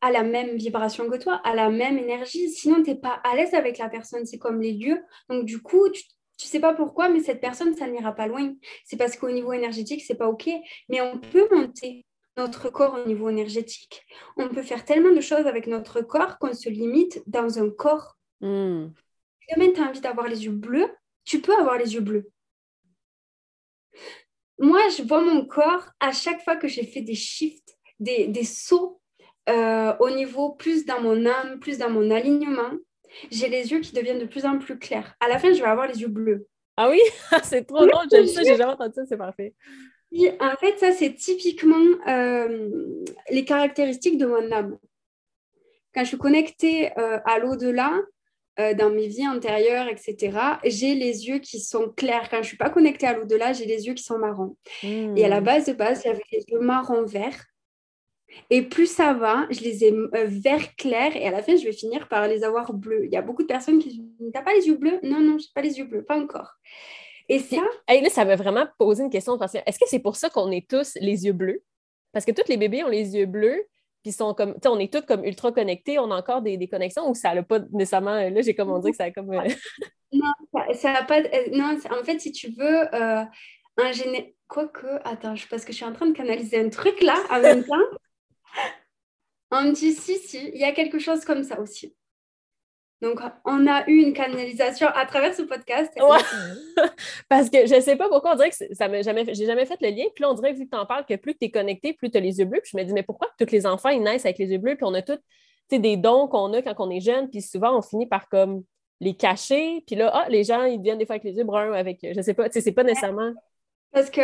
a 0.00 0.10
la 0.10 0.22
même 0.22 0.56
vibration 0.56 1.08
que 1.08 1.16
toi, 1.16 1.40
a 1.44 1.54
la 1.54 1.70
même 1.70 1.98
énergie. 1.98 2.50
Sinon, 2.50 2.82
tu 2.82 2.90
n'es 2.90 2.96
pas 2.96 3.20
à 3.24 3.34
l'aise 3.34 3.54
avec 3.54 3.78
la 3.78 3.88
personne. 3.88 4.26
C'est 4.26 4.38
comme 4.38 4.60
les 4.60 4.72
lieux. 4.72 5.02
Donc 5.28 5.44
du 5.44 5.60
coup, 5.60 5.88
tu 5.90 6.02
ne 6.40 6.46
sais 6.48 6.60
pas 6.60 6.74
pourquoi, 6.74 7.08
mais 7.08 7.20
cette 7.20 7.40
personne, 7.40 7.74
ça 7.74 7.86
n'ira 7.86 8.12
pas 8.12 8.26
loin. 8.26 8.54
C'est 8.84 8.96
parce 8.96 9.16
qu'au 9.16 9.30
niveau 9.30 9.52
énergétique, 9.52 10.02
c'est 10.06 10.16
pas 10.16 10.28
OK. 10.28 10.48
Mais 10.88 11.00
on 11.00 11.18
peut 11.18 11.48
monter 11.50 12.06
notre 12.36 12.70
corps 12.70 12.94
au 12.94 13.06
niveau 13.06 13.28
énergétique. 13.30 14.04
On 14.36 14.48
peut 14.48 14.62
faire 14.62 14.84
tellement 14.84 15.14
de 15.14 15.20
choses 15.20 15.46
avec 15.46 15.66
notre 15.66 16.02
corps 16.02 16.38
qu'on 16.38 16.52
se 16.52 16.68
limite 16.68 17.22
dans 17.26 17.58
un 17.58 17.70
corps. 17.70 18.16
Mm. 18.40 18.88
Si 19.48 19.72
tu 19.72 19.80
as 19.80 19.88
envie 19.88 20.00
d'avoir 20.00 20.28
les 20.28 20.44
yeux 20.44 20.52
bleus, 20.52 20.90
tu 21.24 21.40
peux 21.40 21.56
avoir 21.56 21.78
les 21.78 21.94
yeux 21.94 22.00
bleus. 22.00 22.30
Moi, 24.58 24.80
je 24.96 25.02
vois 25.02 25.22
mon 25.22 25.46
corps 25.46 25.88
à 26.00 26.12
chaque 26.12 26.42
fois 26.42 26.56
que 26.56 26.68
j'ai 26.68 26.84
fait 26.84 27.02
des 27.02 27.14
shifts, 27.14 27.76
des, 28.00 28.26
des 28.26 28.44
sauts 28.44 29.00
euh, 29.48 29.94
au 30.00 30.10
niveau 30.10 30.50
plus 30.50 30.84
dans 30.86 31.00
mon 31.00 31.26
âme, 31.26 31.58
plus 31.60 31.78
dans 31.78 31.90
mon 31.90 32.10
alignement. 32.10 32.72
J'ai 33.30 33.48
les 33.48 33.70
yeux 33.72 33.80
qui 33.80 33.92
deviennent 33.92 34.18
de 34.18 34.26
plus 34.26 34.44
en 34.44 34.58
plus 34.58 34.78
clairs. 34.78 35.14
À 35.20 35.28
la 35.28 35.38
fin, 35.38 35.52
je 35.52 35.60
vais 35.60 35.68
avoir 35.68 35.86
les 35.86 36.00
yeux 36.00 36.08
bleus. 36.08 36.46
Ah 36.76 36.90
oui, 36.90 37.00
c'est 37.42 37.66
trop 37.66 37.86
drôle, 37.86 38.06
j'aime 38.10 38.26
ça, 38.26 38.42
j'ai 38.42 38.56
jamais 38.56 38.72
entendu 38.72 38.92
ça, 38.94 39.06
c'est 39.06 39.16
parfait 39.16 39.54
en 40.40 40.56
fait, 40.58 40.78
ça, 40.78 40.92
c'est 40.92 41.14
typiquement 41.14 41.84
euh, 42.08 42.70
les 43.30 43.44
caractéristiques 43.44 44.18
de 44.18 44.26
mon 44.26 44.50
âme. 44.52 44.78
Quand 45.94 46.02
je 46.02 46.08
suis 46.08 46.18
connectée 46.18 46.90
euh, 46.98 47.18
à 47.24 47.38
l'au-delà, 47.38 47.92
euh, 48.58 48.74
dans 48.74 48.90
mes 48.90 49.08
vies 49.08 49.28
antérieures, 49.28 49.88
etc., 49.88 50.38
j'ai 50.64 50.94
les 50.94 51.28
yeux 51.28 51.38
qui 51.38 51.60
sont 51.60 51.90
clairs. 51.90 52.28
Quand 52.30 52.36
je 52.36 52.42
ne 52.42 52.46
suis 52.46 52.56
pas 52.56 52.70
connectée 52.70 53.06
à 53.06 53.14
l'au-delà, 53.14 53.52
j'ai 53.52 53.66
les 53.66 53.86
yeux 53.86 53.94
qui 53.94 54.02
sont 54.02 54.18
marrons. 54.18 54.56
Et 54.82 55.24
à 55.24 55.28
la 55.28 55.40
hmm. 55.40 55.44
base 55.44 55.66
de 55.66 55.72
base, 55.72 56.02
j'avais 56.04 56.22
les 56.32 56.44
yeux 56.48 56.60
marron-vert. 56.60 57.44
Et 58.50 58.62
plus 58.62 58.86
ça 58.86 59.12
va, 59.12 59.46
je 59.50 59.60
les 59.60 59.84
ai 59.84 59.94
vert 60.26 60.74
clair 60.76 61.16
et 61.16 61.26
à 61.26 61.30
la 61.30 61.42
fin, 61.42 61.56
je 61.56 61.64
vais 61.64 61.72
finir 61.72 62.08
par 62.08 62.28
les 62.28 62.44
avoir 62.44 62.72
bleus. 62.72 63.04
Il 63.04 63.12
y 63.12 63.16
a 63.16 63.22
beaucoup 63.22 63.42
de 63.42 63.48
personnes 63.48 63.78
qui 63.78 63.88
disent 63.88 64.30
T'as 64.32 64.42
pas 64.42 64.54
les 64.54 64.66
yeux 64.66 64.76
bleus? 64.76 64.98
Non, 65.02 65.20
non, 65.20 65.38
je 65.38 65.44
n'ai 65.44 65.50
pas 65.54 65.62
les 65.62 65.78
yeux 65.78 65.84
bleus, 65.84 66.04
pas 66.04 66.18
encore. 66.18 66.52
Et 67.28 67.40
ça. 67.40 67.56
là, 67.88 68.08
ça 68.08 68.24
m'a 68.24 68.36
vraiment 68.36 68.66
posé 68.78 69.02
une 69.02 69.10
question. 69.10 69.38
Est-ce 69.40 69.78
que 69.78 69.88
c'est 69.88 69.98
pour 69.98 70.16
ça 70.16 70.30
qu'on 70.30 70.50
est 70.50 70.68
tous 70.68 70.96
les 71.00 71.26
yeux 71.26 71.32
bleus? 71.32 71.62
Parce 72.12 72.24
que 72.24 72.32
tous 72.32 72.48
les 72.48 72.56
bébés 72.56 72.84
ont 72.84 72.88
les 72.88 73.16
yeux 73.16 73.26
bleus, 73.26 73.66
puis 74.02 74.12
sont 74.12 74.32
comme, 74.32 74.54
tu 74.54 74.60
sais, 74.62 74.68
on 74.68 74.78
est 74.78 74.92
tous 74.92 75.02
comme 75.02 75.24
ultra 75.24 75.50
connectés, 75.50 75.98
on 75.98 76.10
a 76.12 76.16
encore 76.16 76.40
des, 76.40 76.56
des 76.56 76.68
connexions 76.68 77.10
ou 77.10 77.14
ça 77.14 77.34
n'a 77.34 77.42
pas 77.42 77.58
nécessairement. 77.72 78.14
Là, 78.14 78.40
j'ai 78.40 78.54
comme 78.54 78.70
on 78.70 78.78
dit 78.78 78.92
que 78.92 78.96
ça 78.96 79.04
a 79.04 79.10
comme. 79.10 79.32
Euh, 79.32 79.48
non, 80.12 80.32
ça 80.74 80.92
n'a 80.92 81.02
pas. 81.02 81.18
Euh, 81.18 81.50
non, 81.52 81.76
en 81.90 82.04
fait, 82.04 82.20
si 82.20 82.30
tu 82.30 82.52
veux, 82.52 82.94
euh, 82.94 83.24
un 83.78 83.92
géné... 83.92 84.34
Quoique, 84.48 84.86
attends, 85.04 85.34
parce 85.50 85.64
que 85.64 85.72
je 85.72 85.78
suis 85.78 85.84
en 85.84 85.92
train 85.92 86.06
de 86.06 86.12
canaliser 86.16 86.60
un 86.60 86.68
truc 86.68 87.02
là 87.02 87.16
en 87.30 87.40
même 87.40 87.64
temps. 87.64 87.74
On 89.50 89.62
me 89.62 89.72
dit 89.72 89.92
si, 89.92 90.16
si, 90.18 90.50
il 90.52 90.60
y 90.60 90.64
a 90.64 90.72
quelque 90.72 90.98
chose 90.98 91.24
comme 91.24 91.44
ça 91.44 91.60
aussi. 91.60 91.94
Donc, 93.02 93.20
on 93.44 93.66
a 93.66 93.86
eu 93.88 94.00
une 94.02 94.14
canalisation 94.14 94.88
à 94.88 95.04
travers 95.04 95.34
ce 95.34 95.42
podcast. 95.42 95.92
Parce 97.28 97.50
que 97.50 97.66
je 97.66 97.74
ne 97.74 97.80
sais 97.80 97.96
pas 97.96 98.08
pourquoi 98.08 98.32
on 98.32 98.36
dirait 98.36 98.50
que 98.50 98.74
ça 98.74 98.88
m'a 98.88 99.02
jamais 99.02 99.24
j'ai 99.34 99.44
jamais 99.44 99.66
fait 99.66 99.78
le 99.82 99.90
lien. 99.90 100.04
Puis 100.14 100.22
là, 100.22 100.30
on 100.30 100.34
dirait, 100.34 100.54
vu 100.54 100.64
que 100.64 100.70
tu 100.70 100.76
en 100.76 100.86
parles, 100.86 101.04
que 101.04 101.14
plus 101.16 101.36
tu 101.36 101.44
es 101.44 101.50
connecté, 101.50 101.92
plus 101.92 102.10
tu 102.10 102.16
as 102.16 102.20
les 102.20 102.38
yeux 102.38 102.46
bleus. 102.46 102.60
Puis 102.62 102.70
je 102.72 102.78
me 102.78 102.84
dis, 102.84 102.94
mais 102.94 103.02
pourquoi 103.02 103.28
tous 103.38 103.50
les 103.50 103.66
enfants, 103.66 103.90
ils 103.90 104.02
naissent 104.02 104.24
avec 104.24 104.38
les 104.38 104.46
yeux 104.46 104.58
bleus? 104.58 104.76
Puis 104.76 104.86
on 104.86 104.94
a 104.94 105.02
tous 105.02 105.18
des 105.70 105.96
dons 105.98 106.26
qu'on 106.26 106.52
a 106.54 106.62
quand 106.62 106.74
on 106.78 106.90
est 106.90 107.00
jeune. 107.00 107.28
Puis 107.28 107.42
souvent, 107.42 107.76
on 107.76 107.82
finit 107.82 108.06
par 108.06 108.30
comme 108.30 108.64
les 109.00 109.14
cacher. 109.14 109.84
Puis 109.86 109.94
là, 109.94 110.10
ah, 110.14 110.28
les 110.30 110.44
gens, 110.44 110.64
ils 110.64 110.80
viennent 110.80 110.98
des 110.98 111.04
fois 111.04 111.16
avec 111.16 111.24
les 111.24 111.36
yeux 111.36 111.44
bruns, 111.44 111.74
avec, 111.74 111.98
je 112.02 112.20
sais 112.22 112.34
pas, 112.34 112.48
tu 112.48 112.54
sais, 112.54 112.60
c'est 112.62 112.72
pas 112.72 112.82
nécessairement. 112.82 113.34
Parce 113.92 114.08
que, 114.08 114.22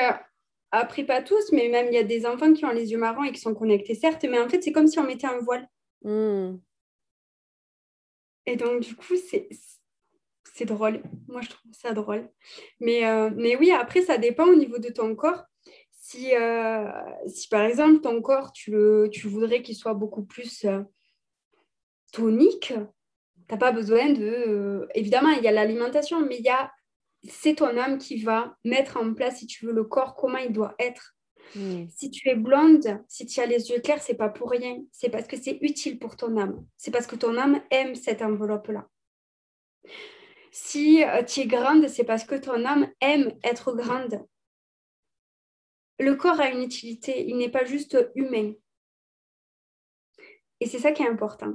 après, 0.73 1.05
pas 1.05 1.23
tous, 1.23 1.53
mais 1.53 1.69
même 1.69 1.87
il 1.89 1.95
y 1.95 1.99
a 1.99 2.03
des 2.03 2.25
enfants 2.25 2.53
qui 2.55 2.65
ont 2.65 2.73
les 2.73 2.91
yeux 2.91 2.99
marrons 2.99 3.25
et 3.25 3.33
qui 3.33 3.41
sont 3.41 3.55
connectés, 3.55 3.95
certes, 3.95 4.25
mais 4.25 4.41
en 4.41 4.49
fait, 4.49 4.63
c'est 4.63 4.73
comme 4.73 4.87
si 4.87 4.99
on 4.99 5.05
mettait 5.05 5.27
un 5.27 5.39
voile. 5.39 5.69
Hmm. 6.03 6.57
Et 8.47 8.57
donc, 8.57 8.81
du 8.81 8.97
coup, 8.97 9.15
c'est, 9.17 9.49
c'est 10.55 10.65
drôle. 10.65 11.03
Moi, 11.29 11.43
je 11.43 11.51
trouve 11.51 11.73
ça 11.73 11.93
drôle. 11.93 12.29
Mais, 12.81 13.07
euh, 13.07 13.31
mais 13.37 13.55
oui, 13.57 13.71
après, 13.71 14.01
ça 14.01 14.17
dépend 14.17 14.47
au 14.47 14.55
niveau 14.55 14.79
de 14.79 14.89
ton 14.89 15.15
corps. 15.15 15.45
Si, 15.93 16.35
euh, 16.35 16.91
si 17.27 17.49
par 17.49 17.63
exemple, 17.63 18.01
ton 18.01 18.21
corps, 18.23 18.53
tu, 18.53 18.71
le, 18.71 19.09
tu 19.13 19.29
voudrais 19.29 19.63
qu'il 19.63 19.77
soit 19.77 19.95
beaucoup 19.95 20.25
plus 20.25 20.65
euh, 20.65 20.81
tonique, 22.13 22.69
tu 22.69 22.75
n'as 23.51 23.59
pas 23.59 23.73
besoin 23.73 24.11
de... 24.11 24.89
évidemment, 24.95 25.31
il 25.31 25.45
y 25.45 25.49
a 25.49 25.53
l'alimentation, 25.53 26.21
mais 26.21 26.39
il 26.39 26.45
y 26.45 26.49
a... 26.49 26.73
C'est 27.29 27.57
ton 27.57 27.77
âme 27.77 27.99
qui 27.99 28.23
va 28.23 28.57
mettre 28.65 28.97
en 28.97 29.15
place, 29.15 29.39
si 29.39 29.47
tu 29.47 29.67
veux, 29.67 29.73
le 29.73 29.85
corps, 29.85 30.15
comment 30.15 30.39
il 30.39 30.53
doit 30.53 30.75
être. 30.79 31.15
Hmm. 31.55 31.87
Si 31.89 32.11
tu 32.11 32.29
es 32.29 32.35
blonde, 32.35 33.03
si 33.09 33.27
tu 33.27 33.41
as 33.41 33.47
les 33.47 33.71
yeux 33.71 33.81
clairs, 33.81 34.03
c'est 34.03 34.15
pas 34.15 34.29
pour 34.29 34.51
rien. 34.51 34.79
C'est 34.91 35.11
parce 35.11 35.29
que 35.29 35.37
c'est 35.37 35.59
utile 35.61 35.99
pour 35.99 36.17
ton 36.17 36.37
âme. 36.37 36.65
C'est 36.77 36.91
parce 36.91 37.07
que 37.07 37.17
ton 37.17 37.37
âme 37.37 37.61
aime 37.71 37.95
cette 37.95 38.23
enveloppe-là. 38.23 38.89
Si 40.51 41.03
euh, 41.05 41.23
tu 41.23 41.41
es 41.41 41.47
grande, 41.47 41.89
c'est 41.89 42.05
parce 42.05 42.25
que 42.25 42.35
ton 42.35 42.65
âme 42.65 42.89
aime 43.01 43.33
être 43.43 43.73
grande. 43.73 44.25
Le 45.99 46.15
corps 46.15 46.41
a 46.41 46.49
une 46.49 46.63
utilité, 46.63 47.25
il 47.29 47.37
n'est 47.37 47.51
pas 47.51 47.65
juste 47.65 47.97
humain. 48.15 48.53
Et 50.61 50.67
c'est 50.67 50.79
ça 50.79 50.93
qui 50.93 51.03
est 51.03 51.09
important. 51.09 51.55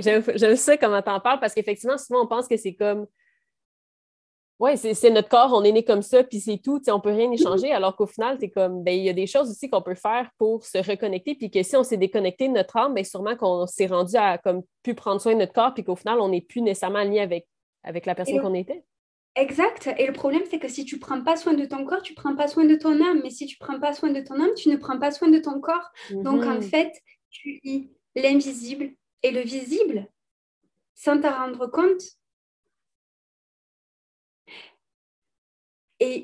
j'aime 0.00 0.56
ça 0.56 0.76
comment 0.76 1.02
tu 1.02 1.10
en 1.10 1.20
parles 1.20 1.40
parce 1.40 1.54
qu'effectivement, 1.54 1.98
souvent 1.98 2.24
on 2.24 2.26
pense 2.26 2.48
que 2.48 2.56
c'est 2.56 2.74
comme 2.74 3.06
oui, 4.60 4.76
c'est 4.76 5.10
notre 5.10 5.28
corps, 5.28 5.52
on 5.54 5.62
est 5.62 5.70
né 5.70 5.84
comme 5.84 6.02
ça, 6.02 6.24
puis 6.24 6.40
c'est 6.40 6.58
tout, 6.58 6.80
on 6.88 6.96
ne 6.96 7.00
peut 7.00 7.12
rien 7.12 7.30
y 7.30 7.38
changer, 7.38 7.70
alors 7.70 7.94
qu'au 7.94 8.06
final, 8.06 8.38
c'est 8.40 8.50
comme, 8.50 8.82
ben, 8.82 8.92
il 8.92 9.04
y 9.04 9.08
a 9.08 9.12
des 9.12 9.28
choses 9.28 9.50
aussi 9.50 9.70
qu'on 9.70 9.82
peut 9.82 9.94
faire 9.94 10.30
pour 10.36 10.64
se 10.64 10.78
reconnecter, 10.78 11.36
puis 11.36 11.50
que 11.50 11.62
si 11.62 11.76
on 11.76 11.84
s'est 11.84 11.96
déconnecté 11.96 12.48
de 12.48 12.54
notre 12.54 12.76
âme, 12.76 12.94
bien, 12.94 13.04
sûrement 13.04 13.36
qu'on 13.36 13.66
s'est 13.66 13.86
rendu 13.86 14.16
à 14.16 14.36
comme 14.38 14.62
plus 14.82 14.94
prendre 14.94 15.20
soin 15.20 15.34
de 15.34 15.38
notre 15.38 15.52
corps, 15.52 15.74
puis 15.74 15.84
qu'au 15.84 15.94
final, 15.94 16.20
on 16.20 16.30
n'est 16.30 16.40
plus 16.40 16.60
nécessairement 16.60 17.04
lié 17.04 17.20
avec, 17.20 17.46
avec 17.84 18.04
la 18.04 18.16
personne 18.16 18.40
qu'on 18.40 18.54
était. 18.54 18.82
Exact. 19.36 19.88
Et 19.96 20.06
le 20.06 20.12
problème, 20.12 20.42
c'est 20.50 20.58
que 20.58 20.66
si 20.66 20.84
tu 20.84 20.96
ne 20.96 21.00
prends 21.00 21.22
pas 21.22 21.36
soin 21.36 21.54
de 21.54 21.64
ton 21.64 21.84
corps, 21.84 22.02
tu 22.02 22.12
ne 22.12 22.16
prends 22.16 22.34
pas 22.34 22.48
soin 22.48 22.64
de 22.64 22.74
ton 22.74 23.00
âme. 23.00 23.20
Mais 23.22 23.30
si 23.30 23.46
tu 23.46 23.56
ne 23.60 23.64
prends 23.64 23.78
pas 23.78 23.92
soin 23.92 24.10
de 24.10 24.20
ton 24.20 24.34
âme, 24.34 24.52
tu 24.56 24.68
ne 24.68 24.76
prends 24.76 24.98
pas 24.98 25.12
soin 25.12 25.28
de 25.28 25.38
ton 25.38 25.60
corps. 25.60 25.88
Donc, 26.10 26.44
en 26.44 26.56
mhm. 26.56 26.62
fait, 26.62 26.92
tu 27.30 27.60
lis 27.62 27.90
l'invisible 28.16 28.90
et 29.22 29.30
le 29.30 29.40
visible 29.40 30.08
sans 30.96 31.20
t'en 31.20 31.32
rendre 31.32 31.68
compte. 31.68 32.02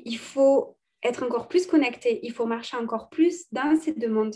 Il 0.05 0.17
faut 0.17 0.77
être 1.03 1.23
encore 1.23 1.47
plus 1.47 1.67
connecté, 1.67 2.19
il 2.23 2.31
faut 2.31 2.45
marcher 2.45 2.77
encore 2.77 3.09
plus 3.09 3.45
dans 3.51 3.75
ces 3.79 3.93
demandes. 3.93 4.35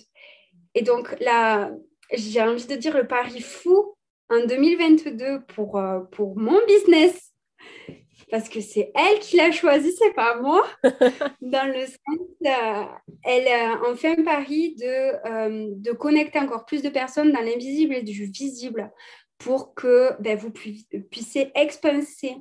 Et 0.76 0.84
donc 0.84 1.20
là, 1.20 1.72
j'ai 2.14 2.42
envie 2.42 2.68
de 2.68 2.76
dire 2.76 2.96
le 2.96 3.08
pari 3.08 3.42
fou 3.42 3.96
en 4.30 4.46
2022 4.46 5.42
pour, 5.48 5.78
euh, 5.78 6.02
pour 6.12 6.38
mon 6.38 6.60
business, 6.68 7.34
parce 8.30 8.48
que 8.48 8.62
c'est 8.62 8.92
elle 8.94 9.20
qui 9.20 9.38
l'a 9.38 9.52
choisi, 9.52 9.92
c'est 9.98 10.14
pas 10.14 10.40
moi. 10.40 10.64
Dans 11.42 11.68
le 11.68 11.86
sens, 11.88 12.28
euh, 12.46 12.86
elle 13.24 13.48
a 13.48 13.96
fait 13.96 14.20
un 14.20 14.24
pari 14.24 14.76
de, 14.76 14.86
euh, 15.28 15.68
de 15.72 15.92
connecter 15.94 16.38
encore 16.38 16.66
plus 16.66 16.84
de 16.84 16.90
personnes 16.90 17.32
dans 17.32 17.42
l'invisible 17.42 17.96
et 17.96 18.04
du 18.04 18.26
visible 18.26 18.92
pour 19.40 19.74
que 19.74 20.12
ben, 20.22 20.38
vous 20.38 20.52
puissiez 20.52 21.52
expanser 21.56 22.38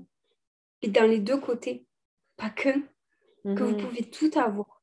dans 0.86 1.08
les 1.08 1.20
deux 1.20 1.38
côtés 1.38 1.86
pas 2.36 2.50
que, 2.50 2.70
que 3.44 3.62
vous 3.62 3.76
mhm. 3.76 3.86
pouvez 3.86 4.04
tout 4.04 4.30
avoir. 4.38 4.82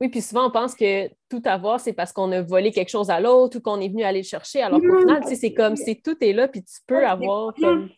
Oui, 0.00 0.08
puis 0.08 0.22
souvent, 0.22 0.46
on 0.46 0.50
pense 0.50 0.74
que 0.74 1.08
tout 1.28 1.42
avoir, 1.44 1.78
c'est 1.78 1.92
parce 1.92 2.12
qu'on 2.12 2.32
a 2.32 2.40
volé 2.40 2.72
quelque 2.72 2.88
chose 2.88 3.10
à 3.10 3.20
l'autre 3.20 3.58
ou 3.58 3.60
qu'on 3.60 3.80
est 3.80 3.88
venu 3.88 4.02
aller 4.02 4.20
le 4.20 4.26
chercher. 4.26 4.62
Alors 4.62 4.80
qu'au 4.80 4.98
final, 5.00 5.22
c'est 5.26 5.52
comme 5.52 5.76
si 5.76 6.00
tout 6.00 6.16
est 6.22 6.32
là, 6.32 6.48
puis 6.48 6.64
tu 6.64 6.78
peux 6.86 7.06
avoir 7.06 7.54
comme... 7.54 7.90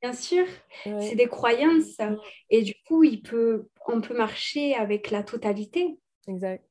Bien 0.00 0.12
sûr, 0.12 0.46
c'est 0.84 1.16
des 1.16 1.26
croyances. 1.26 1.98
Et 2.48 2.62
du 2.62 2.74
coup, 2.86 3.02
il 3.02 3.22
peut, 3.22 3.68
on 3.86 4.00
peut 4.00 4.16
marcher 4.16 4.74
avec 4.74 5.10
la 5.10 5.22
totalité. 5.22 5.98
Exact. 6.28 6.65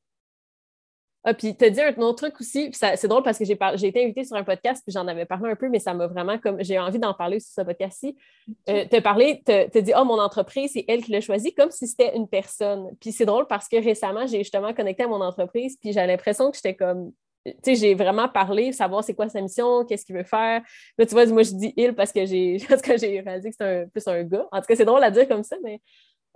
Ah, 1.28 1.34
puis 1.34 1.58
tu 1.58 1.66
as 1.66 1.72
dit 1.72 1.82
un 1.82 1.96
autre 1.98 2.28
truc 2.28 2.40
aussi, 2.40 2.70
c'est 2.72 3.08
drôle 3.08 3.24
parce 3.24 3.40
que 3.40 3.46
j'ai, 3.46 3.58
été 3.88 4.04
invitée 4.04 4.24
sur 4.24 4.38
un 4.38 4.44
podcast, 4.44 4.84
puis 4.86 4.94
j'en 4.94 5.08
avais 5.08 5.26
parlé 5.26 5.50
un 5.50 5.56
peu, 5.56 5.70
mais 5.70 5.80
ça 5.80 5.96
m'a 5.96 6.06
vraiment 6.06 6.38
comme 6.38 6.64
j'ai 6.64 6.78
envie 6.78 7.00
d'en 7.00 7.16
parler 7.16 7.40
sur 7.40 7.52
ce 7.52 7.62
podcast-ci. 7.62 8.16
Euh, 8.70 8.86
tu 8.88 8.96
as 8.96 9.02
parlé, 9.02 9.42
tu 9.44 9.52
as 9.52 9.82
dit 9.82 9.92
Oh, 9.98 10.06
mon 10.06 10.20
entreprise, 10.20 10.72
c'est 10.74 10.86
elle 10.88 11.04
qui 11.04 11.12
l'a 11.12 11.22
choisi, 11.22 11.52
comme 11.56 11.72
si 11.72 11.88
c'était 11.88 12.16
une 12.16 12.28
personne. 12.28 12.92
Puis 13.02 13.12
c'est 13.12 13.26
drôle 13.26 13.48
parce 13.48 13.68
que 13.68 13.84
récemment, 13.84 14.28
j'ai 14.28 14.40
justement 14.40 14.72
connecté 14.76 15.04
à 15.04 15.08
mon 15.08 15.22
entreprise, 15.22 15.78
puis 15.82 15.94
j'ai 15.94 16.06
l'impression 16.06 16.52
que 16.52 16.58
j'étais 16.58 16.76
comme 16.76 17.12
tu 17.46 17.54
sais, 17.64 17.76
j'ai 17.76 17.94
vraiment 17.94 18.28
parlé, 18.28 18.72
savoir 18.72 19.04
c'est 19.04 19.14
quoi 19.14 19.30
sa 19.30 19.40
mission, 19.42 19.86
qu'est-ce 19.86 20.06
qu'il 20.06 20.16
veut 20.16 20.24
faire. 20.24 20.62
Là, 20.98 21.06
tu 21.06 21.14
vois, 21.14 21.26
moi, 21.28 21.44
je 21.44 21.52
dis 21.52 21.74
il 21.78 21.94
parce 21.94 22.12
que 22.12 22.26
j'ai 22.26 22.58
parce 22.70 22.82
que 22.82 22.98
j'ai 22.98 23.20
réalisé 23.22 23.50
que 23.50 23.56
c'est 23.58 23.82
un, 23.82 23.88
plus 23.88 24.08
un 24.08 24.24
gars. 24.24 24.48
En 24.52 24.62
tout 24.62 24.68
cas, 24.68 24.76
c'est 24.76 24.86
drôle 24.86 25.04
à 25.04 25.12
dire 25.12 25.28
comme 25.28 25.44
ça, 25.44 25.56
mais 25.64 25.80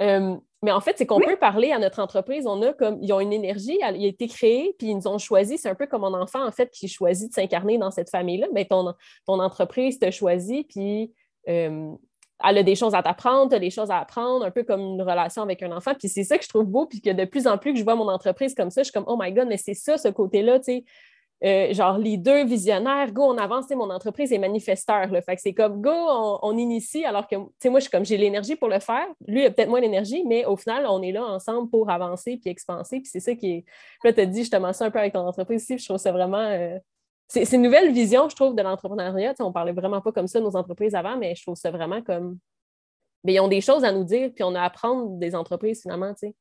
euh, 0.01 0.35
mais 0.61 0.71
en 0.71 0.81
fait, 0.81 0.95
c'est 0.97 1.05
qu'on 1.05 1.19
peut 1.19 1.37
parler 1.37 1.71
à 1.71 1.79
notre 1.79 1.99
entreprise. 1.99 2.45
On 2.45 2.61
a 2.61 2.73
comme, 2.73 2.99
ils 3.01 3.13
ont 3.13 3.21
une 3.21 3.31
énergie, 3.31 3.79
elle, 3.81 3.95
a 3.95 4.05
été 4.05 4.27
créée, 4.27 4.75
puis 4.77 4.87
ils 4.87 4.95
nous 4.95 5.07
ont 5.07 5.17
choisi. 5.17 5.57
C'est 5.57 5.69
un 5.69 5.75
peu 5.75 5.87
comme 5.87 6.03
un 6.03 6.13
enfant, 6.13 6.45
en 6.45 6.51
fait, 6.51 6.69
qui 6.71 6.89
choisit 6.89 7.29
de 7.29 7.33
s'incarner 7.33 7.77
dans 7.77 7.91
cette 7.91 8.09
famille-là. 8.09 8.47
Mais 8.53 8.65
ton, 8.65 8.93
ton 9.25 9.39
entreprise 9.39 9.99
te 9.99 10.11
choisit, 10.11 10.67
puis 10.67 11.13
euh, 11.47 11.91
elle 12.43 12.57
a 12.57 12.63
des 12.63 12.75
choses 12.75 12.93
à 12.93 13.01
t'apprendre, 13.01 13.49
tu 13.49 13.55
as 13.55 13.59
des 13.59 13.69
choses 13.69 13.89
à 13.89 13.99
apprendre, 13.99 14.45
un 14.45 14.51
peu 14.51 14.63
comme 14.63 14.81
une 14.81 15.01
relation 15.01 15.41
avec 15.41 15.63
un 15.63 15.71
enfant. 15.71 15.93
Puis 15.97 16.09
c'est 16.09 16.25
ça 16.25 16.37
que 16.37 16.43
je 16.43 16.49
trouve 16.49 16.65
beau, 16.65 16.87
puis 16.87 16.99
que 16.99 17.09
de 17.09 17.23
plus 17.23 17.47
en 17.47 17.57
plus 17.57 17.71
que 17.71 17.79
je 17.79 17.83
vois 17.85 17.95
mon 17.95 18.09
entreprise 18.09 18.53
comme 18.53 18.69
ça, 18.69 18.81
je 18.81 18.85
suis 18.85 18.93
comme, 18.93 19.05
oh 19.07 19.17
my 19.17 19.31
God, 19.31 19.47
mais 19.47 19.57
c'est 19.57 19.73
ça, 19.73 19.97
ce 19.97 20.09
côté-là, 20.09 20.59
tu 20.59 20.65
sais. 20.65 20.83
Euh, 21.45 21.73
genre 21.73 21.97
les 21.97 22.17
deux 22.17 22.43
visionnaires, 22.43 23.13
go, 23.13 23.23
on 23.23 23.37
avance, 23.37 23.69
mon 23.69 23.89
entreprise 23.89 24.33
est 24.33 24.37
manifesteur. 24.37 25.07
Fait 25.25 25.35
que 25.35 25.41
c'est 25.41 25.53
comme 25.53 25.81
go, 25.81 25.91
on, 26.41 26.57
initie, 26.57 27.05
alors 27.05 27.27
que 27.27 27.35
moi, 27.37 27.79
je 27.79 27.79
suis 27.79 27.89
comme 27.89 28.03
j'ai 28.03 28.17
l'énergie 28.17 28.57
pour 28.57 28.67
le 28.67 28.79
faire. 28.79 29.07
Lui, 29.25 29.45
a 29.45 29.51
peut-être 29.51 29.69
moins 29.69 29.79
d'énergie, 29.79 30.23
mais 30.25 30.45
au 30.45 30.57
final, 30.57 30.85
on 30.87 31.01
est 31.01 31.13
là 31.13 31.23
ensemble 31.23 31.69
pour 31.69 31.89
avancer 31.89 32.37
puis 32.37 32.49
expanser. 32.49 32.99
Puis 32.99 33.09
c'est 33.09 33.21
ça 33.21 33.35
qui 33.35 33.51
est. 33.51 33.65
Là, 34.03 34.11
tu 34.11 34.19
as 34.19 34.25
dit 34.25 34.39
justement 34.39 34.73
ça 34.73 34.85
un 34.85 34.91
peu 34.91 34.99
avec 34.99 35.13
ton 35.13 35.25
entreprise 35.25 35.63
aussi. 35.63 35.77
je 35.77 35.85
trouve 35.85 35.97
ça 35.97 36.11
vraiment. 36.11 36.37
Euh, 36.39 36.77
c'est 37.27 37.53
une 37.53 37.61
nouvelle 37.61 37.91
vision, 37.93 38.27
je 38.27 38.35
trouve, 38.35 38.55
de 38.55 38.61
l'entrepreneuriat. 38.61 39.35
On 39.39 39.51
parlait 39.51 39.71
vraiment 39.71 40.01
pas 40.01 40.11
comme 40.11 40.27
ça 40.27 40.39
nos 40.39 40.55
entreprises 40.55 40.95
avant, 40.95 41.15
mais 41.15 41.35
je 41.35 41.43
trouve 41.43 41.55
ça 41.55 41.71
vraiment 41.71 42.01
comme. 42.01 42.39
Mais 43.23 43.35
ils 43.35 43.39
ont 43.39 43.47
des 43.47 43.61
choses 43.61 43.83
à 43.83 43.91
nous 43.91 44.03
dire, 44.03 44.31
puis 44.33 44.43
on 44.43 44.55
a 44.55 44.61
à 44.61 44.65
apprendre 44.65 45.17
des 45.19 45.35
entreprises 45.35 45.81
finalement, 45.81 46.13
sais. 46.15 46.33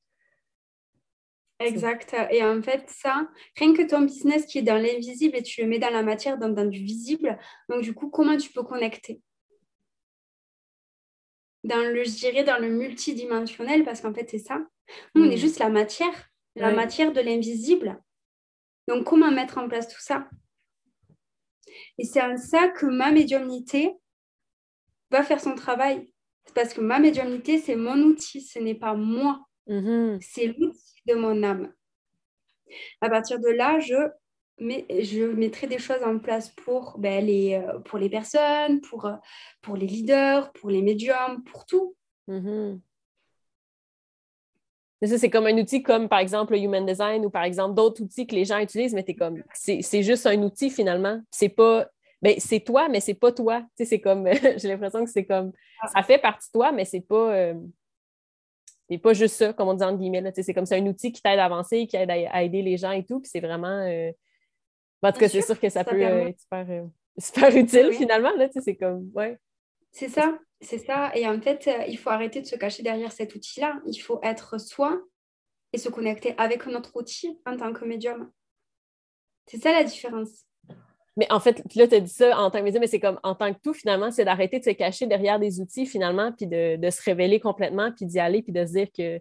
Exact. 1.61 2.15
Et 2.31 2.45
en 2.45 2.63
fait, 2.63 2.89
ça, 2.89 3.29
rien 3.57 3.75
que 3.75 3.83
ton 3.83 4.03
business 4.03 4.47
qui 4.47 4.59
est 4.59 4.63
dans 4.63 4.77
l'invisible 4.77 5.37
et 5.37 5.43
tu 5.43 5.63
le 5.63 5.67
mets 5.69 5.81
dans 5.81 5.91
la 5.91 6.03
matière, 6.03 6.39
dans, 6.39 6.65
du 6.65 6.79
visible, 6.79 7.39
donc 7.69 7.83
du 7.83 7.95
coup, 7.95 8.11
comment 8.11 8.37
tu 8.37 8.51
peux 8.51 8.63
connecter? 8.63 9.21
Dans 11.65 11.81
le, 11.81 12.05
je 12.05 12.17
dirais, 12.17 12.45
dans 12.45 12.61
le 12.61 12.71
multidimensionnel, 12.71 13.85
parce 13.85 14.01
qu'en 14.01 14.15
fait, 14.15 14.29
c'est 14.31 14.39
ça. 14.39 14.61
Nous, 15.15 15.25
on 15.25 15.31
est 15.31 15.35
hmm. 15.35 15.39
juste 15.39 15.59
la 15.59 15.69
matière, 15.69 16.31
la 16.55 16.73
matière 16.73 17.13
de 17.13 17.21
l'invisible. 17.21 18.01
Donc, 18.87 19.05
comment 19.05 19.31
mettre 19.31 19.59
en 19.59 19.69
place 19.69 19.89
tout 19.89 20.01
ça? 20.01 20.29
Et 21.99 22.05
c'est 22.05 22.23
en 22.23 22.37
ça 22.37 22.69
que 22.69 22.87
ma 22.87 23.11
médiumnité 23.11 23.93
va 25.11 25.23
faire 25.25 25.41
son 25.41 25.55
travail. 25.55 26.11
Parce 26.55 26.73
que 26.73 26.81
ma 26.81 26.99
médiumnité, 26.99 27.59
c'est 27.59 27.77
mon 27.77 27.99
outil, 27.99 28.41
ce 28.41 28.59
n'est 28.59 28.75
pas 28.75 28.95
moi. 28.95 29.48
Mm-hmm. 29.69 30.19
C'est 30.21 30.47
l'outil 30.47 31.03
de 31.07 31.15
mon 31.15 31.43
âme. 31.43 31.73
À 33.01 33.09
partir 33.09 33.39
de 33.39 33.49
là, 33.49 33.79
je, 33.81 33.95
mets, 34.59 34.87
je 34.89 35.25
mettrai 35.25 35.67
des 35.67 35.79
choses 35.79 36.03
en 36.03 36.19
place 36.19 36.51
pour, 36.51 36.99
ben, 36.99 37.25
les, 37.25 37.55
euh, 37.55 37.79
pour 37.81 37.99
les 37.99 38.09
personnes, 38.09 38.81
pour, 38.81 39.07
euh, 39.07 39.17
pour 39.63 39.77
les 39.77 39.87
leaders, 39.87 40.53
pour 40.53 40.71
les 40.71 40.83
médiums, 40.83 41.43
pour 41.45 41.67
tout. 41.67 41.97
Mm-hmm. 42.29 42.81
Ça, 45.07 45.17
c'est 45.17 45.31
comme 45.31 45.47
un 45.47 45.57
outil 45.57 45.83
comme, 45.83 46.09
par 46.09 46.19
exemple, 46.19 46.55
le 46.55 46.59
Human 46.59 46.85
Design 46.85 47.25
ou, 47.25 47.31
par 47.31 47.45
exemple, 47.45 47.75
d'autres 47.75 48.03
outils 48.03 48.27
que 48.27 48.35
les 48.35 48.45
gens 48.45 48.59
utilisent, 48.59 48.95
mais 48.95 49.05
comme, 49.15 49.45
c'est 49.55 50.03
juste 50.03 50.27
un 50.27 50.43
outil, 50.43 50.71
finalement. 50.71 51.21
C'est 51.31 51.49
pas... 51.49 51.87
Ben, 52.21 52.35
c'est 52.39 52.59
toi, 52.59 52.89
mais 52.89 52.99
c'est 52.99 53.15
pas 53.15 53.31
toi. 53.31 53.63
c'est 53.77 54.01
comme... 54.01 54.29
J'ai 54.57 54.67
l'impression 54.67 55.05
que 55.05 55.11
c'est 55.11 55.25
comme... 55.25 55.53
Ah. 55.81 55.89
Ça 55.89 56.03
fait 56.03 56.19
partie 56.19 56.49
de 56.49 56.53
toi, 56.53 56.73
mais 56.73 56.85
c'est 56.85 57.01
pas... 57.01 57.33
Euh, 57.33 57.55
c'est 58.91 58.99
pas 58.99 59.13
juste 59.13 59.37
ça, 59.37 59.53
comme 59.53 59.69
on 59.69 59.75
dit 59.75 59.85
en 59.85 59.95
guillemets. 59.95 60.33
C'est 60.35 60.55
comme 60.55 60.67
ça 60.67 60.77
un 60.77 60.87
outil 60.87 61.13
qui 61.13 61.21
t'aide 61.21 61.39
à 61.39 61.45
avancer, 61.45 61.87
qui 61.87 61.97
aide 61.97 62.11
à, 62.11 62.43
aider 62.43 62.63
les 62.63 62.77
gens 62.77 62.93
et 62.93 63.05
tout. 63.05 63.21
Puis 63.21 63.31
c'est 63.31 63.41
vraiment. 63.41 63.87
Euh, 63.87 64.11
en 65.03 65.13
tout 65.13 65.21
cas, 65.21 65.29
c'est 65.29 65.43
sûr 65.43 65.59
que 65.59 65.69
ça, 65.69 65.85
peut 65.85 66.03
euh, 66.03 66.27
être 66.27 66.41
super. 66.41 66.67
Euh, 66.69 66.87
super 67.19 67.55
utile 67.57 67.93
finalement. 67.93 68.33
Là, 68.37 68.49
c'est 68.51 68.77
comme, 68.77 69.11
ouais. 69.15 69.39
C'est 69.93 70.09
ça, 70.09 70.39
c'est 70.61 70.79
ça. 70.79 71.13
Et 71.15 71.27
en 71.27 71.41
fait, 71.41 71.67
euh, 71.69 71.85
il 71.89 71.99
faut 71.99 72.11
arrêter 72.11 72.41
de 72.41 72.47
se 72.47 72.57
cacher 72.57 72.83
derrière 72.83 73.13
cet 73.13 73.35
outil-là. 73.35 73.81
Il 73.87 73.99
faut 73.99 74.21
être 74.23 74.59
soi 74.59 75.01
et 75.73 75.79
se 75.79 75.89
connecter 75.89 76.35
avec 76.39 76.67
notre 76.67 76.97
outil 76.97 77.39
en 77.47 77.57
tant 77.57 77.73
que 77.73 77.85
médium. 77.85 78.31
C'est 79.47 79.59
ça 79.59 79.73
la 79.73 79.85
différence. 79.85 80.45
Mais 81.19 81.27
en 81.33 81.41
fait, 81.41 81.63
là, 81.75 81.89
tu 81.89 81.97
as 81.97 82.01
dit 82.01 82.13
ça 82.13 82.39
en 82.39 82.49
tant 82.49 82.61
que 82.61 82.65
médium, 82.65 82.81
mais 82.81 82.87
c'est 82.87 83.01
comme 83.01 83.19
en 83.25 83.35
tant 83.35 83.53
que 83.53 83.59
tout, 83.61 83.75
finalement, 83.75 84.13
c'est 84.13 84.25
d'arrêter 84.25 84.61
de 84.61 84.65
se 84.65 84.71
cacher 84.71 85.09
derrière 85.09 85.41
des 85.41 85.61
outils, 85.61 85.85
finalement, 85.85 86.31
puis 86.31 86.47
de, 86.47 86.79
se 86.91 87.03
révéler 87.03 87.41
complètement, 87.41 87.91
puis 87.91 88.07
d'y 88.07 88.21
aller, 88.21 88.41
puis 88.41 88.53
de 88.53 88.65
se 88.65 88.71
dire 88.71 88.87
que 88.97 89.21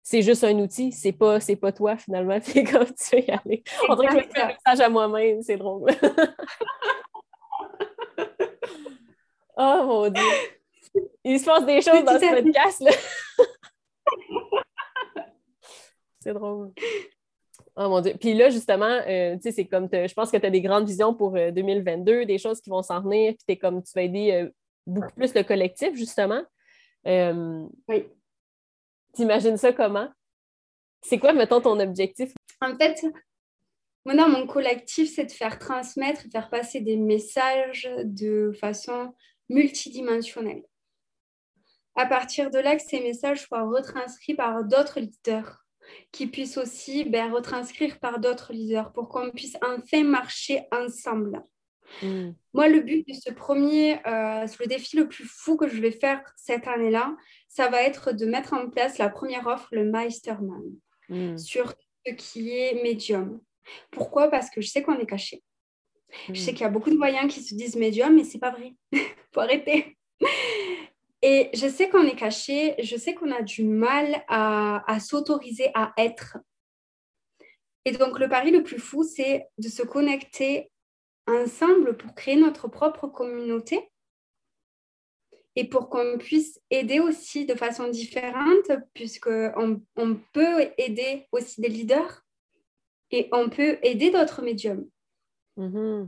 c'est 0.00 0.22
juste 0.22 0.44
un 0.44 0.56
outil, 0.60 0.92
c'est 0.92 1.10
pas, 1.10 1.40
c'est 1.40 1.56
pas 1.56 1.72
toi, 1.72 1.96
finalement, 1.96 2.38
puis 2.44 2.62
comme 2.62 2.86
tu 2.86 3.16
veux 3.16 3.22
y 3.22 3.32
aller. 3.32 3.64
On 3.88 3.96
dirait 3.96 4.06
que 4.06 4.12
je 4.12 4.18
me 4.28 4.32
fais 4.32 4.42
un 4.42 4.46
message 4.46 4.80
à 4.80 4.88
moi-même, 4.88 5.42
c'est 5.42 5.56
drôle. 5.56 5.90
oh 9.56 9.82
mon 9.86 10.08
Dieu! 10.10 10.22
Il 11.24 11.40
se 11.40 11.46
passe 11.46 11.66
des 11.66 11.80
choses 11.80 12.04
dans 12.04 12.16
ce 12.16 12.32
podcast-là. 12.32 12.92
c'est 16.20 16.32
drôle. 16.32 16.72
Oh 17.76 17.88
mon 17.88 18.00
Dieu. 18.00 18.14
Puis 18.20 18.34
là, 18.34 18.50
justement, 18.50 18.84
euh, 18.84 19.34
tu 19.34 19.42
sais, 19.42 19.52
c'est 19.52 19.64
comme, 19.64 19.88
je 19.90 20.12
pense 20.14 20.30
que 20.30 20.36
tu 20.36 20.46
as 20.46 20.50
des 20.50 20.60
grandes 20.60 20.86
visions 20.86 21.12
pour 21.12 21.32
2022, 21.32 22.12
euh, 22.12 22.24
des 22.24 22.38
choses 22.38 22.60
qui 22.60 22.70
vont 22.70 22.82
s'en 22.82 23.00
venir, 23.00 23.34
puis 23.34 23.56
tu 23.56 23.60
comme, 23.60 23.82
tu 23.82 23.90
vas 23.94 24.02
aider 24.02 24.32
euh, 24.32 24.50
beaucoup 24.86 25.12
plus 25.14 25.34
le 25.34 25.42
collectif, 25.42 25.94
justement. 25.94 26.42
oui. 27.04 28.06
T'imagines 29.12 29.56
ça 29.56 29.72
comment? 29.72 30.08
C'est 31.02 31.18
quoi, 31.18 31.32
mettons, 31.32 31.60
ton 31.60 31.78
objectif? 31.78 32.32
En 32.60 32.76
fait, 32.76 33.04
moi, 34.04 34.28
mon 34.28 34.46
collectif, 34.46 35.12
c'est 35.14 35.24
de 35.24 35.32
faire 35.32 35.58
transmettre, 35.58 36.22
faire 36.32 36.50
passer 36.50 36.80
des 36.80 36.96
messages 36.96 37.88
de 38.04 38.52
façon 38.58 39.14
multidimensionnelle. 39.48 40.62
À 41.96 42.06
partir 42.06 42.50
de 42.50 42.58
là, 42.58 42.76
que 42.76 42.82
ces 42.82 43.00
messages 43.00 43.42
soient 43.42 43.68
retranscrits 43.68 44.34
par 44.34 44.64
d'autres 44.64 44.98
leaders 44.98 45.63
qui 46.12 46.26
puissent 46.26 46.58
aussi 46.58 47.04
ben, 47.04 47.32
retranscrire 47.32 47.98
par 47.98 48.18
d'autres 48.18 48.52
leaders 48.52 48.92
pour 48.92 49.08
qu'on 49.08 49.30
puisse 49.30 49.56
enfin 49.62 50.04
marcher 50.04 50.62
ensemble. 50.72 51.42
Hmm. 52.02 52.30
Moi, 52.52 52.68
le 52.68 52.80
but 52.80 53.06
de 53.06 53.14
ce 53.14 53.32
premier, 53.32 53.98
euh, 54.06 54.46
le 54.60 54.66
défi 54.66 54.96
le 54.96 55.08
plus 55.08 55.24
fou 55.24 55.56
que 55.56 55.68
je 55.68 55.80
vais 55.80 55.90
faire 55.90 56.22
cette 56.36 56.66
année-là, 56.66 57.14
ça 57.48 57.68
va 57.68 57.82
être 57.82 58.12
de 58.12 58.26
mettre 58.26 58.52
en 58.54 58.68
place 58.68 58.98
la 58.98 59.08
première 59.08 59.46
offre, 59.46 59.68
le 59.72 59.84
Meisterman, 59.84 60.62
mm. 61.08 61.36
sur 61.36 61.74
ce 62.06 62.12
qui 62.12 62.50
est 62.50 62.82
médium. 62.82 63.40
Pourquoi? 63.90 64.28
Parce 64.28 64.50
que 64.50 64.60
je 64.60 64.68
sais 64.68 64.82
qu'on 64.82 64.98
est 64.98 65.06
caché. 65.06 65.42
Je 66.32 66.40
sais 66.40 66.52
hmm. 66.52 66.54
qu'il 66.54 66.62
y 66.62 66.66
a 66.66 66.70
beaucoup 66.70 66.90
de 66.90 66.96
voyants 66.96 67.26
qui 67.26 67.42
se 67.42 67.54
disent 67.54 67.76
médium, 67.76 68.14
mais 68.14 68.24
c'est 68.24 68.38
pas 68.38 68.50
vrai. 68.50 68.74
faut 69.32 69.40
arrêter. 69.40 69.96
Et 71.26 71.48
je 71.54 71.66
sais 71.68 71.88
qu'on 71.88 72.02
est 72.02 72.16
caché, 72.16 72.74
je 72.82 72.98
sais 72.98 73.14
qu'on 73.14 73.32
a 73.32 73.40
du 73.40 73.64
mal 73.64 74.22
à, 74.28 74.98
s'autoriser 75.00 75.70
à 75.72 75.94
être. 75.96 76.36
Et 77.86 77.92
donc, 77.92 78.18
le 78.18 78.28
pari 78.28 78.50
le 78.50 78.62
plus 78.62 78.78
fou, 78.78 79.04
c'est 79.04 79.46
de 79.56 79.68
se 79.68 79.82
connecter 79.82 80.70
ensemble 81.26 81.96
pour 81.96 82.14
créer 82.14 82.36
notre 82.36 82.68
propre 82.68 83.06
communauté 83.06 83.90
et 85.56 85.66
pour 85.66 85.88
qu'on 85.88 86.18
puisse 86.18 86.60
aider 86.68 87.00
aussi 87.00 87.46
de 87.46 87.54
façon 87.54 87.88
différente, 87.88 88.72
puisqu'on 88.92 89.80
on 89.96 90.16
peut 90.34 90.72
aider 90.76 91.26
aussi 91.32 91.62
des 91.62 91.68
leaders 91.68 92.22
et 93.10 93.30
on 93.32 93.48
peut 93.48 93.78
aider 93.80 94.10
d'autres 94.10 94.42
médiums. 94.42 94.86
Mm-hmm 95.56 96.06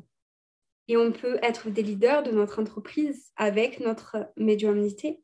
et 0.89 0.97
on 0.97 1.13
peut 1.13 1.39
être 1.43 1.71
des 1.71 1.83
leaders 1.83 2.23
de 2.23 2.31
notre 2.31 2.61
entreprise 2.61 3.33
avec 3.37 3.81
notre 3.81 4.31
médiumnité. 4.37 5.21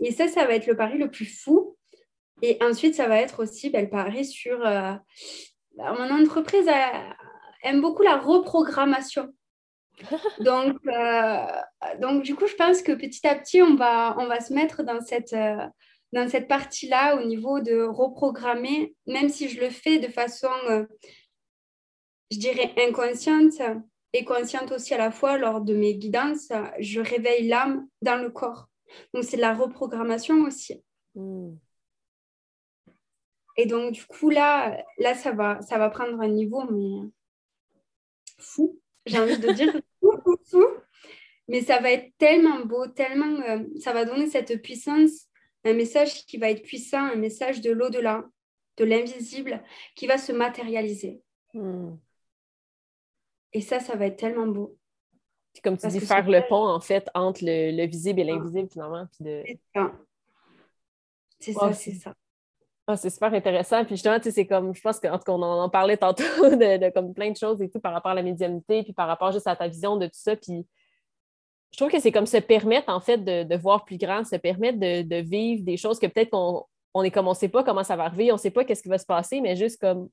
Et 0.00 0.12
ça, 0.12 0.28
ça 0.28 0.44
va 0.46 0.54
être 0.54 0.66
le 0.66 0.76
pari 0.76 0.98
le 0.98 1.10
plus 1.10 1.24
fou. 1.24 1.76
Et 2.42 2.58
ensuite, 2.62 2.94
ça 2.94 3.08
va 3.08 3.18
être 3.18 3.42
aussi 3.42 3.70
ben, 3.70 3.84
le 3.84 3.90
pari 3.90 4.24
sur... 4.24 4.64
Euh, 4.66 4.92
mon 5.78 6.22
entreprise 6.22 6.68
aime 7.62 7.80
beaucoup 7.80 8.02
la 8.02 8.18
reprogrammation. 8.18 9.32
donc, 10.40 10.76
euh, 10.86 11.46
donc, 12.00 12.22
du 12.22 12.34
coup, 12.34 12.46
je 12.46 12.54
pense 12.54 12.82
que 12.82 12.92
petit 12.92 13.26
à 13.26 13.34
petit, 13.34 13.62
on 13.62 13.74
va, 13.74 14.16
on 14.18 14.26
va 14.26 14.40
se 14.40 14.52
mettre 14.52 14.82
dans 14.82 15.00
cette, 15.00 15.32
euh, 15.32 15.66
dans 16.12 16.28
cette 16.28 16.48
partie-là 16.48 17.16
au 17.16 17.24
niveau 17.24 17.60
de 17.60 17.82
reprogrammer, 17.82 18.94
même 19.06 19.30
si 19.30 19.48
je 19.48 19.60
le 19.60 19.70
fais 19.70 19.98
de 19.98 20.08
façon, 20.08 20.50
je 22.30 22.38
dirais, 22.38 22.74
inconsciente 22.78 23.60
et 24.16 24.24
consciente 24.24 24.72
aussi 24.72 24.94
à 24.94 24.98
la 24.98 25.10
fois 25.10 25.36
lors 25.36 25.60
de 25.60 25.74
mes 25.74 25.94
guidances, 25.94 26.50
je 26.78 27.00
réveille 27.00 27.48
l'âme 27.48 27.86
dans 28.00 28.16
le 28.16 28.30
corps. 28.30 28.68
Donc 29.12 29.24
c'est 29.24 29.36
de 29.36 29.42
la 29.42 29.52
reprogrammation 29.52 30.42
aussi. 30.42 30.82
Hmm. 31.14 31.54
Et 33.58 33.66
donc 33.66 33.92
du 33.92 34.04
coup 34.06 34.30
là, 34.30 34.82
là 34.98 35.14
ça 35.14 35.32
va, 35.32 35.60
ça 35.60 35.76
va 35.76 35.90
prendre 35.90 36.18
un 36.20 36.28
niveau 36.28 36.64
mais 36.70 37.10
fou. 38.38 38.80
J'ai 39.04 39.18
envie 39.18 39.38
de 39.38 39.52
dire 39.52 39.72
fou, 40.00 40.12
fou, 40.24 40.36
fou. 40.50 40.66
Mais 41.48 41.60
ça 41.60 41.78
va 41.80 41.92
être 41.92 42.10
tellement 42.18 42.64
beau, 42.64 42.86
tellement, 42.88 43.40
euh, 43.42 43.64
ça 43.78 43.92
va 43.92 44.04
donner 44.04 44.28
cette 44.28 44.62
puissance, 44.62 45.28
un 45.64 45.74
message 45.74 46.26
qui 46.26 46.38
va 46.38 46.50
être 46.50 46.62
puissant, 46.62 47.04
un 47.04 47.16
message 47.16 47.60
de 47.60 47.70
l'au-delà, 47.70 48.24
de 48.78 48.84
l'invisible, 48.84 49.62
qui 49.94 50.06
va 50.06 50.18
se 50.18 50.32
matérialiser. 50.32 51.20
Hmm. 51.54 51.96
Et 53.56 53.62
ça, 53.62 53.80
ça 53.80 53.96
va 53.96 54.04
être 54.04 54.18
tellement 54.18 54.46
beau. 54.46 54.76
C'est 55.54 55.62
comme 55.62 55.78
tu 55.78 55.88
dis, 55.88 56.00
faire 56.00 56.28
le 56.28 56.46
pont, 56.46 56.68
en 56.68 56.78
fait, 56.78 57.08
entre 57.14 57.40
le, 57.42 57.86
visible 57.86 58.20
et 58.20 58.24
ah. 58.24 58.34
l'invisible, 58.34 58.68
finalement. 58.70 59.06
C'est 59.18 59.58
ça. 59.74 59.92
C'est 61.38 61.52
ça, 61.54 61.72
c'est 61.72 61.92
ça. 61.94 62.14
Ah, 62.86 62.98
c'est 62.98 63.08
super 63.08 63.32
intéressant. 63.32 63.82
Puis 63.86 63.96
justement, 63.96 64.18
c'est 64.22 64.46
comme, 64.46 64.74
je 64.74 64.80
pense 64.82 65.00
qu'en 65.00 65.16
tout 65.16 65.24
cas, 65.24 65.32
on 65.32 65.40
en, 65.40 65.70
parlait 65.70 65.96
tantôt 65.96 66.22
de, 66.42 66.90
comme 66.90 67.14
plein 67.14 67.30
de 67.30 67.36
choses 67.38 67.62
et 67.62 67.70
tout 67.70 67.80
par 67.80 67.94
rapport 67.94 68.12
à 68.12 68.14
la 68.14 68.22
médiumnité, 68.22 68.82
puis 68.82 68.92
par 68.92 69.08
rapport 69.08 69.32
juste 69.32 69.46
à 69.46 69.56
ta 69.56 69.68
vision 69.68 69.96
de 69.96 70.04
tout 70.04 70.12
ça. 70.12 70.36
Puis 70.36 70.66
je 71.70 71.78
trouve 71.78 71.90
que 71.90 71.98
c'est 71.98 72.12
comme 72.12 72.26
se 72.26 72.36
permettre, 72.36 72.90
en 72.90 73.00
fait, 73.00 73.24
de, 73.24 73.56
voir 73.56 73.86
plus 73.86 73.96
grand, 73.96 74.22
se 74.22 74.36
permettre 74.36 74.78
de, 74.78 75.16
vivre 75.22 75.64
des 75.64 75.78
choses 75.78 75.98
que 75.98 76.08
peut-être 76.08 76.28
qu'on 76.28 76.62
on 76.92 77.02
est 77.02 77.10
comme 77.10 77.26
on 77.26 77.30
ne 77.30 77.36
sait 77.36 77.48
pas 77.48 77.64
comment 77.64 77.84
ça 77.84 77.96
va 77.96 78.04
arriver, 78.04 78.30
on 78.32 78.34
ne 78.34 78.40
sait 78.40 78.50
pas 78.50 78.66
qu'est-ce 78.66 78.82
qui 78.82 78.90
va 78.90 78.98
se 78.98 79.06
passer, 79.06 79.40
mais 79.40 79.56
juste 79.56 79.80
comme 79.80 80.10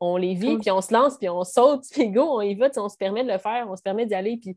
on 0.00 0.16
les 0.16 0.34
vit, 0.34 0.58
puis 0.58 0.70
on 0.70 0.80
se 0.80 0.92
lance, 0.92 1.16
puis 1.16 1.28
on 1.28 1.44
saute, 1.44 1.84
puis 1.90 2.08
go, 2.10 2.22
on 2.22 2.40
y 2.40 2.54
va, 2.54 2.68
on 2.76 2.88
se 2.88 2.96
permet 2.96 3.24
de 3.24 3.32
le 3.32 3.38
faire, 3.38 3.66
on 3.68 3.76
se 3.76 3.82
permet 3.82 4.06
d'y 4.06 4.14
aller. 4.14 4.36
Puis, 4.36 4.56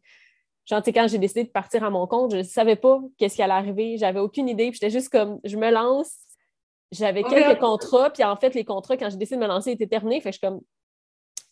genre, 0.66 0.82
quand 0.86 1.08
j'ai 1.08 1.18
décidé 1.18 1.44
de 1.44 1.50
partir 1.50 1.84
à 1.84 1.90
mon 1.90 2.08
compte, 2.08 2.32
je 2.32 2.38
ne 2.38 2.44
savais 2.44 2.76
pas 2.76 3.00
qu'est-ce 3.18 3.36
qui 3.36 3.42
allait 3.42 3.54
arriver, 3.54 3.98
j'avais 3.98 4.20
aucune 4.20 4.50
idée, 4.50 4.70
puis 4.70 4.80
j'étais 4.82 4.92
juste 4.92 5.10
comme, 5.10 5.40
je 5.44 5.58
me 5.58 5.72
lance, 5.72 6.14
j'avais 6.92 7.24
quelques 7.24 7.60
contrats, 7.60 8.10
puis 8.10 8.24
en 8.24 8.36
fait, 8.36 8.54
les 8.56 8.66
contrats, 8.66 8.98
quand 8.98 9.10
j'ai 9.10 9.18
décidé 9.18 9.38
de 9.38 9.42
me 9.42 9.48
lancer, 9.48 9.72
étaient 9.72 9.88
terminés, 9.88 10.22
fait 10.22 10.30
que 10.30 10.36
je 10.36 10.40
suis 10.40 10.48
comme, 10.48 10.62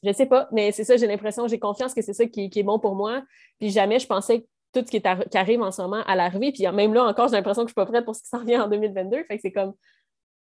je 0.04 0.12
sais 0.12 0.26
pas, 0.26 0.48
mais 0.52 0.72
c'est 0.72 0.84
ça, 0.84 0.98
j'ai 0.98 1.08
l'impression, 1.08 1.48
j'ai 1.48 1.60
confiance 1.60 1.94
que 1.94 2.02
c'est 2.02 2.14
ça 2.14 2.26
qui, 2.26 2.50
est 2.54 2.64
bon 2.64 2.80
pour 2.80 2.96
moi, 2.96 3.24
puis 3.60 3.70
jamais 3.70 4.00
je 4.00 4.08
pensais 4.08 4.42
que 4.42 4.46
tout 4.74 4.86
ce 4.86 4.92
qui, 4.92 4.98
est 4.98 5.30
qui 5.30 5.38
arrive 5.38 5.62
en 5.62 5.72
ce 5.72 5.82
moment 5.82 6.04
à 6.06 6.16
l'arrivée, 6.16 6.52
puis 6.52 6.68
même 6.68 6.94
là 6.94 7.06
encore, 7.06 7.30
j'ai 7.30 7.36
l'impression 7.36 7.64
que 7.64 7.70
je 7.70 7.72
suis 7.72 7.76
pas 7.76 7.86
prête 7.86 8.06
pour 8.06 8.16
ce 8.16 8.22
qui 8.22 8.30
s'en 8.30 8.44
vient 8.44 8.64
en 8.64 8.68
2022, 8.68 9.24
fait 9.24 9.36
que 9.36 9.42
c'est 9.42 9.52
comme, 9.52 9.74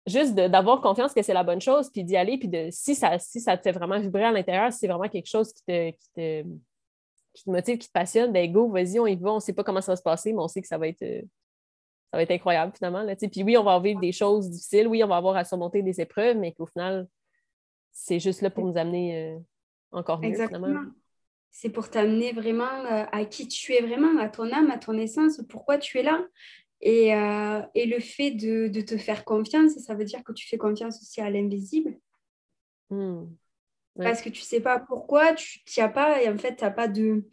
juste 0.07 0.33
d'avoir 0.33 0.81
confiance 0.81 1.13
que 1.13 1.21
c'est 1.21 1.33
la 1.33 1.43
bonne 1.43 1.61
chose, 1.61 1.89
puis 1.89 2.03
d'y 2.03 2.17
aller, 2.17 2.37
puis 2.37 2.47
de 2.47 2.69
si 2.71 2.95
ça, 2.95 3.19
si 3.19 3.39
ça 3.39 3.57
te 3.57 3.63
fait 3.63 3.71
vraiment 3.71 3.99
vibrer 3.99 4.23
à 4.23 4.31
l'intérieur, 4.31 4.71
si 4.71 4.79
c'est 4.79 4.87
vraiment 4.87 5.09
quelque 5.09 5.29
chose 5.29 5.53
qui 5.53 5.63
te, 5.63 5.89
qui 5.91 6.09
te, 6.15 6.43
qui 7.33 7.43
te 7.43 7.49
motive, 7.49 7.77
qui 7.77 7.87
te 7.87 7.93
passionne, 7.93 8.31
ben 8.31 8.51
go, 8.51 8.69
vas-y, 8.69 8.99
on 8.99 9.07
y 9.07 9.15
va, 9.15 9.31
on 9.31 9.35
ne 9.35 9.39
sait 9.39 9.53
pas 9.53 9.63
comment 9.63 9.81
ça 9.81 9.91
va 9.91 9.95
se 9.95 10.01
passer, 10.01 10.33
mais 10.33 10.39
on 10.39 10.47
sait 10.47 10.61
que 10.61 10.67
ça 10.67 10.77
va 10.77 10.87
être, 10.87 11.05
ça 12.11 12.17
va 12.17 12.23
être 12.23 12.31
incroyable 12.31 12.73
finalement. 12.75 13.03
Là, 13.03 13.15
puis 13.15 13.43
oui, 13.43 13.57
on 13.57 13.63
va 13.63 13.79
vivre 13.79 13.99
des 13.99 14.11
choses 14.11 14.49
difficiles, 14.49 14.87
oui, 14.87 15.03
on 15.03 15.07
va 15.07 15.17
avoir 15.17 15.35
à 15.35 15.45
surmonter 15.45 15.81
des 15.81 16.01
épreuves, 16.01 16.37
mais 16.37 16.51
qu'au 16.51 16.65
final, 16.65 17.07
c'est 17.91 18.19
juste 18.19 18.41
là 18.41 18.49
pour 18.49 18.65
nous 18.65 18.77
amener 18.77 19.33
euh, 19.33 19.39
encore 19.91 20.19
mieux 20.19 20.27
Exactement. 20.27 20.83
C'est 21.53 21.69
pour 21.69 21.89
t'amener 21.89 22.31
vraiment 22.31 22.85
euh, 22.85 23.03
à 23.11 23.25
qui 23.25 23.47
tu 23.47 23.73
es 23.73 23.81
vraiment, 23.81 24.17
à 24.21 24.29
ton 24.29 24.49
âme, 24.53 24.71
à 24.71 24.77
ton 24.77 24.97
essence, 24.97 25.41
pourquoi 25.49 25.77
tu 25.77 25.99
es 25.99 26.03
là. 26.03 26.25
Euh, 26.83 27.61
et, 27.75 27.85
le 27.85 27.99
fait 27.99 28.31
de, 28.31 28.81
te 28.81 28.97
faire 28.97 29.23
confiance, 29.23 29.73
ça 29.73 29.93
veut 29.93 30.05
dire 30.05 30.23
que 30.23 30.33
tu 30.33 30.47
fais 30.47 30.57
confiance 30.57 30.99
aussi 31.01 31.21
à 31.21 31.29
l'invisible. 31.29 31.97
Hmm. 32.89 33.25
Parce 33.97 34.21
que 34.21 34.29
tu 34.29 34.41
ne 34.41 34.45
sais 34.45 34.61
pas 34.61 34.79
pourquoi, 34.79 35.33
tu 35.33 35.59
n'y 35.77 35.83
as 35.83 35.89
pas, 35.89 36.21
et 36.21 36.29
en 36.29 36.37
fait, 36.37 36.55
tu 36.55 36.63
n'as 36.63 36.71
pas 36.71 36.87
de. 36.87 37.27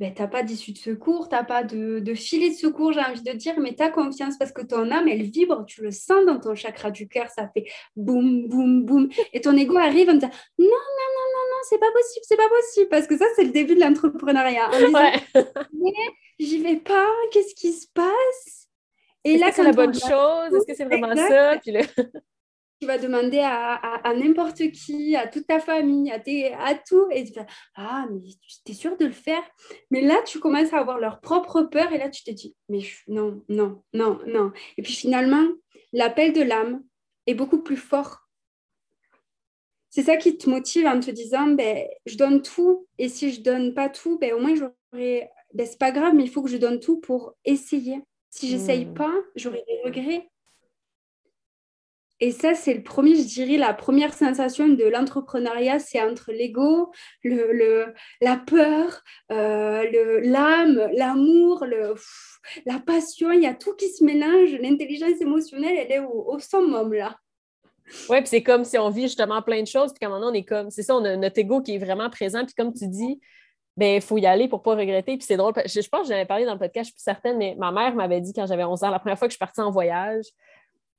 Ben, 0.00 0.12
pas 0.12 0.42
d'issue 0.42 0.72
de 0.72 0.78
secours, 0.78 1.28
tu 1.28 1.36
n'as 1.36 1.44
pas 1.44 1.62
de, 1.62 2.00
de, 2.00 2.14
filet 2.14 2.50
de 2.50 2.54
secours, 2.54 2.92
j'ai 2.92 3.00
envie 3.00 3.22
de 3.22 3.32
dire, 3.32 3.54
mais 3.60 3.76
tu 3.76 3.82
as 3.82 3.90
confiance 3.90 4.36
parce 4.36 4.50
que 4.50 4.62
ton 4.62 4.90
âme, 4.90 5.06
elle 5.06 5.22
vibre, 5.22 5.64
tu 5.66 5.82
le 5.82 5.92
sens 5.92 6.26
dans 6.26 6.40
ton 6.40 6.56
chakra 6.56 6.90
du 6.90 7.06
cœur, 7.06 7.28
ça 7.30 7.48
fait 7.54 7.66
boum, 7.94 8.48
boum, 8.48 8.84
boum. 8.84 9.08
Et 9.32 9.40
ton 9.40 9.56
ego 9.56 9.76
arrive 9.76 10.10
en 10.10 10.14
disant 10.14 10.30
non, 10.58 10.66
non, 10.66 10.68
non, 10.68 11.26
non, 11.32 11.44
non, 11.50 11.60
c'est 11.68 11.78
pas 11.78 11.92
possible, 11.92 12.24
c'est 12.28 12.36
pas 12.36 12.48
possible, 12.48 12.88
parce 12.88 13.06
que 13.06 13.16
ça, 13.16 13.26
c'est 13.36 13.44
le 13.44 13.52
début 13.52 13.76
de 13.76 13.80
l'entrepreneuriat. 13.80 14.68
Ouais. 14.90 15.12
J'y 16.40 16.58
vais 16.58 16.76
pas, 16.76 17.06
qu'est-ce 17.30 17.54
qui 17.54 17.72
se 17.72 17.86
passe? 17.94 18.68
Et 19.22 19.38
là, 19.38 19.52
c'est 19.52 19.62
la 19.62 19.72
bonne 19.72 19.94
chose, 19.94 20.54
est-ce 20.54 20.66
que 20.66 20.74
c'est 20.74 20.86
vraiment 20.86 21.14
ça? 21.14 21.56
Tu 22.80 22.86
vas 22.86 22.98
demander 22.98 23.40
à, 23.40 24.12
n'importe 24.16 24.70
qui, 24.72 25.16
à 25.16 25.26
toute 25.26 25.46
ta 25.46 25.60
famille, 25.60 26.10
à, 26.10 26.20
à 26.64 26.74
tout, 26.74 27.06
et 27.10 27.24
tu 27.24 27.32
fais 27.32 27.46
Ah, 27.76 28.06
mais 28.10 28.20
tu 28.64 28.72
es 28.72 28.74
sûr 28.74 28.96
de 28.96 29.06
le 29.06 29.12
faire? 29.12 29.42
Mais 29.90 30.00
là, 30.00 30.16
tu 30.26 30.38
commences 30.38 30.72
à 30.72 30.78
avoir 30.78 30.98
leur 30.98 31.20
propre 31.20 31.62
peur, 31.62 31.92
et 31.92 31.98
là, 31.98 32.08
tu 32.08 32.24
te 32.24 32.30
dis 32.30 32.54
Mais 32.68 32.80
non, 33.08 33.42
non, 33.48 33.82
non, 33.92 34.18
non. 34.26 34.52
Et 34.76 34.82
puis 34.82 34.92
finalement, 34.92 35.46
l'appel 35.92 36.32
de 36.32 36.42
l'âme 36.42 36.82
est 37.26 37.34
beaucoup 37.34 37.62
plus 37.62 37.76
fort. 37.76 38.20
C'est 39.90 40.02
ça 40.02 40.16
qui 40.16 40.36
te 40.36 40.50
motive 40.50 40.86
en 40.86 40.98
te 40.98 41.10
disant 41.10 41.46
ben, 41.48 41.86
Je 42.06 42.16
donne 42.16 42.42
tout, 42.42 42.86
et 42.98 43.08
si 43.08 43.32
je 43.32 43.40
donne 43.40 43.74
pas 43.74 43.88
tout, 43.88 44.18
ben, 44.18 44.34
au 44.34 44.40
moins 44.40 44.54
j'aurai. 44.54 45.30
Ben, 45.52 45.66
c'est 45.66 45.78
pas 45.78 45.92
grave, 45.92 46.14
mais 46.14 46.24
il 46.24 46.30
faut 46.30 46.42
que 46.42 46.50
je 46.50 46.56
donne 46.56 46.80
tout 46.80 46.98
pour 46.98 47.36
essayer. 47.44 48.02
Si 48.28 48.48
j'essaye 48.48 48.86
mmh. 48.86 48.94
pas, 48.94 49.14
j'aurai 49.36 49.62
des 49.68 49.80
regrets. 49.84 50.28
Et 52.24 52.32
ça, 52.32 52.54
c'est 52.54 52.72
le 52.72 52.82
premier, 52.82 53.16
je 53.16 53.24
dirais, 53.24 53.58
la 53.58 53.74
première 53.74 54.14
sensation 54.14 54.66
de 54.66 54.84
l'entrepreneuriat, 54.84 55.78
c'est 55.78 56.00
entre 56.00 56.32
l'ego, 56.32 56.90
le, 57.22 57.92
la 58.22 58.36
peur, 58.38 59.02
euh, 59.30 60.20
l'âme, 60.22 60.88
l'amour, 60.94 61.66
le, 61.66 61.94
la 62.64 62.78
passion, 62.78 63.30
il 63.30 63.42
y 63.42 63.46
a 63.46 63.52
tout 63.52 63.74
qui 63.74 63.90
se 63.90 64.02
mélange. 64.02 64.52
L'intelligence 64.58 65.20
émotionnelle, 65.20 65.76
elle 65.76 65.92
est 65.92 65.98
au, 65.98 66.32
au 66.32 66.38
summum 66.38 66.94
là. 66.94 67.14
Oui, 68.08 68.16
puis 68.20 68.28
c'est 68.28 68.42
comme 68.42 68.64
si 68.64 68.78
on 68.78 68.88
vit 68.88 69.02
justement 69.02 69.42
plein 69.42 69.60
de 69.60 69.66
choses, 69.66 69.92
puis 69.92 69.98
qu'à 70.00 70.06
un 70.06 70.18
moment 70.18 70.28
on 70.28 70.32
est 70.32 70.44
comme, 70.44 70.70
c'est 70.70 70.82
ça, 70.82 70.96
on 70.96 71.04
a 71.04 71.16
notre 71.16 71.38
ego 71.38 71.60
qui 71.60 71.74
est 71.74 71.78
vraiment 71.78 72.08
présent, 72.08 72.42
puis 72.46 72.54
comme 72.54 72.72
tu 72.72 72.88
dis, 72.88 73.20
ben 73.76 73.96
il 73.96 74.00
faut 74.00 74.16
y 74.16 74.24
aller 74.24 74.48
pour 74.48 74.60
ne 74.60 74.64
pas 74.64 74.76
regretter. 74.76 75.18
Puis 75.18 75.26
c'est 75.26 75.36
drôle, 75.36 75.52
je, 75.56 75.88
pense 75.90 76.02
que 76.04 76.08
j'avais 76.08 76.24
parlé 76.24 76.46
dans 76.46 76.54
le 76.54 76.58
podcast, 76.58 76.86
je 76.86 76.92
suis 76.92 76.94
plus 76.94 77.02
certaine, 77.02 77.36
mais 77.36 77.54
ma 77.58 77.70
mère 77.70 77.94
m'avait 77.94 78.22
dit 78.22 78.32
quand 78.32 78.46
j'avais 78.46 78.64
11 78.64 78.82
ans, 78.82 78.88
la 78.88 78.98
première 78.98 79.18
fois 79.18 79.28
que 79.28 79.32
je 79.32 79.36
suis 79.36 79.44
partie 79.44 79.60
en 79.60 79.70
voyage, 79.70 80.24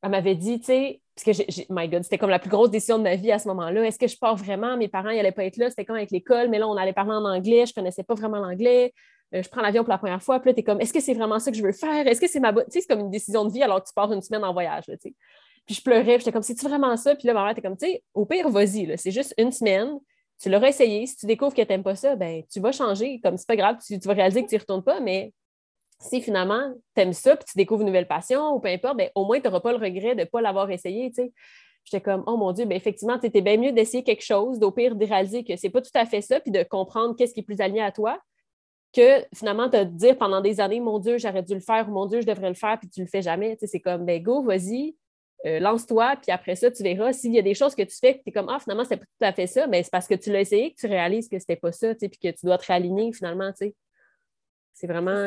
elle 0.03 0.11
m'avait 0.11 0.35
dit, 0.35 0.59
tu 0.59 0.65
sais, 0.67 1.01
parce 1.15 1.37
que, 1.37 1.45
j'ai, 1.47 1.65
my 1.69 1.87
God, 1.87 2.03
c'était 2.03 2.17
comme 2.17 2.29
la 2.29 2.39
plus 2.39 2.49
grosse 2.49 2.69
décision 2.69 2.97
de 2.97 3.03
ma 3.03 3.15
vie 3.15 3.31
à 3.31 3.39
ce 3.39 3.47
moment-là. 3.47 3.85
Est-ce 3.85 3.97
que 3.97 4.07
je 4.07 4.17
pars 4.17 4.35
vraiment? 4.35 4.75
Mes 4.75 4.89
parents, 4.89 5.11
ils 5.11 5.15
n'allaient 5.15 5.31
pas 5.31 5.45
être 5.45 5.55
là. 5.55 5.69
C'était 5.69 5.85
comme 5.85 5.95
avec 5.95 6.11
l'école, 6.11 6.49
mais 6.49 6.59
là, 6.59 6.67
on 6.67 6.75
allait 6.75 6.91
parler 6.91 7.13
en 7.13 7.23
anglais. 7.23 7.65
Je 7.65 7.71
ne 7.71 7.75
connaissais 7.75 8.03
pas 8.03 8.15
vraiment 8.15 8.37
l'anglais. 8.37 8.93
Euh, 9.33 9.41
je 9.41 9.47
prends 9.47 9.61
l'avion 9.61 9.83
pour 9.83 9.91
la 9.91 9.97
première 9.97 10.21
fois. 10.21 10.41
Puis 10.41 10.49
là, 10.49 10.53
tu 10.53 10.59
es 10.59 10.63
comme, 10.63 10.81
est-ce 10.81 10.91
que 10.91 10.99
c'est 10.99 11.13
vraiment 11.13 11.39
ça 11.39 11.51
que 11.51 11.57
je 11.57 11.63
veux 11.63 11.71
faire? 11.71 12.05
Est-ce 12.05 12.19
que 12.19 12.27
c'est 12.27 12.41
ma. 12.41 12.51
Tu 12.51 12.59
sais, 12.67 12.81
c'est 12.81 12.87
comme 12.87 12.99
une 12.99 13.11
décision 13.11 13.45
de 13.45 13.53
vie 13.53 13.63
alors 13.63 13.81
que 13.81 13.87
tu 13.87 13.93
pars 13.93 14.11
une 14.11 14.21
semaine 14.21 14.43
en 14.43 14.51
voyage. 14.51 14.83
Puis 15.65 15.75
je 15.75 15.81
pleurais. 15.81 16.19
J'étais 16.19 16.33
comme, 16.33 16.43
c'est-tu 16.43 16.67
vraiment 16.67 16.97
ça? 16.97 17.15
Puis 17.15 17.27
là, 17.27 17.33
ma 17.33 17.43
mère 17.43 17.51
était 17.51 17.61
comme, 17.61 17.77
tu 17.77 17.87
sais, 17.87 18.03
au 18.13 18.25
pire, 18.25 18.49
vas-y. 18.49 18.97
C'est 18.97 19.11
juste 19.11 19.33
une 19.37 19.53
semaine. 19.53 19.97
Tu 20.41 20.49
l'auras 20.49 20.67
essayé. 20.67 21.05
Si 21.05 21.15
tu 21.15 21.27
découvres 21.27 21.55
que 21.55 21.61
tu 21.61 21.67
n'aimes 21.69 21.83
pas 21.83 21.95
ça, 21.95 22.17
ben 22.17 22.43
tu 22.51 22.59
vas 22.59 22.73
changer. 22.73 23.21
Comme 23.23 23.37
c'est 23.37 23.47
pas 23.47 23.55
grave, 23.55 23.77
tu, 23.85 23.97
tu 23.97 24.07
vas 24.07 24.15
réaliser 24.15 24.43
que 24.43 24.49
tu 24.49 24.55
n'y 24.55 24.59
retournes 24.59 24.83
pas, 24.83 24.99
mais 24.99 25.31
si 25.99 26.21
finalement 26.21 26.73
tu 26.95 27.01
aimes 27.01 27.13
ça, 27.13 27.35
puis 27.35 27.45
tu 27.45 27.57
découvres 27.57 27.81
une 27.81 27.87
nouvelle 27.87 28.07
passion 28.07 28.53
ou 28.53 28.59
peu 28.59 28.69
importe, 28.69 28.97
ben, 28.97 29.09
au 29.15 29.25
moins 29.25 29.39
tu 29.39 29.47
n'auras 29.47 29.61
pas 29.61 29.71
le 29.71 29.77
regret 29.77 30.15
de 30.15 30.21
ne 30.21 30.25
pas 30.25 30.41
l'avoir 30.41 30.69
essayé. 30.69 31.11
J'étais 31.83 32.01
comme, 32.01 32.23
oh 32.27 32.37
mon 32.37 32.51
Dieu, 32.51 32.65
ben, 32.65 32.75
effectivement, 32.75 33.17
tu 33.19 33.29
bien 33.29 33.57
mieux 33.57 33.71
d'essayer 33.71 34.03
quelque 34.03 34.23
chose, 34.23 34.59
d'au 34.59 34.71
pire 34.71 34.95
de 34.95 35.05
réaliser 35.05 35.43
que 35.43 35.55
c'est 35.55 35.69
pas 35.69 35.81
tout 35.81 35.91
à 35.93 36.05
fait 36.05 36.21
ça, 36.21 36.39
puis 36.39 36.51
de 36.51 36.63
comprendre 36.63 37.15
qu'est-ce 37.15 37.33
qui 37.33 37.41
est 37.41 37.43
plus 37.43 37.61
aligné 37.61 37.81
à 37.81 37.91
toi, 37.91 38.19
que 38.93 39.25
finalement 39.35 39.69
te 39.69 39.83
dire 39.83 40.17
pendant 40.17 40.41
des 40.41 40.59
années, 40.59 40.79
mon 40.79 40.99
Dieu, 40.99 41.17
j'aurais 41.17 41.43
dû 41.43 41.53
le 41.53 41.59
faire, 41.59 41.87
ou 41.87 41.91
mon 41.91 42.05
Dieu, 42.05 42.21
je 42.21 42.27
devrais 42.27 42.49
le 42.49 42.55
faire, 42.55 42.79
puis 42.79 42.89
tu 42.89 43.01
le 43.01 43.07
fais 43.07 43.21
jamais. 43.21 43.57
C'est 43.61 43.81
comme, 43.81 44.05
ben 44.05 44.21
go, 44.23 44.41
vas-y, 44.41 44.95
euh, 45.45 45.59
lance-toi, 45.59 46.15
puis 46.21 46.31
après 46.31 46.55
ça, 46.55 46.71
tu 46.71 46.81
verras. 46.81 47.13
S'il 47.13 47.33
y 47.33 47.39
a 47.39 47.41
des 47.43 47.53
choses 47.53 47.75
que 47.75 47.83
tu 47.83 47.95
fais 47.95 48.17
que 48.17 48.23
tu 48.23 48.29
es 48.29 48.31
comme, 48.31 48.49
ah, 48.49 48.59
finalement, 48.59 48.83
c'est 48.83 48.97
pas 48.97 49.05
tout 49.05 49.25
à 49.25 49.33
fait 49.33 49.47
ça, 49.47 49.67
mais 49.67 49.79
ben, 49.79 49.83
c'est 49.83 49.91
parce 49.91 50.07
que 50.07 50.15
tu 50.15 50.31
l'as 50.31 50.41
essayé 50.41 50.71
que 50.73 50.79
tu 50.79 50.87
réalises 50.87 51.29
que 51.29 51.37
c'était 51.37 51.55
pas 51.55 51.71
ça, 51.71 51.93
puis 51.93 52.09
que 52.09 52.29
tu 52.29 52.45
dois 52.45 52.57
te 52.57 52.65
réaligner 52.65 53.13
finalement. 53.13 53.51
C'est 54.75 54.87
vraiment. 54.87 55.25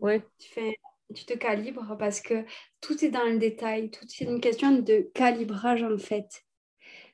Ouais. 0.00 0.22
Tu, 0.38 0.48
fais, 0.48 0.76
tu 1.14 1.24
te 1.24 1.34
calibres 1.34 1.96
parce 1.98 2.20
que 2.20 2.44
tout 2.80 3.02
est 3.04 3.10
dans 3.10 3.24
le 3.24 3.38
détail, 3.38 3.90
tout 3.90 4.04
est 4.04 4.24
une 4.24 4.40
question 4.40 4.72
de 4.72 5.10
calibrage 5.14 5.82
en 5.82 5.96
fait. 5.96 6.42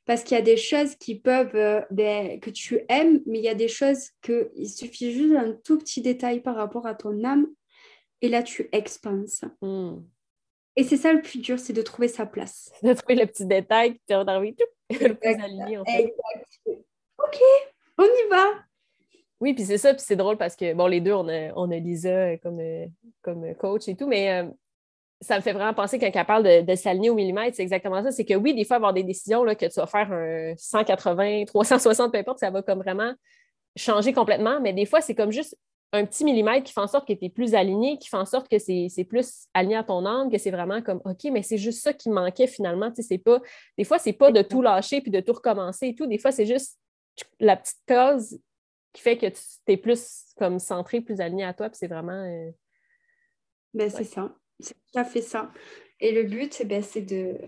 Parce 0.07 0.25
qu'il 0.25 0.37
y 0.37 0.41
a 0.41 0.43
des 0.43 0.57
choses 0.57 0.95
qui 0.97 1.21
peuvent, 1.21 1.55
euh, 1.55 1.83
ben, 1.91 2.41
que 2.41 2.49
tu 2.49 2.81
aimes, 2.89 3.21
mais 3.27 3.39
il 3.39 3.45
y 3.45 3.49
a 3.49 3.55
des 3.55 3.69
choses 3.69 4.09
qu'il 4.23 4.69
suffit 4.69 5.13
juste 5.13 5.35
d'un 5.35 5.53
tout 5.53 5.77
petit 5.77 6.01
détail 6.01 6.41
par 6.41 6.57
rapport 6.57 6.87
à 6.87 6.95
ton 6.95 7.23
âme, 7.25 7.47
et 8.23 8.31
là 8.31 8.43
tu 8.43 8.71
expanses. 8.73 9.45
Hmm. 9.61 9.99
Et 10.77 10.85
c'est 10.85 10.97
ça 10.97 11.13
le 11.13 11.21
plus 11.21 11.41
dur, 11.41 11.59
c'est 11.59 11.75
de 11.75 11.83
trouver 11.83 12.09
sa 12.09 12.25
place. 12.25 12.73
De 12.83 12.95
trouver 12.95 13.17
le 13.17 13.27
petit 13.27 13.45
détail 13.45 13.95
qui 13.95 14.01
t'a 14.07 14.21
envie 14.21 14.57
le 14.89 15.15
plus 15.15 15.45
aligné 15.45 15.77
en 15.77 15.85
fait. 15.85 16.15
Ok, 17.19 17.39
on 17.99 18.05
y 18.05 18.29
va. 18.31 18.68
Oui, 19.41 19.55
puis 19.55 19.65
c'est 19.65 19.79
ça, 19.79 19.95
puis 19.95 20.03
c'est 20.05 20.17
drôle 20.17 20.37
parce 20.37 20.57
que, 20.57 20.75
bon, 20.75 20.87
les 20.87 21.01
deux, 21.01 21.13
on 21.13 21.29
a, 21.29 21.53
on 21.55 21.71
a 21.71 21.77
Lisa 21.77 22.09
euh, 22.09 22.37
comme, 22.43 22.59
euh, 22.59 22.87
comme 23.23 23.55
coach 23.55 23.87
et 23.87 23.95
tout, 23.95 24.09
mais 24.09 24.33
euh, 24.33 24.49
ça 25.21 25.37
me 25.37 25.43
fait 25.43 25.53
vraiment 25.53 25.75
penser 25.75 25.99
quand 25.99 26.11
elle 26.13 26.27
parle 26.27 26.43
de, 26.43 26.63
de 26.63 26.75
s'aligner 26.75 27.11
au 27.11 27.15
millimètre, 27.15 27.57
c'est 27.57 27.63
exactement 27.63 28.03
ça. 28.03 28.11
C'est 28.11 28.25
que 28.25 28.35
oui, 28.35 28.55
des 28.55 28.65
fois, 28.65 28.77
avoir 28.77 28.93
des 28.93 29.05
décisions 29.05 29.45
là, 29.45 29.55
que 29.55 29.67
tu 29.67 29.81
vas 29.81 29.87
faire 29.87 30.11
un 30.13 30.55
180, 30.57 31.45
360, 31.47 32.13
peu 32.13 32.19
importe, 32.19 32.41
ça 32.41 32.51
va 32.51 32.63
comme 32.63 32.81
vraiment 32.81 33.13
changer 33.77 34.13
complètement, 34.13 34.61
mais 34.61 34.73
des 34.73 34.87
fois, 34.87 35.01
c'est 35.01 35.15
comme 35.15 35.31
juste 35.31 35.57
un 35.93 36.05
petit 36.05 36.25
millimètre 36.25 36.65
qui 36.65 36.73
fait 36.73 36.81
en 36.81 36.87
sorte 36.87 37.07
que 37.07 37.13
tu 37.13 37.27
es 37.27 37.29
plus 37.31 37.55
aligné, 37.55 37.97
qui 37.99 38.09
fait 38.09 38.17
en 38.17 38.27
sorte 38.27 38.49
que 38.49 38.59
c'est 38.59 39.07
plus 39.09 39.47
aligné 39.55 39.77
à 39.77 39.85
ton 39.85 40.05
angle, 40.05 40.31
que 40.31 40.39
c'est 40.39 40.51
vraiment 40.51 40.83
comme 40.83 41.01
OK, 41.05 41.25
mais 41.33 41.43
c'est 41.43 41.57
juste 41.59 41.83
ça 41.83 41.93
qui 41.93 42.11
manquait 42.11 42.47
finalement. 42.47 42.91
Tu 42.91 42.97
sais, 42.97 43.09
c'est 43.09 43.19
pas, 43.19 43.41
des 43.79 43.85
fois, 43.85 43.99
c'est 43.99 44.13
pas 44.13 44.31
de 44.31 44.43
tout 44.43 44.61
lâcher 44.61 45.01
puis 45.01 45.11
de 45.11 45.21
tout 45.21 45.33
recommencer 45.33 45.89
et 45.89 45.95
tout. 45.95 46.07
Des 46.07 46.19
fois, 46.19 46.31
c'est 46.31 46.45
juste 46.45 46.79
la 47.41 47.57
petite 47.57 47.79
cause 47.87 48.39
qui 48.99 49.03
fait 49.05 49.17
que 49.17 49.27
tu 49.27 49.37
es 49.69 49.77
plus 49.77 50.35
comme 50.37 50.59
centré, 50.59 51.01
plus 51.01 51.21
aligné 51.21 51.45
à 51.45 51.55
toi, 51.55 51.69
puis 51.69 51.79
c'est 51.79 51.87
vraiment. 51.87 52.25
Euh, 52.25 52.51
ben, 53.73 53.89
C'est 53.89 54.03
ça. 54.03 54.37
C'est 54.59 54.75
tout 54.75 54.99
à 54.99 55.05
fait 55.05 55.23
ça. 55.23 55.53
Et 56.01 56.11
le 56.11 56.25
but, 56.25 56.67
ben, 56.67 56.83
c'est 56.83 57.03
de 57.03 57.39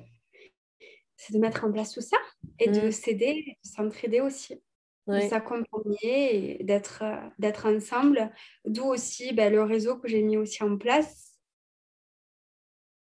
c'est 1.16 1.34
de 1.34 1.38
mettre 1.40 1.64
en 1.64 1.72
place 1.72 1.92
tout 1.92 2.00
ça 2.00 2.16
et 2.60 2.70
de 2.70 2.86
mm. 2.86 2.92
s'aider, 2.92 3.58
de 3.62 3.68
s'entraider 3.68 4.20
aussi, 4.20 4.62
de 5.08 5.20
s'accompagner 5.20 6.60
et 6.60 6.64
d'être, 6.64 7.02
d'être 7.38 7.66
ensemble. 7.66 8.32
D'où 8.64 8.84
aussi 8.84 9.32
ben, 9.32 9.52
le 9.52 9.62
réseau 9.64 9.98
que 9.98 10.08
j'ai 10.08 10.22
mis 10.22 10.36
aussi 10.36 10.62
en 10.62 10.78
place, 10.78 11.36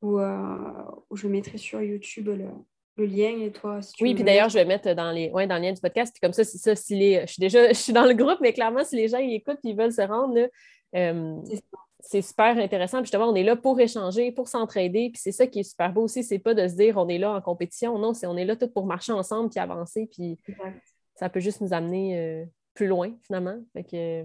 où, 0.02 0.20
euh, 0.20 0.84
où 1.10 1.16
je 1.16 1.28
mettrai 1.28 1.60
sur 1.60 1.82
YouTube 1.82 2.30
le, 2.30 2.50
le 3.00 3.06
lien 3.06 3.40
et 3.40 3.52
toi. 3.52 3.80
oui, 4.02 4.14
puis 4.14 4.24
d'ailleurs, 4.24 4.50
je 4.50 4.56
vais 4.56 4.66
mettre 4.66 4.94
dans, 4.94 5.12
les, 5.12 5.30
ouais, 5.32 5.48
dans 5.48 5.56
le 5.56 5.62
lien 5.62 5.74
du 5.74 5.82
podcast. 5.82 6.14
Puis 6.14 6.20
comme 6.22 6.34
ça, 6.34 6.44
c'est 6.44 6.58
ça, 6.58 6.76
si 6.76 6.96
les, 6.96 7.22
je 7.22 7.34
suis 7.34 7.40
déjà 7.40 7.68
je 7.70 7.74
suis 7.74 7.94
dans 7.94 8.06
le 8.06 8.14
groupe, 8.14 8.38
mais 8.42 8.54
clairement, 8.54 8.84
si 8.84 8.96
les 8.96 9.08
gens 9.08 9.20
y 9.20 9.36
écoutent 9.36 9.60
et 9.64 9.70
ils 9.70 9.78
veulent 9.78 9.94
se 9.94 10.02
rendre, 10.02 10.50
euh, 10.96 11.36
c'est 12.00 12.22
super 12.22 12.58
intéressant. 12.58 12.98
Puis 12.98 13.06
justement, 13.06 13.30
on 13.30 13.36
est 13.36 13.44
là 13.44 13.56
pour 13.56 13.80
échanger, 13.80 14.32
pour 14.32 14.48
s'entraider. 14.48 15.10
Puis 15.12 15.22
c'est 15.22 15.32
ça 15.32 15.48
qui 15.48 15.60
est 15.60 15.64
super 15.64 15.92
beau 15.92 16.04
aussi, 16.04 16.24
c'est 16.24 16.40
pas 16.40 16.54
de 16.54 16.68
se 16.68 16.76
dire 16.76 16.98
on 16.98 17.08
est 17.08 17.18
là 17.18 17.34
en 17.34 17.42
compétition. 17.42 17.98
Non, 17.98 18.14
c'est 18.14 18.28
on 18.28 18.38
est 18.38 18.46
là 18.46 18.56
tout 18.56 18.70
pour 18.70 18.86
marcher 18.86 19.12
ensemble 19.12 19.50
puis 19.50 19.60
avancer. 19.60 20.10
Puis 20.12 20.38
ça 21.16 21.30
peut 21.30 21.40
juste 21.40 21.62
nous 21.62 21.74
amener 21.74 22.18
euh, 22.18 22.46
plus 22.74 22.88
loin, 22.88 23.12
finalement. 23.26 23.60
Euh, 23.94 24.24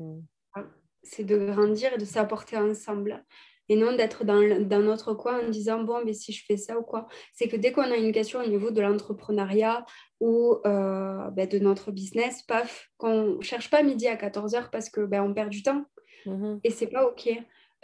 c'est 1.02 1.24
de 1.24 1.36
grandir 1.36 1.92
et 1.92 1.98
de 1.98 2.04
s'apporter 2.04 2.56
ensemble 2.56 3.24
et 3.68 3.76
non 3.76 3.94
d'être 3.94 4.24
dans, 4.24 4.82
notre 4.82 5.14
coin 5.14 5.40
en 5.44 5.48
disant 5.48 5.82
bon 5.82 6.02
mais 6.04 6.12
si 6.12 6.32
je 6.32 6.44
fais 6.44 6.56
ça 6.56 6.78
ou 6.78 6.82
quoi 6.82 7.08
c'est 7.32 7.48
que 7.48 7.56
dès 7.56 7.72
qu'on 7.72 7.82
a 7.82 7.96
une 7.96 8.12
question 8.12 8.40
au 8.40 8.46
niveau 8.46 8.70
de 8.70 8.80
l'entrepreneuriat 8.80 9.84
ou 10.20 10.56
euh, 10.66 11.30
ben, 11.30 11.48
de 11.48 11.58
notre 11.58 11.90
business 11.90 12.42
paf 12.42 12.90
qu'on 12.98 13.40
cherche 13.40 13.70
pas 13.70 13.82
midi 13.82 14.06
à 14.06 14.16
14h 14.16 14.70
parce 14.70 14.90
que 14.90 15.00
ben, 15.02 15.22
on 15.22 15.32
perd 15.32 15.50
du 15.50 15.62
temps 15.62 15.84
mm-hmm. 16.26 16.60
et 16.64 16.70
c'est 16.70 16.88
pas 16.88 17.06
ok 17.06 17.30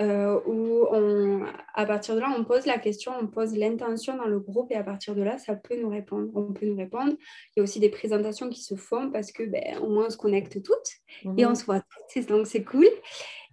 euh, 0.01 0.41
où 0.47 0.87
on, 0.91 1.45
à 1.75 1.85
partir 1.85 2.15
de 2.15 2.21
là, 2.21 2.35
on 2.35 2.43
pose 2.45 2.65
la 2.65 2.79
question, 2.79 3.13
on 3.21 3.27
pose 3.27 3.55
l'intention 3.55 4.17
dans 4.17 4.25
le 4.25 4.41
groupe 4.41 4.71
et 4.71 4.75
à 4.75 4.83
partir 4.83 5.15
de 5.15 5.23
là, 5.23 5.37
ça 5.37 5.55
peut 5.55 5.79
nous 5.79 5.91
répondre. 5.91 6.31
On 6.35 6.55
peut 6.55 6.65
nous 6.65 6.77
répondre. 6.77 7.13
Il 7.19 7.59
y 7.59 7.61
a 7.61 7.63
aussi 7.63 7.81
des 7.81 7.91
présentations 7.91 8.49
qui 8.49 8.63
se 8.63 8.77
font 8.77 9.11
parce 9.11 9.31
que 9.31 9.43
ben, 9.43 9.79
au 9.83 9.91
moins 9.91 10.07
on 10.07 10.11
se 10.11 10.17
connecte 10.17 10.63
toutes 10.63 11.37
et 11.37 11.45
on 11.45 11.55
se 11.55 11.67
voit 11.67 11.81
toutes, 11.81 12.27
donc 12.29 12.47
c'est 12.47 12.65
cool. 12.65 12.89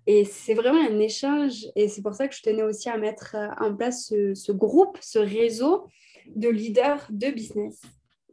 Et 0.07 0.23
c'est 0.23 0.53
vraiment 0.53 0.81
un 0.81 0.99
échange. 0.99 1.65
Et 1.75 1.89
c'est 1.89 2.01
pour 2.01 2.13
ça 2.13 2.29
que 2.29 2.35
je 2.35 2.41
tenais 2.41 2.63
aussi 2.63 2.89
à 2.89 2.97
mettre 2.97 3.35
euh, 3.35 3.49
en 3.59 3.75
place 3.75 4.07
ce, 4.07 4.51
groupe, 4.53 4.97
ce 5.01 5.19
réseau 5.19 5.85
de 6.27 6.47
leaders 6.47 7.05
de 7.09 7.29
business 7.29 7.81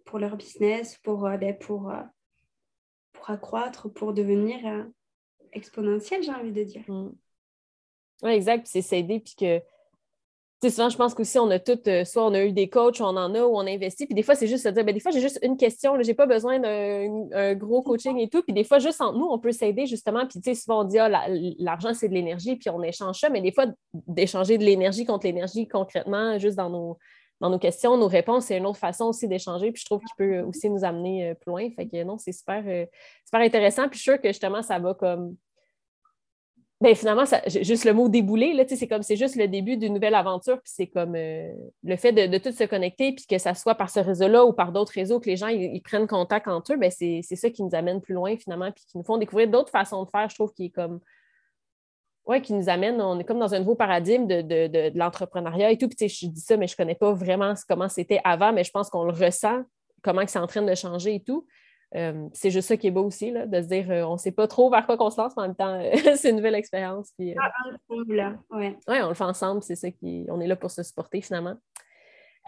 pour 0.04 0.20
leur 0.20 0.37
business, 0.37 0.96
pour, 1.02 1.27
euh, 1.27 1.37
ben, 1.37 1.58
pour, 1.58 1.90
euh, 1.90 2.00
pour 3.12 3.29
accroître, 3.29 3.92
pour 3.92 4.12
devenir 4.12 4.87
exponentiel, 5.52 6.22
j'ai 6.22 6.31
envie 6.31 6.52
de 6.52 6.62
dire. 6.62 6.85
Mm. 6.87 7.12
Oui, 8.22 8.31
exact. 8.31 8.68
c'est 8.68 8.81
s'aider, 8.81 9.18
puis 9.18 9.35
que 9.37 9.60
souvent, 10.71 10.88
je 10.88 10.96
pense 10.96 11.15
qu'aussi, 11.15 11.38
on 11.38 11.50
a 11.50 11.58
toutes, 11.58 11.88
euh, 11.88 12.04
soit 12.04 12.25
on 12.25 12.35
a 12.35 12.44
eu 12.44 12.52
des 12.52 12.69
coachs, 12.69 13.00
on 13.00 13.17
en 13.17 13.35
a, 13.35 13.42
ou 13.44 13.56
on 13.56 13.67
investit. 13.67 14.06
Puis 14.06 14.15
des 14.15 14.23
fois, 14.23 14.35
c'est 14.35 14.46
juste 14.46 14.65
se 14.65 14.69
dire, 14.69 14.85
ben, 14.85 14.94
des 14.94 15.00
fois, 15.00 15.10
j'ai 15.10 15.21
juste 15.21 15.38
une 15.42 15.56
question, 15.56 16.00
je 16.00 16.06
n'ai 16.06 16.15
pas 16.15 16.27
besoin 16.27 16.58
d'un 16.58 17.54
gros 17.54 17.83
coaching 17.83 18.19
et 18.19 18.29
tout. 18.29 18.42
Puis 18.42 18.52
des 18.52 18.65
fois, 18.65 18.79
juste 18.79 19.00
entre 19.00 19.19
nous, 19.19 19.27
on 19.27 19.38
peut 19.38 19.52
s'aider 19.52 19.87
justement. 19.87 20.27
Puis 20.27 20.40
tu 20.40 20.54
sais, 20.54 20.60
souvent, 20.60 20.83
on 20.83 20.85
dit, 20.85 20.98
ah, 20.98 21.08
l'argent, 21.58 21.94
c'est 21.94 22.08
de 22.08 22.15
l'énergie, 22.15 22.56
puis 22.56 22.71
on 22.71 22.83
échange 22.83 23.21
ça. 23.21 23.29
Mais 23.31 23.40
des 23.40 23.52
fois, 23.52 23.67
d'échanger 23.92 24.58
de 24.58 24.65
l'énergie 24.65 25.04
contre 25.04 25.27
l'énergie 25.27 25.67
concrètement, 25.69 26.38
juste 26.38 26.56
dans 26.56 26.71
nos, 26.71 26.98
dans 27.40 27.50
nos 27.50 27.58
questions, 27.58 27.96
nos 27.96 28.08
réponses, 28.08 28.46
c'est 28.46 28.56
une 28.56 28.67
autre 28.67 28.79
façon 28.79 29.06
aussi 29.06 29.29
d'échanger. 29.29 29.73
Puis 29.73 29.83
je 29.83 29.87
trouve 29.87 30.00
qu'il 30.00 30.17
peut 30.17 30.40
aussi 30.40 30.71
nous 30.71 30.85
amener 30.85 31.31
euh, 31.31 31.35
plus 31.35 31.50
loin. 31.50 31.69
Fait 31.77 31.87
que 31.87 32.02
non, 32.04 32.19
c'est 32.19 32.33
super, 32.33 32.62
euh, 32.67 32.87
super 33.25 33.40
intéressant. 33.40 33.88
Puis 33.88 33.98
je 33.98 34.02
suis 34.02 34.12
sûre 34.12 34.21
que 34.21 34.29
justement, 34.29 34.62
ça 34.62 34.79
va 34.79 34.94
comme 34.94 35.37
ben 36.85 36.94
finalement, 36.94 37.24
juste 37.46 37.87
le 37.87 37.94
mot 37.94 38.10
débouler, 38.10 38.52
là, 38.52 38.64
c'est 38.68 38.87
comme 38.87 39.02
c'est 39.02 39.16
juste 39.16 39.37
le 39.37 39.48
début 39.48 39.78
d'une 39.78 39.94
nouvelle 39.94 40.14
aventure, 40.14 40.56
puis 40.56 40.70
c'est 40.70 40.87
comme 40.87 41.14
euh, 41.16 41.50
le 41.82 41.96
fait 41.96 42.12
de, 42.12 42.37
tout 42.37 42.52
se 42.52 42.64
connecter, 42.64 43.12
puis 43.14 43.24
que 43.26 43.38
ça 43.38 43.54
soit 43.54 43.74
par 43.74 43.88
ce 43.88 44.00
réseau-là 44.00 44.44
ou 44.44 44.52
par 44.52 44.70
d'autres 44.70 44.92
réseaux, 44.92 45.18
que 45.18 45.30
les 45.30 45.38
gens 45.38 45.48
ils, 45.48 45.80
prennent 45.80 46.06
contact 46.06 46.46
entre 46.46 46.74
eux, 46.74 46.76
ben 46.76 46.90
c'est 46.90 47.22
ça 47.22 47.48
qui 47.48 47.62
nous 47.62 47.74
amène 47.74 48.02
plus 48.02 48.12
loin 48.12 48.37
finalement, 48.37 48.70
puis 48.70 48.85
qui 48.87 48.98
nous 48.98 49.04
font 49.04 49.16
découvrir 49.16 49.48
d'autres 49.48 49.70
façons 49.70 50.04
de 50.04 50.10
faire, 50.10 50.28
je 50.28 50.35
trouve, 50.35 50.52
qui 50.52 50.66
est 50.66 50.70
comme 50.70 51.00
ouais, 52.26 52.42
qui 52.42 52.52
nous 52.52 52.68
amène, 52.68 53.00
on 53.00 53.18
est 53.18 53.24
comme 53.24 53.38
dans 53.38 53.54
un 53.54 53.60
nouveau 53.60 53.76
paradigme 53.76 54.26
de, 54.26 54.42
de, 54.42 54.66
de, 54.66 54.98
l'entrepreneuriat 54.98 55.70
et 55.70 55.78
tout. 55.78 55.88
Puis, 55.88 56.08
je 56.08 56.26
dis 56.26 56.40
ça, 56.40 56.58
mais 56.58 56.66
je 56.66 56.74
ne 56.74 56.76
connais 56.76 56.94
pas 56.94 57.12
vraiment 57.14 57.54
comment 57.66 57.88
c'était 57.88 58.20
avant, 58.24 58.52
mais 58.52 58.64
je 58.64 58.70
pense 58.70 58.90
qu'on 58.90 59.04
le 59.04 59.12
ressent, 59.12 59.62
comment 60.02 60.22
c'est 60.26 60.38
en 60.38 60.46
train 60.46 60.62
de 60.62 60.74
changer 60.74 61.14
et 61.14 61.20
tout. 61.22 61.46
Euh, 61.94 62.28
c'est 62.32 62.50
juste 62.50 62.68
ça 62.68 62.76
qui 62.76 62.88
est 62.88 62.90
beau 62.90 63.04
aussi, 63.04 63.30
là, 63.30 63.46
de 63.46 63.62
se 63.62 63.66
dire 63.66 63.90
euh, 63.90 64.02
on 64.02 64.14
ne 64.14 64.18
sait 64.18 64.32
pas 64.32 64.48
trop 64.48 64.68
vers 64.70 64.85
quoi 64.85 64.96
qu'on 64.96 65.10
se 65.10 65.20
lance, 65.20 65.32
mais 65.37 65.44
en 65.44 65.46
même 65.46 65.54
temps, 65.54 65.80
c'est 66.16 66.30
une 66.30 66.37
nouvelle 66.37 66.56
expérience. 66.56 67.12
Puis, 67.16 67.35
ah, 67.38 67.52
ouais. 67.88 68.76
ouais. 68.88 69.02
on 69.02 69.08
le 69.08 69.14
fait 69.14 69.24
ensemble, 69.24 69.62
c'est 69.62 69.76
ça 69.76 69.90
qui. 69.90 70.26
On 70.28 70.40
est 70.40 70.46
là 70.46 70.56
pour 70.56 70.70
se 70.70 70.82
supporter 70.82 71.20
finalement. 71.20 71.54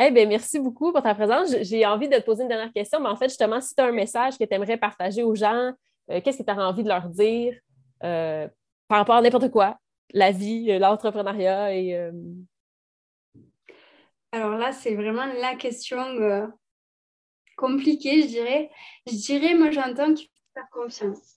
Eh 0.00 0.10
bien, 0.10 0.26
merci 0.26 0.58
beaucoup 0.58 0.92
pour 0.92 1.02
ta 1.02 1.14
présence. 1.14 1.54
J'ai 1.62 1.86
envie 1.86 2.08
de 2.08 2.16
te 2.16 2.22
poser 2.22 2.42
une 2.42 2.48
dernière 2.48 2.72
question, 2.72 3.00
mais 3.00 3.08
en 3.08 3.16
fait, 3.16 3.28
justement, 3.28 3.60
si 3.60 3.74
tu 3.74 3.82
as 3.82 3.86
un 3.86 3.92
message 3.92 4.36
que 4.36 4.44
tu 4.44 4.52
aimerais 4.54 4.76
partager 4.76 5.22
aux 5.22 5.34
gens, 5.34 5.72
euh, 6.10 6.20
qu'est-ce 6.20 6.38
que 6.38 6.42
tu 6.42 6.50
as 6.50 6.56
envie 6.58 6.82
de 6.82 6.88
leur 6.88 7.08
dire 7.08 7.54
par 8.00 8.98
rapport 8.98 9.16
à 9.16 9.22
n'importe 9.22 9.50
quoi, 9.50 9.78
la 10.12 10.32
vie, 10.32 10.78
l'entrepreneuriat 10.78 11.74
et. 11.74 12.10
Alors 14.32 14.58
là, 14.58 14.72
c'est 14.72 14.94
vraiment 14.94 15.24
la 15.40 15.54
question 15.54 15.96
compliqué, 17.56 18.22
je 18.22 18.28
dirais. 18.28 18.70
Je 19.06 19.16
dirais, 19.16 19.54
moi, 19.54 19.70
j'entends 19.70 20.14
qu'il 20.14 20.28
faut 20.28 20.52
faire 20.54 20.70
confiance. 20.70 21.36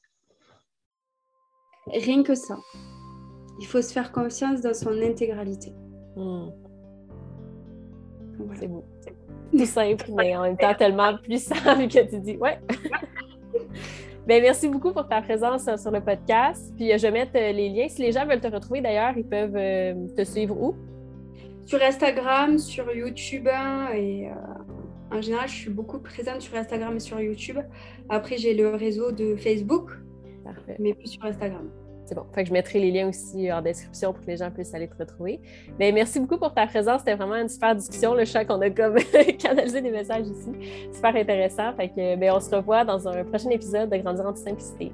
Rien 1.88 2.24
que 2.24 2.36
ça. 2.36 2.58
Il 3.60 3.66
faut 3.66 3.82
se 3.82 3.92
faire 3.92 4.12
confiance 4.12 4.62
dans 4.62 4.74
son 4.74 5.02
intégralité. 5.02 5.72
Hmm. 6.16 6.50
C'est 8.56 8.68
beau. 8.68 8.86
Tout 9.52 9.66
simple, 9.66 10.06
mais 10.16 10.36
en 10.36 10.44
même 10.44 10.58
temps 10.58 10.74
tellement 10.76 11.18
puissant 11.18 11.56
que 11.56 12.10
tu 12.10 12.20
dis 12.20 12.38
ouais. 12.38 12.60
ben, 14.28 14.42
merci 14.42 14.70
beaucoup 14.70 14.94
pour 14.94 15.08
ta 15.08 15.22
présence 15.22 15.68
euh, 15.68 15.76
sur 15.76 15.92
le 15.92 16.02
podcast. 16.02 16.72
Puis 16.78 16.94
euh, 16.94 16.98
je 16.98 17.04
vais 17.04 17.12
mettre 17.12 17.32
euh, 17.36 17.52
les 17.52 17.70
liens. 17.70 17.88
Si 17.90 18.02
les 18.02 18.12
gens 18.12 18.26
veulent 18.26 18.40
te 18.40 18.48
retrouver 18.48 18.82
d'ailleurs, 18.82 19.18
ils 19.18 19.28
peuvent 19.28 20.16
te 20.16 20.24
suivre 20.24 20.56
où? 20.62 20.76
Sur 21.66 21.82
Instagram, 21.82 22.58
sur 22.58 22.92
YouTube 22.94 23.48
hein, 23.52 23.90
et 23.94 24.30
en 25.12 25.22
général, 25.22 25.48
je 25.48 25.56
suis 25.56 25.70
beaucoup 25.70 26.00
présente 26.00 26.42
sur 26.42 26.56
Instagram 26.56 26.96
et 26.96 27.00
sur 27.00 27.20
YouTube. 27.20 27.58
Après, 28.10 28.38
j'ai 28.38 28.54
le 28.54 28.76
réseau 28.76 29.12
de 29.12 29.36
Facebook, 29.36 29.92
mais 30.80 30.94
plus 30.94 31.08
sur 31.08 31.24
Instagram. 31.26 31.70
C'est 32.06 32.16
bon. 32.16 32.26
Fait 32.34 32.42
que 32.42 32.50
je 32.50 32.54
mettrai 32.54 32.80
les 32.80 32.90
liens 32.90 33.10
aussi 33.10 33.52
en 33.52 33.62
description 33.62 34.14
pour 34.14 34.24
que 34.24 34.32
les 34.32 34.38
gens 34.38 34.50
puissent 34.50 34.74
aller 34.74 34.88
te 34.88 34.98
retrouver. 34.98 35.40
Mais 35.78 35.92
merci 35.92 36.20
beaucoup 36.20 36.40
pour 36.40 36.56
ta 36.56 36.66
présence. 36.66 37.02
C'était 37.02 37.14
vraiment 37.14 37.36
une 37.36 37.50
super 37.50 37.76
discussion. 37.76 38.16
Le 38.16 38.26
chat 38.26 38.46
qu'on 38.46 38.60
a 38.62 38.70
comme 38.72 38.96
canalisé 39.38 39.80
des 39.80 39.92
messages 39.92 40.26
ici. 40.26 40.50
Super 40.92 41.16
intéressant. 41.16 41.72
Fait 41.76 41.90
que, 41.90 42.16
ben, 42.16 42.34
on 42.34 42.40
se 42.40 42.56
revoit 42.56 42.84
dans 42.84 43.08
un 43.08 43.24
prochain 43.26 43.52
épisode 43.52 43.92
de 43.92 43.98
Grandir 43.98 44.26
en 44.26 44.36
simplicité. 44.36 44.92